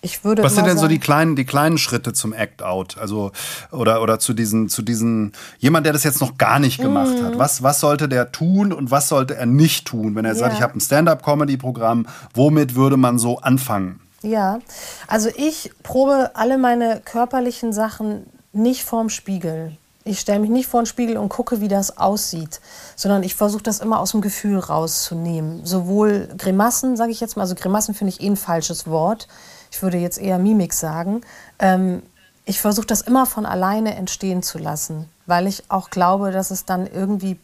ich 0.01 0.23
würde 0.23 0.43
Was 0.43 0.55
sind 0.55 0.65
denn 0.65 0.77
sagen, 0.77 0.81
so 0.81 0.87
die 0.87 0.99
kleinen, 0.99 1.35
die 1.35 1.43
kleinen 1.43 1.77
Schritte 1.77 2.13
zum 2.13 2.31
Act-Out? 2.31 2.97
Also, 2.97 3.31
oder, 3.71 4.01
oder 4.01 4.19
zu 4.19 4.33
diesen, 4.33 4.69
zu 4.69 4.81
diesen, 4.81 5.33
jemand, 5.57 5.85
der 5.85 5.93
das 5.93 6.05
jetzt 6.05 6.21
noch 6.21 6.37
gar 6.37 6.59
nicht 6.59 6.79
gemacht 6.79 7.19
mm. 7.19 7.25
hat. 7.25 7.33
Mhm. 7.33 7.39
Was, 7.39 7.63
was 7.63 7.81
sollte 7.81 8.07
der 8.07 8.31
tun 8.31 8.71
und 8.71 8.91
was 8.91 9.09
sollte 9.09 9.35
er 9.35 9.45
nicht 9.45 9.87
tun, 9.87 10.15
wenn 10.15 10.23
er 10.23 10.33
ja. 10.33 10.37
sagt, 10.37 10.53
ich 10.53 10.61
habe 10.61 10.77
ein 10.77 10.79
Stand-up-Comedy-Programm, 10.79 12.07
womit 12.33 12.75
würde 12.75 12.95
man 12.95 13.19
so 13.19 13.39
anfangen? 13.39 13.99
Ja, 14.21 14.59
also 15.07 15.29
ich 15.35 15.71
probe 15.83 16.31
alle 16.33 16.57
meine 16.57 17.01
körperlichen 17.03 17.73
Sachen 17.73 18.25
nicht 18.53 18.83
vorm 18.83 19.09
Spiegel. 19.09 19.77
Ich 20.05 20.21
stelle 20.21 20.39
mich 20.39 20.49
nicht 20.49 20.67
vor 20.67 20.81
den 20.81 20.85
Spiegel 20.85 21.17
und 21.17 21.29
gucke, 21.29 21.59
wie 21.59 21.67
das 21.67 21.97
aussieht, 21.97 22.61
sondern 22.95 23.21
ich 23.23 23.35
versuche 23.35 23.63
das 23.63 23.79
immer 23.79 23.99
aus 23.99 24.11
dem 24.11 24.21
Gefühl 24.21 24.57
rauszunehmen. 24.57 25.65
Sowohl 25.65 26.29
Grimassen, 26.37 26.95
sage 26.95 27.11
ich 27.11 27.19
jetzt 27.19 27.35
mal, 27.35 27.43
also 27.43 27.55
Grimassen 27.55 27.93
finde 27.93 28.13
ich 28.13 28.21
eh 28.21 28.27
ein 28.27 28.37
falsches 28.37 28.87
Wort. 28.87 29.27
Ich 29.71 29.83
würde 29.83 29.97
jetzt 29.97 30.17
eher 30.17 30.39
Mimik 30.39 30.73
sagen. 30.73 31.21
Ähm, 31.59 32.01
ich 32.45 32.61
versuche 32.61 32.87
das 32.87 33.01
immer 33.01 33.25
von 33.25 33.45
alleine 33.45 33.95
entstehen 33.95 34.41
zu 34.41 34.57
lassen, 34.57 35.09
weil 35.27 35.47
ich 35.47 35.69
auch 35.69 35.89
glaube, 35.89 36.31
dass 36.31 36.49
es 36.49 36.65
dann 36.65 36.87
irgendwie 36.87 37.37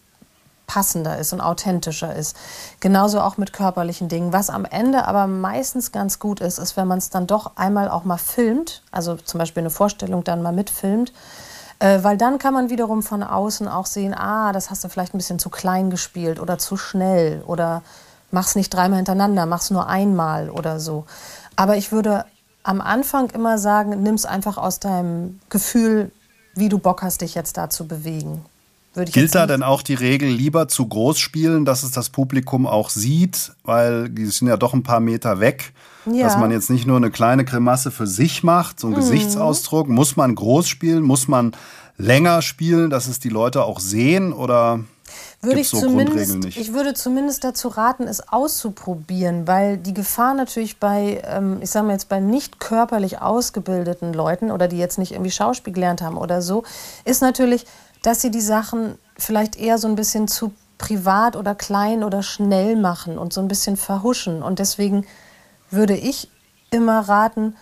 passender 0.66 1.18
ist 1.20 1.34
und 1.34 1.42
authentischer 1.42 2.16
ist. 2.16 2.36
Genauso 2.80 3.22
auch 3.22 3.38
mit 3.38 3.54
körperlichen 3.54 4.08
Dingen. 4.08 4.34
Was 4.34 4.50
am 4.50 4.66
Ende 4.66 5.06
aber 5.06 5.28
meistens 5.28 5.92
ganz 5.92 6.20
gut 6.20 6.40
ist, 6.40 6.58
ist, 6.58 6.78
wenn 6.78 6.88
man 6.88 6.98
es 6.98 7.10
dann 7.10 7.28
doch 7.28 7.52
einmal 7.56 7.90
auch 7.90 8.04
mal 8.04 8.18
filmt, 8.18 8.82
also 8.92 9.16
zum 9.16 9.40
Beispiel 9.40 9.62
eine 9.62 9.70
Vorstellung 9.70 10.24
dann 10.24 10.42
mal 10.42 10.54
mitfilmt 10.54 11.14
äh, 11.80 12.04
weil 12.04 12.18
dann 12.18 12.38
kann 12.38 12.54
man 12.54 12.70
wiederum 12.70 13.04
von 13.04 13.24
außen 13.24 13.68
auch 13.68 13.86
sehen, 13.86 14.14
ah, 14.14 14.54
das 14.54 14.70
hast 14.70 14.84
du 14.84 14.90
vielleicht 14.90 15.14
ein 15.14 15.18
bisschen 15.18 15.40
zu 15.40 15.50
klein 15.50 15.90
gespielt 15.90 16.40
oder 16.40 16.58
zu 16.58 16.78
schnell 16.78 17.44
oder 17.48 17.82
mach's 18.32 18.56
nicht 18.56 18.74
dreimal 18.74 18.98
hintereinander, 18.98 19.46
mach's 19.46 19.72
nur 19.72 19.88
einmal 19.88 20.50
oder 20.50 20.80
so. 20.80 21.06
Aber 21.56 21.78
ich 21.78 21.92
würde 21.92 22.26
am 22.64 22.82
Anfang 22.82 23.30
immer 23.30 23.58
sagen, 23.58 24.02
nimm's 24.02 24.26
einfach 24.26 24.58
aus 24.58 24.80
deinem 24.80 25.40
Gefühl, 25.50 26.12
wie 26.56 26.70
du 26.70 26.80
Bock 26.80 27.04
hast, 27.04 27.22
dich 27.22 27.36
jetzt 27.36 27.58
da 27.58 27.70
zu 27.70 27.88
bewegen. 27.88 28.44
Gilt 28.96 29.36
da 29.36 29.46
denn 29.46 29.64
auch 29.64 29.82
die 29.82 29.94
Regel, 29.94 30.30
lieber 30.30 30.68
zu 30.68 30.88
groß 30.88 31.20
spielen, 31.20 31.66
dass 31.66 31.84
es 31.84 31.92
das 31.92 32.10
Publikum 32.10 32.66
auch 32.66 32.90
sieht, 32.90 33.54
weil 33.64 34.10
die 34.10 34.26
sind 34.26 34.48
ja 34.48 34.58
doch 34.58 34.74
ein 34.74 34.84
paar 34.84 35.00
Meter 35.00 35.40
weg, 35.40 35.74
ja. 36.06 36.24
dass 36.24 36.38
man 36.38 36.52
jetzt 36.52 36.70
nicht 36.70 36.88
nur 36.88 36.98
eine 36.98 37.12
kleine 37.12 37.44
Grimasse 37.44 37.92
für 37.92 38.08
sich 38.08 38.44
macht, 38.44 38.80
so 38.80 38.88
ein 38.88 38.92
mhm. 38.92 38.98
Gesichtsausdruck. 38.98 39.90
Muss 39.90 40.16
man 40.16 40.34
groß 40.34 40.68
spielen? 40.68 41.04
Muss 41.04 41.28
man 41.28 41.52
länger 41.98 42.42
spielen, 42.42 42.90
dass 42.90 43.08
es 43.08 43.20
die 43.20 43.30
Leute 43.30 43.64
auch 43.64 43.80
sehen 43.80 44.34
oder 44.34 44.80
würde 45.42 45.60
ich, 45.60 45.70
so 45.70 45.80
zumindest, 45.80 46.46
ich 46.46 46.74
würde 46.74 46.94
zumindest 46.94 47.44
dazu 47.44 47.68
raten, 47.68 48.08
es 48.08 48.28
auszuprobieren, 48.28 49.48
weil 49.48 49.78
die 49.78 49.94
Gefahr 49.94 50.34
natürlich 50.34 50.80
bei, 50.80 51.22
ähm, 51.26 51.60
ich 51.62 51.70
sage 51.70 51.86
mal 51.86 51.94
jetzt 51.94 52.10
bei 52.10 52.20
nicht 52.20 52.60
körperlich 52.60 53.22
ausgebildeten 53.22 54.14
Leuten 54.14 54.52
oder 54.52 54.68
die 54.68 54.78
jetzt 54.78 54.98
nicht 54.98 55.12
irgendwie 55.12 55.32
Schauspiel 55.32 55.74
gelernt 55.74 56.02
haben 56.02 56.18
oder 56.18 56.42
so, 56.42 56.64
ist 57.06 57.22
natürlich, 57.22 57.66
dass 58.06 58.22
sie 58.22 58.30
die 58.30 58.42
Sachen 58.42 59.00
vielleicht 59.18 59.56
eher 59.56 59.78
so 59.78 59.88
ein 59.88 59.96
bisschen 59.96 60.28
zu 60.28 60.54
privat 60.78 61.36
oder 61.36 61.56
klein 61.56 62.04
oder 62.04 62.22
schnell 62.22 62.76
machen 62.76 63.18
und 63.18 63.34
so 63.34 63.42
ein 63.42 63.48
bisschen 63.48 63.78
verhuschen. 63.78 64.44
Und 64.44 64.60
deswegen 64.60 65.06
würde 65.72 65.96
ich 65.96 66.30
immer 66.70 67.00
raten, 67.00 67.56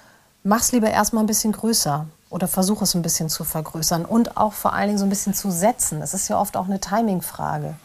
mach's 0.44 0.72
lieber 0.72 0.90
erstmal 0.90 1.24
ein 1.24 1.28
bisschen 1.28 1.54
größer 1.54 2.08
oder 2.30 2.48
versuche 2.48 2.84
es 2.84 2.96
ein 2.96 3.04
bisschen 3.04 3.30
zu 3.30 3.44
vergrößern 3.44 4.04
und 4.04 4.36
auch 4.36 4.54
vor 4.54 4.74
allen 4.74 4.88
Dingen 4.88 4.98
so 4.98 5.06
ein 5.06 5.10
bisschen 5.10 5.34
zu 5.34 5.52
setzen. 5.52 6.02
Es 6.02 6.14
ist 6.14 6.28
ja 6.28 6.40
oft 6.40 6.58
auch 6.58 6.66
eine 6.66 6.80
Timing-Frage. 6.80 7.76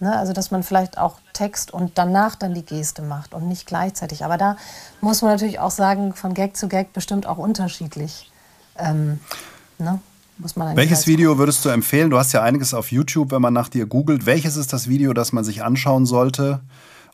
Ne? 0.00 0.16
Also 0.16 0.32
dass 0.32 0.50
man 0.50 0.62
vielleicht 0.62 0.98
auch 0.98 1.16
Text 1.32 1.72
und 1.72 1.98
danach 1.98 2.34
dann 2.34 2.54
die 2.54 2.64
Geste 2.64 3.02
macht 3.02 3.34
und 3.34 3.46
nicht 3.46 3.66
gleichzeitig. 3.66 4.24
Aber 4.24 4.38
da 4.38 4.56
muss 5.00 5.22
man 5.22 5.32
natürlich 5.32 5.60
auch 5.60 5.70
sagen, 5.70 6.14
von 6.14 6.34
Gag 6.34 6.56
zu 6.56 6.66
Gag 6.66 6.92
bestimmt 6.92 7.26
auch 7.26 7.38
unterschiedlich. 7.38 8.32
Ähm, 8.76 9.20
ne? 9.78 10.00
Muss 10.38 10.56
man 10.56 10.76
Welches 10.76 11.06
Video 11.06 11.38
würdest 11.38 11.64
du 11.64 11.68
empfehlen? 11.68 12.10
Du 12.10 12.18
hast 12.18 12.32
ja 12.32 12.42
einiges 12.42 12.72
auf 12.72 12.92
YouTube, 12.92 13.32
wenn 13.32 13.42
man 13.42 13.52
nach 13.52 13.68
dir 13.68 13.86
googelt. 13.86 14.24
Welches 14.24 14.56
ist 14.56 14.72
das 14.72 14.88
Video, 14.88 15.12
das 15.12 15.32
man 15.32 15.44
sich 15.44 15.62
anschauen 15.62 16.06
sollte, 16.06 16.60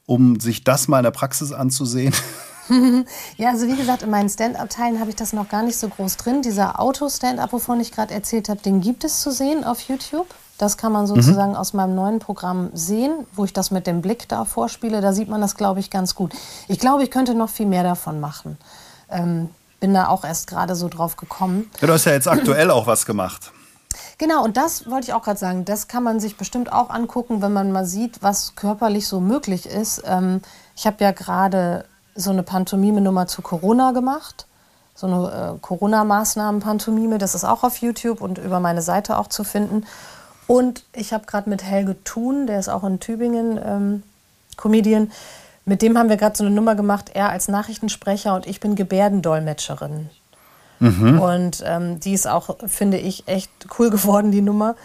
um 0.06 0.38
sich 0.40 0.62
das 0.62 0.88
mal 0.88 0.98
in 0.98 1.04
der 1.04 1.10
Praxis 1.10 1.52
anzusehen? 1.52 2.14
ja, 3.36 3.50
also 3.50 3.66
wie 3.66 3.76
gesagt, 3.76 4.02
in 4.02 4.10
meinen 4.10 4.28
Stand-Up-Teilen 4.28 5.00
habe 5.00 5.10
ich 5.10 5.16
das 5.16 5.32
noch 5.32 5.48
gar 5.48 5.62
nicht 5.62 5.76
so 5.76 5.88
groß 5.88 6.16
drin. 6.16 6.42
Dieser 6.42 6.80
Auto-Stand-Up, 6.80 7.52
wovon 7.52 7.80
ich 7.80 7.92
gerade 7.92 8.14
erzählt 8.14 8.48
habe, 8.48 8.60
den 8.60 8.80
gibt 8.80 9.04
es 9.04 9.20
zu 9.20 9.30
sehen 9.30 9.64
auf 9.64 9.80
YouTube. 9.80 10.26
Das 10.56 10.76
kann 10.76 10.92
man 10.92 11.06
sozusagen 11.06 11.52
mhm. 11.52 11.56
aus 11.56 11.72
meinem 11.72 11.94
neuen 11.94 12.20
Programm 12.20 12.70
sehen, 12.74 13.12
wo 13.34 13.44
ich 13.44 13.52
das 13.52 13.70
mit 13.70 13.86
dem 13.86 14.02
Blick 14.02 14.28
da 14.28 14.44
vorspiele. 14.44 15.00
Da 15.00 15.12
sieht 15.12 15.28
man 15.28 15.40
das, 15.40 15.56
glaube 15.56 15.80
ich, 15.80 15.90
ganz 15.90 16.14
gut. 16.14 16.32
Ich 16.68 16.78
glaube, 16.78 17.02
ich 17.02 17.10
könnte 17.10 17.34
noch 17.34 17.50
viel 17.50 17.66
mehr 17.66 17.82
davon 17.82 18.20
machen. 18.20 18.56
Ähm, 19.10 19.48
bin 19.84 19.92
da 19.92 20.08
auch 20.08 20.24
erst 20.24 20.46
gerade 20.46 20.76
so 20.76 20.88
drauf 20.88 21.16
gekommen. 21.16 21.70
Ja, 21.78 21.86
du 21.86 21.92
hast 21.92 22.06
ja 22.06 22.12
jetzt 22.12 22.26
aktuell 22.26 22.70
auch 22.70 22.86
was 22.86 23.04
gemacht. 23.04 23.52
Genau, 24.16 24.42
und 24.42 24.56
das 24.56 24.88
wollte 24.88 25.08
ich 25.08 25.12
auch 25.12 25.22
gerade 25.22 25.38
sagen. 25.38 25.66
Das 25.66 25.88
kann 25.88 26.02
man 26.02 26.20
sich 26.20 26.38
bestimmt 26.38 26.72
auch 26.72 26.88
angucken, 26.88 27.42
wenn 27.42 27.52
man 27.52 27.70
mal 27.70 27.84
sieht, 27.84 28.22
was 28.22 28.56
körperlich 28.56 29.06
so 29.06 29.20
möglich 29.20 29.66
ist. 29.66 30.02
Ähm, 30.06 30.40
ich 30.74 30.86
habe 30.86 31.04
ja 31.04 31.10
gerade 31.10 31.84
so 32.14 32.30
eine 32.30 32.42
Pantomime-Nummer 32.42 33.26
zu 33.26 33.42
Corona 33.42 33.92
gemacht. 33.92 34.46
So 34.94 35.06
eine 35.06 35.56
äh, 35.56 35.58
Corona-Maßnahmen-Pantomime. 35.60 37.18
Das 37.18 37.34
ist 37.34 37.44
auch 37.44 37.62
auf 37.62 37.76
YouTube 37.76 38.22
und 38.22 38.38
über 38.38 38.60
meine 38.60 38.80
Seite 38.80 39.18
auch 39.18 39.28
zu 39.28 39.44
finden. 39.44 39.84
Und 40.46 40.86
ich 40.94 41.12
habe 41.12 41.26
gerade 41.26 41.50
mit 41.50 41.62
Helge 41.62 42.02
Thun, 42.04 42.46
der 42.46 42.58
ist 42.58 42.70
auch 42.70 42.84
in 42.84 43.00
Tübingen 43.00 43.60
ähm, 43.62 44.02
Comedian, 44.56 45.12
mit 45.64 45.82
dem 45.82 45.96
haben 45.96 46.08
wir 46.08 46.16
gerade 46.16 46.36
so 46.36 46.44
eine 46.44 46.54
Nummer 46.54 46.74
gemacht, 46.74 47.10
er 47.14 47.30
als 47.30 47.48
Nachrichtensprecher 47.48 48.34
und 48.34 48.46
ich 48.46 48.60
bin 48.60 48.74
Gebärdendolmetscherin. 48.74 50.10
Mhm. 50.80 51.20
Und 51.20 51.62
ähm, 51.66 52.00
die 52.00 52.12
ist 52.12 52.26
auch, 52.26 52.56
finde 52.66 52.98
ich, 52.98 53.26
echt 53.26 53.50
cool 53.78 53.90
geworden, 53.90 54.30
die 54.30 54.42
Nummer. 54.42 54.76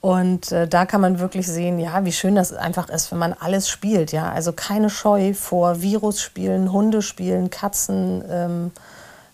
Und 0.00 0.50
äh, 0.50 0.66
da 0.66 0.84
kann 0.84 1.00
man 1.00 1.20
wirklich 1.20 1.46
sehen, 1.46 1.78
ja, 1.78 2.04
wie 2.04 2.12
schön 2.12 2.34
das 2.34 2.52
einfach 2.52 2.88
ist, 2.88 3.12
wenn 3.12 3.18
man 3.18 3.32
alles 3.32 3.68
spielt, 3.68 4.10
ja. 4.10 4.30
Also 4.32 4.52
keine 4.52 4.90
Scheu 4.90 5.32
vor 5.32 5.80
Virusspielen, 5.80 6.72
Hundespielen, 6.72 7.50
Katzen, 7.50 8.24
ähm, 8.28 8.72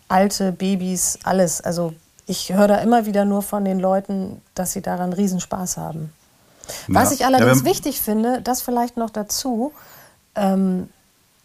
alte 0.09 0.53
Babys, 0.53 1.19
alles. 1.25 1.63
Also 1.63 1.95
ich 2.27 2.53
höre 2.53 2.69
da 2.69 2.77
immer 2.77 3.07
wieder 3.07 3.25
nur 3.25 3.41
von 3.41 3.65
den 3.65 3.81
Leuten, 3.81 4.43
dass 4.55 4.73
sie 4.73 4.83
daran 4.83 5.15
Riesenspaß 5.15 5.79
haben. 5.79 6.13
Was 6.87 7.13
ich 7.13 7.25
allerdings 7.25 7.61
ja, 7.61 7.65
wichtig 7.65 8.03
finde, 8.03 8.43
das 8.43 8.61
vielleicht 8.61 8.99
noch 8.99 9.09
dazu, 9.09 9.73
ähm, 10.39 10.89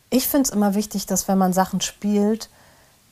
ich 0.10 0.27
finde 0.27 0.47
es 0.47 0.49
immer 0.51 0.75
wichtig, 0.75 1.06
dass 1.06 1.27
wenn 1.27 1.38
man 1.38 1.53
Sachen 1.53 1.82
spielt, 1.82 2.49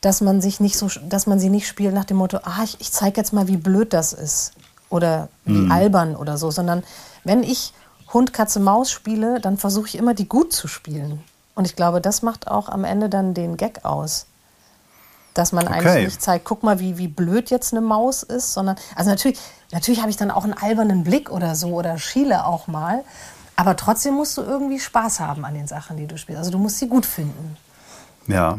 dass 0.01 0.21
man 0.21 0.41
sich 0.41 0.59
nicht 0.59 0.77
so, 0.77 0.89
dass 1.07 1.27
man 1.27 1.39
sie 1.39 1.49
nicht 1.49 1.67
spielt 1.67 1.93
nach 1.93 2.05
dem 2.05 2.17
Motto, 2.17 2.37
ah, 2.43 2.63
ich, 2.63 2.79
ich 2.79 2.91
zeige 2.91 3.17
jetzt 3.17 3.33
mal, 3.33 3.47
wie 3.47 3.57
blöd 3.57 3.93
das 3.93 4.13
ist 4.13 4.53
oder 4.89 5.29
wie 5.45 5.53
mhm. 5.53 5.71
albern 5.71 6.15
oder 6.15 6.37
so, 6.37 6.51
sondern 6.51 6.83
wenn 7.23 7.43
ich 7.43 7.73
Hund, 8.13 8.33
Katze, 8.33 8.59
Maus 8.59 8.91
spiele, 8.91 9.39
dann 9.39 9.57
versuche 9.57 9.87
ich 9.87 9.95
immer, 9.95 10.13
die 10.13 10.27
gut 10.27 10.51
zu 10.53 10.67
spielen. 10.67 11.23
Und 11.55 11.65
ich 11.65 11.75
glaube, 11.75 12.01
das 12.01 12.21
macht 12.21 12.47
auch 12.47 12.69
am 12.69 12.83
Ende 12.83 13.09
dann 13.09 13.33
den 13.33 13.57
Gag 13.57 13.85
aus. 13.85 14.25
Dass 15.33 15.53
man 15.53 15.67
okay. 15.67 15.77
eigentlich 15.77 16.05
nicht 16.05 16.21
zeigt, 16.21 16.43
guck 16.43 16.61
mal, 16.61 16.79
wie, 16.79 16.97
wie 16.97 17.07
blöd 17.07 17.49
jetzt 17.49 17.71
eine 17.71 17.81
Maus 17.81 18.23
ist, 18.23 18.53
sondern, 18.53 18.75
also 18.95 19.09
natürlich, 19.09 19.39
natürlich 19.71 20.01
habe 20.01 20.09
ich 20.09 20.17
dann 20.17 20.29
auch 20.29 20.43
einen 20.43 20.53
albernen 20.53 21.03
Blick 21.03 21.29
oder 21.29 21.55
so 21.55 21.69
oder 21.69 21.97
schiele 21.97 22.45
auch 22.45 22.67
mal. 22.67 23.03
Aber 23.61 23.75
trotzdem 23.75 24.15
musst 24.15 24.35
du 24.37 24.41
irgendwie 24.41 24.79
Spaß 24.79 25.19
haben 25.19 25.45
an 25.45 25.53
den 25.53 25.67
Sachen, 25.67 25.95
die 25.95 26.07
du 26.07 26.17
spielst. 26.17 26.39
Also 26.39 26.49
du 26.49 26.57
musst 26.57 26.79
sie 26.79 26.87
gut 26.87 27.05
finden. 27.05 27.57
Ja. 28.25 28.57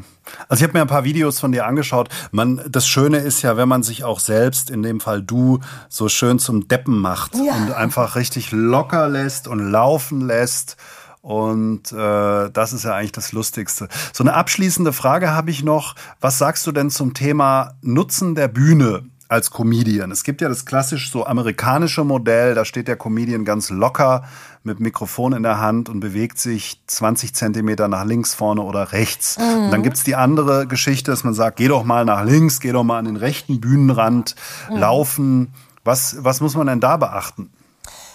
Also 0.48 0.62
ich 0.62 0.68
habe 0.68 0.78
mir 0.78 0.82
ein 0.82 0.86
paar 0.86 1.02
Videos 1.02 1.40
von 1.40 1.50
dir 1.50 1.66
angeschaut. 1.66 2.08
Man, 2.30 2.60
das 2.70 2.86
Schöne 2.86 3.18
ist 3.18 3.42
ja, 3.42 3.56
wenn 3.56 3.68
man 3.68 3.82
sich 3.82 4.04
auch 4.04 4.20
selbst, 4.20 4.70
in 4.70 4.84
dem 4.84 5.00
Fall 5.00 5.20
du, 5.20 5.58
so 5.88 6.08
schön 6.08 6.38
zum 6.38 6.68
Deppen 6.68 7.00
macht 7.00 7.34
ja. 7.34 7.52
und 7.56 7.72
einfach 7.72 8.14
richtig 8.14 8.52
locker 8.52 9.08
lässt 9.08 9.48
und 9.48 9.72
laufen 9.72 10.20
lässt 10.20 10.76
und 11.20 11.90
äh, 11.90 12.50
das 12.50 12.72
ist 12.72 12.84
ja 12.84 12.94
eigentlich 12.94 13.10
das 13.10 13.32
Lustigste. 13.32 13.88
So 14.12 14.22
eine 14.22 14.34
abschließende 14.34 14.92
Frage 14.92 15.32
habe 15.32 15.50
ich 15.50 15.64
noch. 15.64 15.96
Was 16.20 16.38
sagst 16.38 16.64
du 16.64 16.70
denn 16.70 16.90
zum 16.90 17.12
Thema 17.12 17.74
Nutzen 17.80 18.36
der 18.36 18.46
Bühne? 18.46 19.02
Als 19.32 19.50
Comedian. 19.50 20.10
Es 20.10 20.24
gibt 20.24 20.42
ja 20.42 20.48
das 20.50 20.66
klassisch 20.66 21.10
so 21.10 21.24
amerikanische 21.24 22.04
Modell, 22.04 22.54
da 22.54 22.66
steht 22.66 22.86
der 22.86 22.96
Comedian 22.96 23.46
ganz 23.46 23.70
locker 23.70 24.24
mit 24.62 24.78
Mikrofon 24.78 25.32
in 25.32 25.42
der 25.42 25.58
Hand 25.58 25.88
und 25.88 26.00
bewegt 26.00 26.38
sich 26.38 26.82
20 26.86 27.34
Zentimeter 27.34 27.88
nach 27.88 28.04
links, 28.04 28.34
vorne 28.34 28.60
oder 28.60 28.92
rechts. 28.92 29.38
Mhm. 29.38 29.64
Und 29.64 29.70
dann 29.70 29.80
mhm. 29.80 29.84
gibt's 29.84 30.04
die 30.04 30.16
andere 30.16 30.66
Geschichte, 30.66 31.10
dass 31.10 31.24
man 31.24 31.32
sagt, 31.32 31.56
geh 31.56 31.68
doch 31.68 31.82
mal 31.82 32.04
nach 32.04 32.24
links, 32.24 32.60
geh 32.60 32.72
doch 32.72 32.84
mal 32.84 32.98
an 32.98 33.06
den 33.06 33.16
rechten 33.16 33.58
Bühnenrand, 33.58 34.36
mhm. 34.70 34.76
laufen. 34.76 35.54
Was, 35.82 36.16
was 36.20 36.42
muss 36.42 36.54
man 36.54 36.66
denn 36.66 36.80
da 36.80 36.98
beachten? 36.98 37.50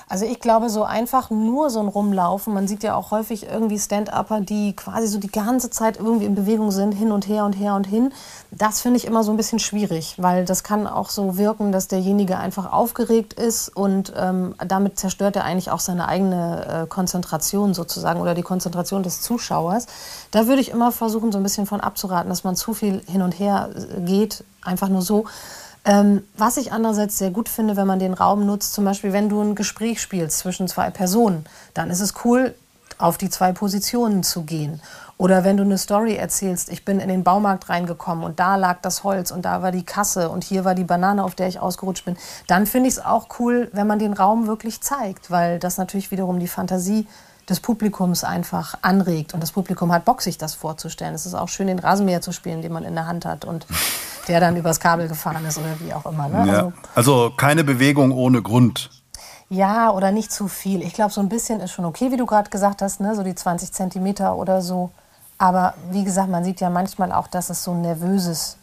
Also 0.10 0.26
ich 0.26 0.40
glaube, 0.40 0.70
so 0.70 0.84
einfach 0.84 1.32
nur 1.32 1.70
so 1.70 1.82
ein 1.82 1.90
Rumlaufen, 1.90 2.54
man 2.54 2.66
sieht 2.66 2.82
ja 2.82 2.96
auch 2.96 3.12
häufig 3.12 3.46
irgendwie 3.46 3.78
Stand-Upper, 3.78 4.40
die 4.40 4.74
quasi 4.74 5.08
so 5.08 5.20
die 5.20 5.30
ganze 5.30 5.70
Zeit 5.70 5.98
irgendwie 5.98 6.26
in 6.26 6.34
Bewegung 6.34 6.72
sind, 6.72 6.94
hin 6.94 7.12
und 7.12 7.28
her 7.28 7.44
und 7.44 7.54
her 7.54 7.76
und 7.76 7.86
hin. 7.86 8.14
Das 8.50 8.80
finde 8.80 8.98
ich 8.98 9.06
immer 9.06 9.26
so 9.26 9.32
ein 9.32 9.38
bisschen 9.38 9.60
schwierig, 9.60 10.16
weil 10.18 10.46
das 10.46 10.64
kann 10.64 10.88
auch 10.88 11.10
so 11.10 11.38
wirken, 11.38 11.74
dass 11.74 11.90
derjenige 11.90 12.38
einfach 12.38 12.72
aufgeregt 12.72 13.34
ist 13.34 13.68
und 13.68 14.14
ähm, 14.16 14.56
damit 14.66 14.98
zerstört 14.98 15.36
er 15.36 15.44
eigentlich 15.44 15.72
auch 15.72 15.82
seine 15.82 16.08
eigene 16.08 16.84
äh, 16.84 16.88
Konzentration 16.88 17.74
sozusagen 17.74 18.22
oder 18.22 18.34
die 18.34 18.44
Konzentration 18.44 19.04
des 19.04 19.22
Zuschauers. 19.22 19.88
Da 20.32 20.48
würde 20.48 20.62
ich 20.62 20.72
immer 20.72 20.94
versuchen, 20.94 21.34
so 21.34 21.38
ein 21.38 21.44
bisschen 21.44 21.66
von 21.66 21.82
abzuraten, 21.82 22.30
dass 22.30 22.46
man 22.46 22.56
zu 22.56 22.74
viel 22.74 23.02
hin 23.08 23.22
und 23.22 23.40
her 23.40 23.72
äh, 23.76 24.00
geht, 24.02 24.46
einfach 24.62 24.88
nur 24.88 25.02
so. 25.02 25.26
Ähm, 25.88 26.24
was 26.36 26.58
ich 26.58 26.74
andererseits 26.74 27.18
sehr 27.18 27.32
gut 27.32 27.48
finde, 27.48 27.78
wenn 27.78 27.88
man 27.88 27.98
den 27.98 28.14
Raum 28.14 28.46
nutzt, 28.46 28.74
zum 28.74 28.84
Beispiel, 28.84 29.14
wenn 29.14 29.30
du 29.30 29.42
ein 29.42 29.56
Gespräch 29.56 30.02
spielst 30.02 30.40
zwischen 30.40 30.68
zwei 30.68 30.90
Personen, 30.90 31.46
dann 31.74 31.90
ist 31.90 32.02
es 32.02 32.14
cool, 32.26 32.54
auf 32.98 33.18
die 33.18 33.30
zwei 33.30 33.54
Positionen 33.54 34.22
zu 34.22 34.44
gehen. 34.44 34.82
Oder 35.18 35.46
wenn 35.46 35.56
du 35.56 35.64
eine 35.64 35.78
Story 35.78 36.16
erzählst, 36.16 36.70
ich 36.70 36.84
bin 36.84 37.00
in 37.00 37.08
den 37.08 37.24
Baumarkt 37.24 37.70
reingekommen 37.70 38.26
und 38.26 38.40
da 38.40 38.58
lag 38.58 38.82
das 38.82 39.04
Holz 39.06 39.32
und 39.32 39.46
da 39.46 39.62
war 39.62 39.72
die 39.72 39.86
Kasse 39.86 40.30
und 40.30 40.44
hier 40.44 40.66
war 40.66 40.76
die 40.76 40.84
Banane, 40.84 41.24
auf 41.24 41.36
der 41.36 41.48
ich 41.48 41.60
ausgerutscht 41.60 42.06
bin, 42.06 42.18
dann 42.48 42.66
finde 42.66 42.90
ich 42.90 42.96
es 42.96 43.06
auch 43.06 43.28
cool, 43.40 43.70
wenn 43.72 43.88
man 43.88 43.98
den 43.98 44.14
Raum 44.14 44.46
wirklich 44.46 44.82
zeigt, 44.82 45.32
weil 45.32 45.58
das 45.58 45.78
natürlich 45.78 46.12
wiederum 46.12 46.40
die 46.40 46.48
Fantasie 46.48 47.08
des 47.50 47.60
Publikums 47.60 48.24
einfach 48.24 48.78
anregt. 48.82 49.34
Und 49.34 49.42
das 49.42 49.52
Publikum 49.52 49.92
hat 49.92 50.06
Bock, 50.06 50.22
sich 50.22 50.38
das 50.38 50.54
vorzustellen. 50.54 51.14
Es 51.14 51.26
ist 51.26 51.34
auch 51.34 51.48
schön, 51.48 51.68
den 51.68 51.80
Rasenmäher 51.80 52.22
zu 52.22 52.32
spielen, 52.32 52.62
den 52.62 52.74
man 52.74 52.84
in 52.84 52.94
der 52.94 53.08
Hand 53.08 53.26
hat 53.26 53.46
und 53.46 53.66
der 54.28 54.40
dann 54.40 54.58
übers 54.58 54.80
Kabel 54.80 55.08
gefahren 55.08 55.46
ist 55.46 55.58
oder 55.58 55.80
wie 55.80 55.94
auch 55.94 56.06
immer. 56.06 56.28
Ne? 56.28 56.48
Ja. 56.48 56.54
Also, 56.54 56.74
also 56.96 57.34
keine 57.36 57.64
Bewegung 57.64 58.12
ohne 58.12 58.42
Grund. 58.42 58.90
Ja, 59.50 59.92
oder 59.92 60.12
nicht 60.12 60.32
zu 60.32 60.50
viel. 60.50 60.82
Ich 60.82 60.94
glaube, 60.94 61.14
so 61.14 61.22
ein 61.22 61.30
bisschen 61.30 61.62
ist 61.62 61.72
schon 61.72 61.86
okay, 61.86 62.12
wie 62.12 62.18
du 62.18 62.26
gerade 62.26 62.50
gesagt 62.50 62.82
hast, 62.82 63.00
ne? 63.00 63.16
so 63.16 63.24
die 63.24 63.36
20 63.36 63.72
Zentimeter 63.72 64.36
oder 64.36 64.62
so. 64.62 64.92
Aber 65.38 65.76
wie 65.92 66.04
gesagt, 66.04 66.30
man 66.30 66.44
sieht 66.44 66.60
ja 66.60 66.70
manchmal 66.70 67.14
auch, 67.14 67.28
dass 67.28 67.50
es 67.50 67.64
so 67.64 67.72
ein 67.72 67.82
nervöses 67.82 68.58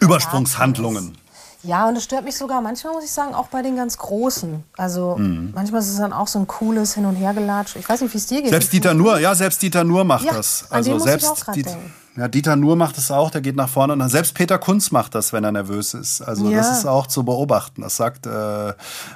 Übersprungshandlungen. 0.00 1.16
Ja, 1.62 1.88
und 1.88 1.96
es 1.96 2.04
stört 2.04 2.24
mich 2.24 2.36
sogar 2.36 2.62
manchmal, 2.62 2.94
muss 2.94 3.04
ich 3.04 3.10
sagen, 3.10 3.34
auch 3.34 3.48
bei 3.48 3.62
den 3.62 3.76
ganz 3.76 3.98
Großen. 3.98 4.64
Also 4.76 5.16
mhm. 5.16 5.52
manchmal 5.54 5.80
ist 5.80 5.90
es 5.90 5.98
dann 5.98 6.12
auch 6.12 6.26
so 6.26 6.38
ein 6.38 6.46
cooles 6.46 6.94
Hin- 6.94 7.04
und 7.04 7.16
Hergelatsch. 7.16 7.76
Ich 7.76 7.88
weiß 7.88 8.00
nicht, 8.00 8.14
wie 8.14 8.18
es 8.18 8.26
dir 8.26 8.40
geht. 8.40 8.50
Selbst 8.50 8.72
Dieter 8.72 8.94
Nur, 8.94 9.18
ja, 9.18 9.34
selbst 9.34 9.60
Dieter 9.60 9.84
Nur 9.84 10.04
macht 10.04 10.24
ja, 10.24 10.32
das. 10.32 10.66
Also 10.70 10.98
selbst 10.98 11.44
Dieter, 11.54 11.76
ja, 12.16 12.28
Dieter 12.28 12.56
Nur 12.56 12.76
macht 12.76 12.98
es 12.98 13.10
auch, 13.10 13.30
der 13.30 13.40
geht 13.40 13.56
nach 13.56 13.68
vorne. 13.68 13.92
Und 13.92 14.08
selbst 14.08 14.34
Peter 14.34 14.58
Kunz 14.58 14.90
macht 14.90 15.14
das, 15.14 15.32
wenn 15.32 15.44
er 15.44 15.52
nervös 15.52 15.94
ist. 15.94 16.22
Also 16.22 16.48
ja. 16.48 16.58
das 16.58 16.78
ist 16.78 16.86
auch 16.86 17.06
zu 17.06 17.24
beobachten. 17.24 17.82
Das 17.82 17.96
sagt 17.96 18.26
äh, 18.26 18.72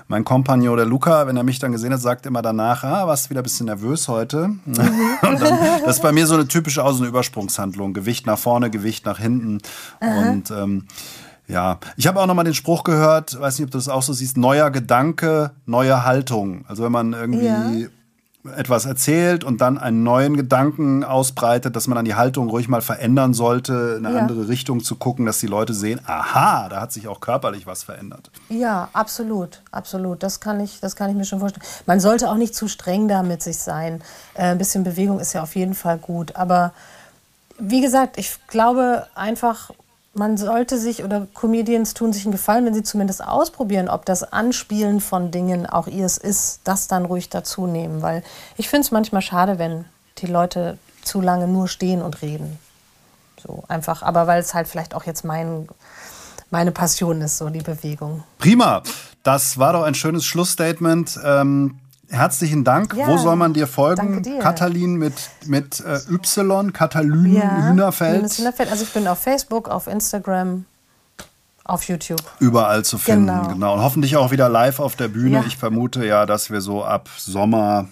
mein 0.08 0.24
Kompagnon, 0.24 0.76
der 0.76 0.86
Luca, 0.86 1.26
wenn 1.26 1.36
er 1.36 1.42
mich 1.42 1.58
dann 1.58 1.72
gesehen 1.72 1.92
hat, 1.92 2.00
sagt 2.00 2.24
immer 2.26 2.42
danach, 2.42 2.84
ah, 2.84 3.06
warst 3.06 3.26
du 3.26 3.30
wieder 3.30 3.40
ein 3.40 3.44
bisschen 3.44 3.66
nervös 3.66 4.06
heute. 4.08 4.48
Mhm. 4.48 4.74
dann, 5.22 5.38
das 5.84 5.96
ist 5.96 6.02
bei 6.02 6.12
mir 6.12 6.26
so 6.26 6.34
eine 6.34 6.46
typische 6.46 6.84
Aus- 6.84 7.00
und 7.00 7.06
Übersprungshandlung. 7.06 7.94
Gewicht 7.94 8.26
nach 8.26 8.38
vorne, 8.38 8.70
Gewicht 8.70 9.06
nach 9.06 9.18
hinten. 9.18 9.60
Aha. 10.00 10.30
Und 10.30 10.50
ähm, 10.50 10.86
ja, 11.46 11.78
ich 11.96 12.06
habe 12.06 12.20
auch 12.20 12.26
noch 12.26 12.34
mal 12.34 12.44
den 12.44 12.54
Spruch 12.54 12.84
gehört, 12.84 13.38
weiß 13.38 13.58
nicht, 13.58 13.66
ob 13.66 13.70
du 13.70 13.78
das 13.78 13.88
auch 13.88 14.02
so 14.02 14.12
siehst, 14.12 14.36
neuer 14.36 14.70
Gedanke, 14.70 15.50
neue 15.66 16.04
Haltung. 16.04 16.64
Also 16.68 16.84
wenn 16.84 16.92
man 16.92 17.12
irgendwie 17.12 17.44
ja. 17.44 18.50
etwas 18.56 18.86
erzählt 18.86 19.44
und 19.44 19.60
dann 19.60 19.76
einen 19.76 20.02
neuen 20.02 20.38
Gedanken 20.38 21.04
ausbreitet, 21.04 21.76
dass 21.76 21.86
man 21.86 21.96
dann 21.96 22.06
die 22.06 22.14
Haltung 22.14 22.48
ruhig 22.48 22.68
mal 22.68 22.80
verändern 22.80 23.34
sollte, 23.34 23.96
in 23.98 24.06
eine 24.06 24.16
ja. 24.16 24.22
andere 24.22 24.48
Richtung 24.48 24.82
zu 24.82 24.96
gucken, 24.96 25.26
dass 25.26 25.38
die 25.38 25.46
Leute 25.46 25.74
sehen, 25.74 26.00
aha, 26.06 26.70
da 26.70 26.80
hat 26.80 26.92
sich 26.92 27.08
auch 27.08 27.20
körperlich 27.20 27.66
was 27.66 27.82
verändert. 27.82 28.30
Ja, 28.48 28.88
absolut, 28.94 29.60
absolut. 29.70 30.22
Das 30.22 30.40
kann 30.40 30.60
ich, 30.60 30.80
das 30.80 30.96
kann 30.96 31.10
ich 31.10 31.16
mir 31.16 31.26
schon 31.26 31.40
vorstellen. 31.40 31.66
Man 31.84 32.00
sollte 32.00 32.30
auch 32.30 32.36
nicht 32.36 32.54
zu 32.54 32.68
streng 32.68 33.06
da 33.06 33.22
mit 33.22 33.42
sich 33.42 33.58
sein. 33.58 34.02
Äh, 34.32 34.44
ein 34.44 34.58
bisschen 34.58 34.82
Bewegung 34.82 35.20
ist 35.20 35.34
ja 35.34 35.42
auf 35.42 35.56
jeden 35.56 35.74
Fall 35.74 35.98
gut, 35.98 36.36
aber 36.36 36.72
wie 37.58 37.80
gesagt, 37.80 38.18
ich 38.18 38.34
glaube 38.48 39.06
einfach, 39.14 39.70
man 40.14 40.36
sollte 40.36 40.78
sich 40.78 41.04
oder 41.04 41.26
Comedians 41.34 41.94
tun 41.94 42.12
sich 42.12 42.24
einen 42.24 42.32
Gefallen, 42.32 42.64
wenn 42.64 42.74
sie 42.74 42.82
zumindest 42.82 43.24
ausprobieren, 43.24 43.88
ob 43.88 44.04
das 44.06 44.22
Anspielen 44.22 45.00
von 45.00 45.30
Dingen 45.30 45.66
auch 45.66 45.86
ihrs 45.86 46.18
ist, 46.18 46.60
das 46.64 46.88
dann 46.88 47.04
ruhig 47.04 47.28
dazu 47.28 47.66
nehmen. 47.66 48.02
Weil 48.02 48.22
ich 48.56 48.68
finde 48.68 48.86
es 48.86 48.90
manchmal 48.90 49.22
schade, 49.22 49.58
wenn 49.58 49.84
die 50.18 50.26
Leute 50.26 50.78
zu 51.02 51.20
lange 51.20 51.48
nur 51.48 51.68
stehen 51.68 52.02
und 52.02 52.22
reden. 52.22 52.58
So 53.42 53.64
einfach, 53.68 54.02
aber 54.02 54.26
weil 54.26 54.40
es 54.40 54.54
halt 54.54 54.68
vielleicht 54.68 54.94
auch 54.94 55.04
jetzt 55.04 55.24
mein, 55.24 55.68
meine 56.50 56.72
Passion 56.72 57.20
ist, 57.20 57.38
so 57.38 57.50
die 57.50 57.60
Bewegung. 57.60 58.24
Prima. 58.38 58.82
Das 59.22 59.58
war 59.58 59.72
doch 59.72 59.82
ein 59.82 59.94
schönes 59.94 60.24
Schlussstatement. 60.24 61.18
Ähm, 61.24 61.78
herzlichen 62.14 62.64
Dank. 62.64 62.94
Ja, 62.94 63.06
Wo 63.06 63.16
soll 63.18 63.36
man 63.36 63.52
dir 63.52 63.66
folgen? 63.66 64.22
dir. 64.22 64.38
Katalin 64.38 64.94
mit, 64.96 65.14
mit 65.46 65.80
äh, 65.80 65.98
Y, 66.10 66.72
Katalin 66.72 67.34
Ja, 67.34 67.68
Hühnerfeld. 67.68 68.38
Hühnerfeld. 68.38 68.70
Also 68.70 68.84
ich 68.84 68.92
bin 68.92 69.06
auf 69.08 69.18
Facebook, 69.18 69.68
auf 69.68 69.86
Instagram, 69.86 70.64
auf 71.64 71.84
YouTube. 71.84 72.22
Überall 72.40 72.84
zu 72.84 72.98
finden, 72.98 73.26
genau. 73.26 73.48
Genau. 73.48 73.74
Und 73.74 73.82
hoffentlich 73.82 74.16
auch 74.16 74.30
wieder 74.30 74.48
live 74.48 74.80
auf 74.80 74.96
der 74.96 75.08
Bühne. 75.08 75.38
Ja. 75.38 75.44
Ich 75.46 75.56
vermute 75.56 76.06
ja, 76.06 76.26
dass 76.26 76.50
wir 76.50 76.60
so 76.60 76.84
ab 76.84 77.08
Sommer 77.18 77.88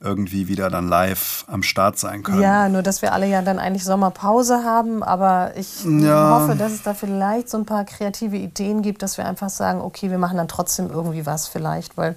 irgendwie 0.00 0.46
wieder 0.46 0.70
dann 0.70 0.86
live 0.86 1.44
am 1.48 1.64
Start 1.64 1.98
sein 1.98 2.22
können. 2.22 2.40
Ja, 2.40 2.68
nur 2.68 2.82
dass 2.82 3.02
wir 3.02 3.12
alle 3.12 3.26
ja 3.26 3.42
dann 3.42 3.58
eigentlich 3.58 3.84
Sommerpause 3.84 4.62
haben, 4.64 5.02
aber 5.02 5.56
ich 5.56 5.84
Ja. 5.84 6.30
hoffe, 6.38 6.54
dass 6.54 6.70
es 6.72 6.82
da 6.82 6.94
vielleicht 6.94 7.48
so 7.48 7.58
ein 7.58 7.66
paar 7.66 7.84
kreative 7.84 8.36
Ideen 8.36 8.82
gibt, 8.82 9.02
dass 9.02 9.18
wir 9.18 9.26
einfach 9.26 9.50
sagen, 9.50 9.80
okay, 9.80 10.08
wir 10.10 10.18
machen 10.18 10.36
dann 10.36 10.46
trotzdem 10.46 10.88
irgendwie 10.88 11.26
was 11.26 11.48
vielleicht, 11.48 11.96
weil 11.96 12.14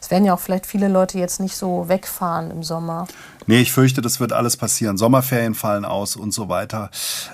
es 0.00 0.10
werden 0.10 0.24
ja 0.24 0.34
auch 0.34 0.40
vielleicht 0.40 0.66
viele 0.66 0.88
Leute 0.88 1.18
jetzt 1.18 1.38
nicht 1.38 1.54
so 1.56 1.88
wegfahren 1.88 2.50
im 2.50 2.64
Sommer. 2.64 3.06
Nee, 3.46 3.60
ich 3.60 3.70
fürchte, 3.72 4.00
das 4.00 4.18
wird 4.18 4.32
alles 4.32 4.56
passieren. 4.56 4.96
Sommerferien 4.98 5.54
fallen 5.54 5.84
aus 5.84 6.16
und 6.16 6.32
so 6.34 6.48
weiter. 6.48 6.90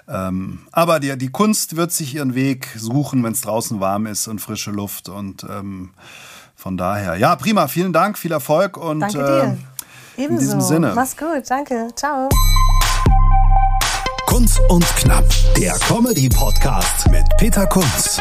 Ähm, 0.08 0.66
aber 0.72 1.00
die, 1.00 1.16
die 1.16 1.30
Kunst 1.30 1.76
wird 1.76 1.92
sich 1.92 2.14
ihren 2.16 2.34
Weg 2.34 2.68
suchen, 2.76 3.24
wenn 3.24 3.32
es 3.32 3.40
draußen 3.40 3.80
warm 3.80 4.06
ist 4.06 4.28
und 4.28 4.40
frische 4.40 4.72
Luft. 4.72 5.08
Und 5.08 5.44
ähm, 5.44 5.90
von 6.54 6.76
daher, 6.76 7.16
ja, 7.16 7.36
prima. 7.36 7.68
Vielen 7.68 7.92
Dank, 7.92 8.18
viel 8.18 8.32
Erfolg 8.32 8.76
und 8.76 9.00
Danke 9.00 9.56
äh, 9.56 9.56
Ebenso. 10.16 10.40
diesem 10.40 10.60
Sinne. 10.60 10.92
Mach's 10.94 11.16
gut, 11.16 11.48
danke. 11.48 11.88
Ciao. 11.94 12.28
Kunz 14.26 14.58
und 14.68 14.84
Knapp, 14.96 15.24
der 15.56 15.72
Comedy-Podcast 15.88 17.10
mit 17.10 17.24
Peter 17.38 17.66
Kunz. 17.66 18.20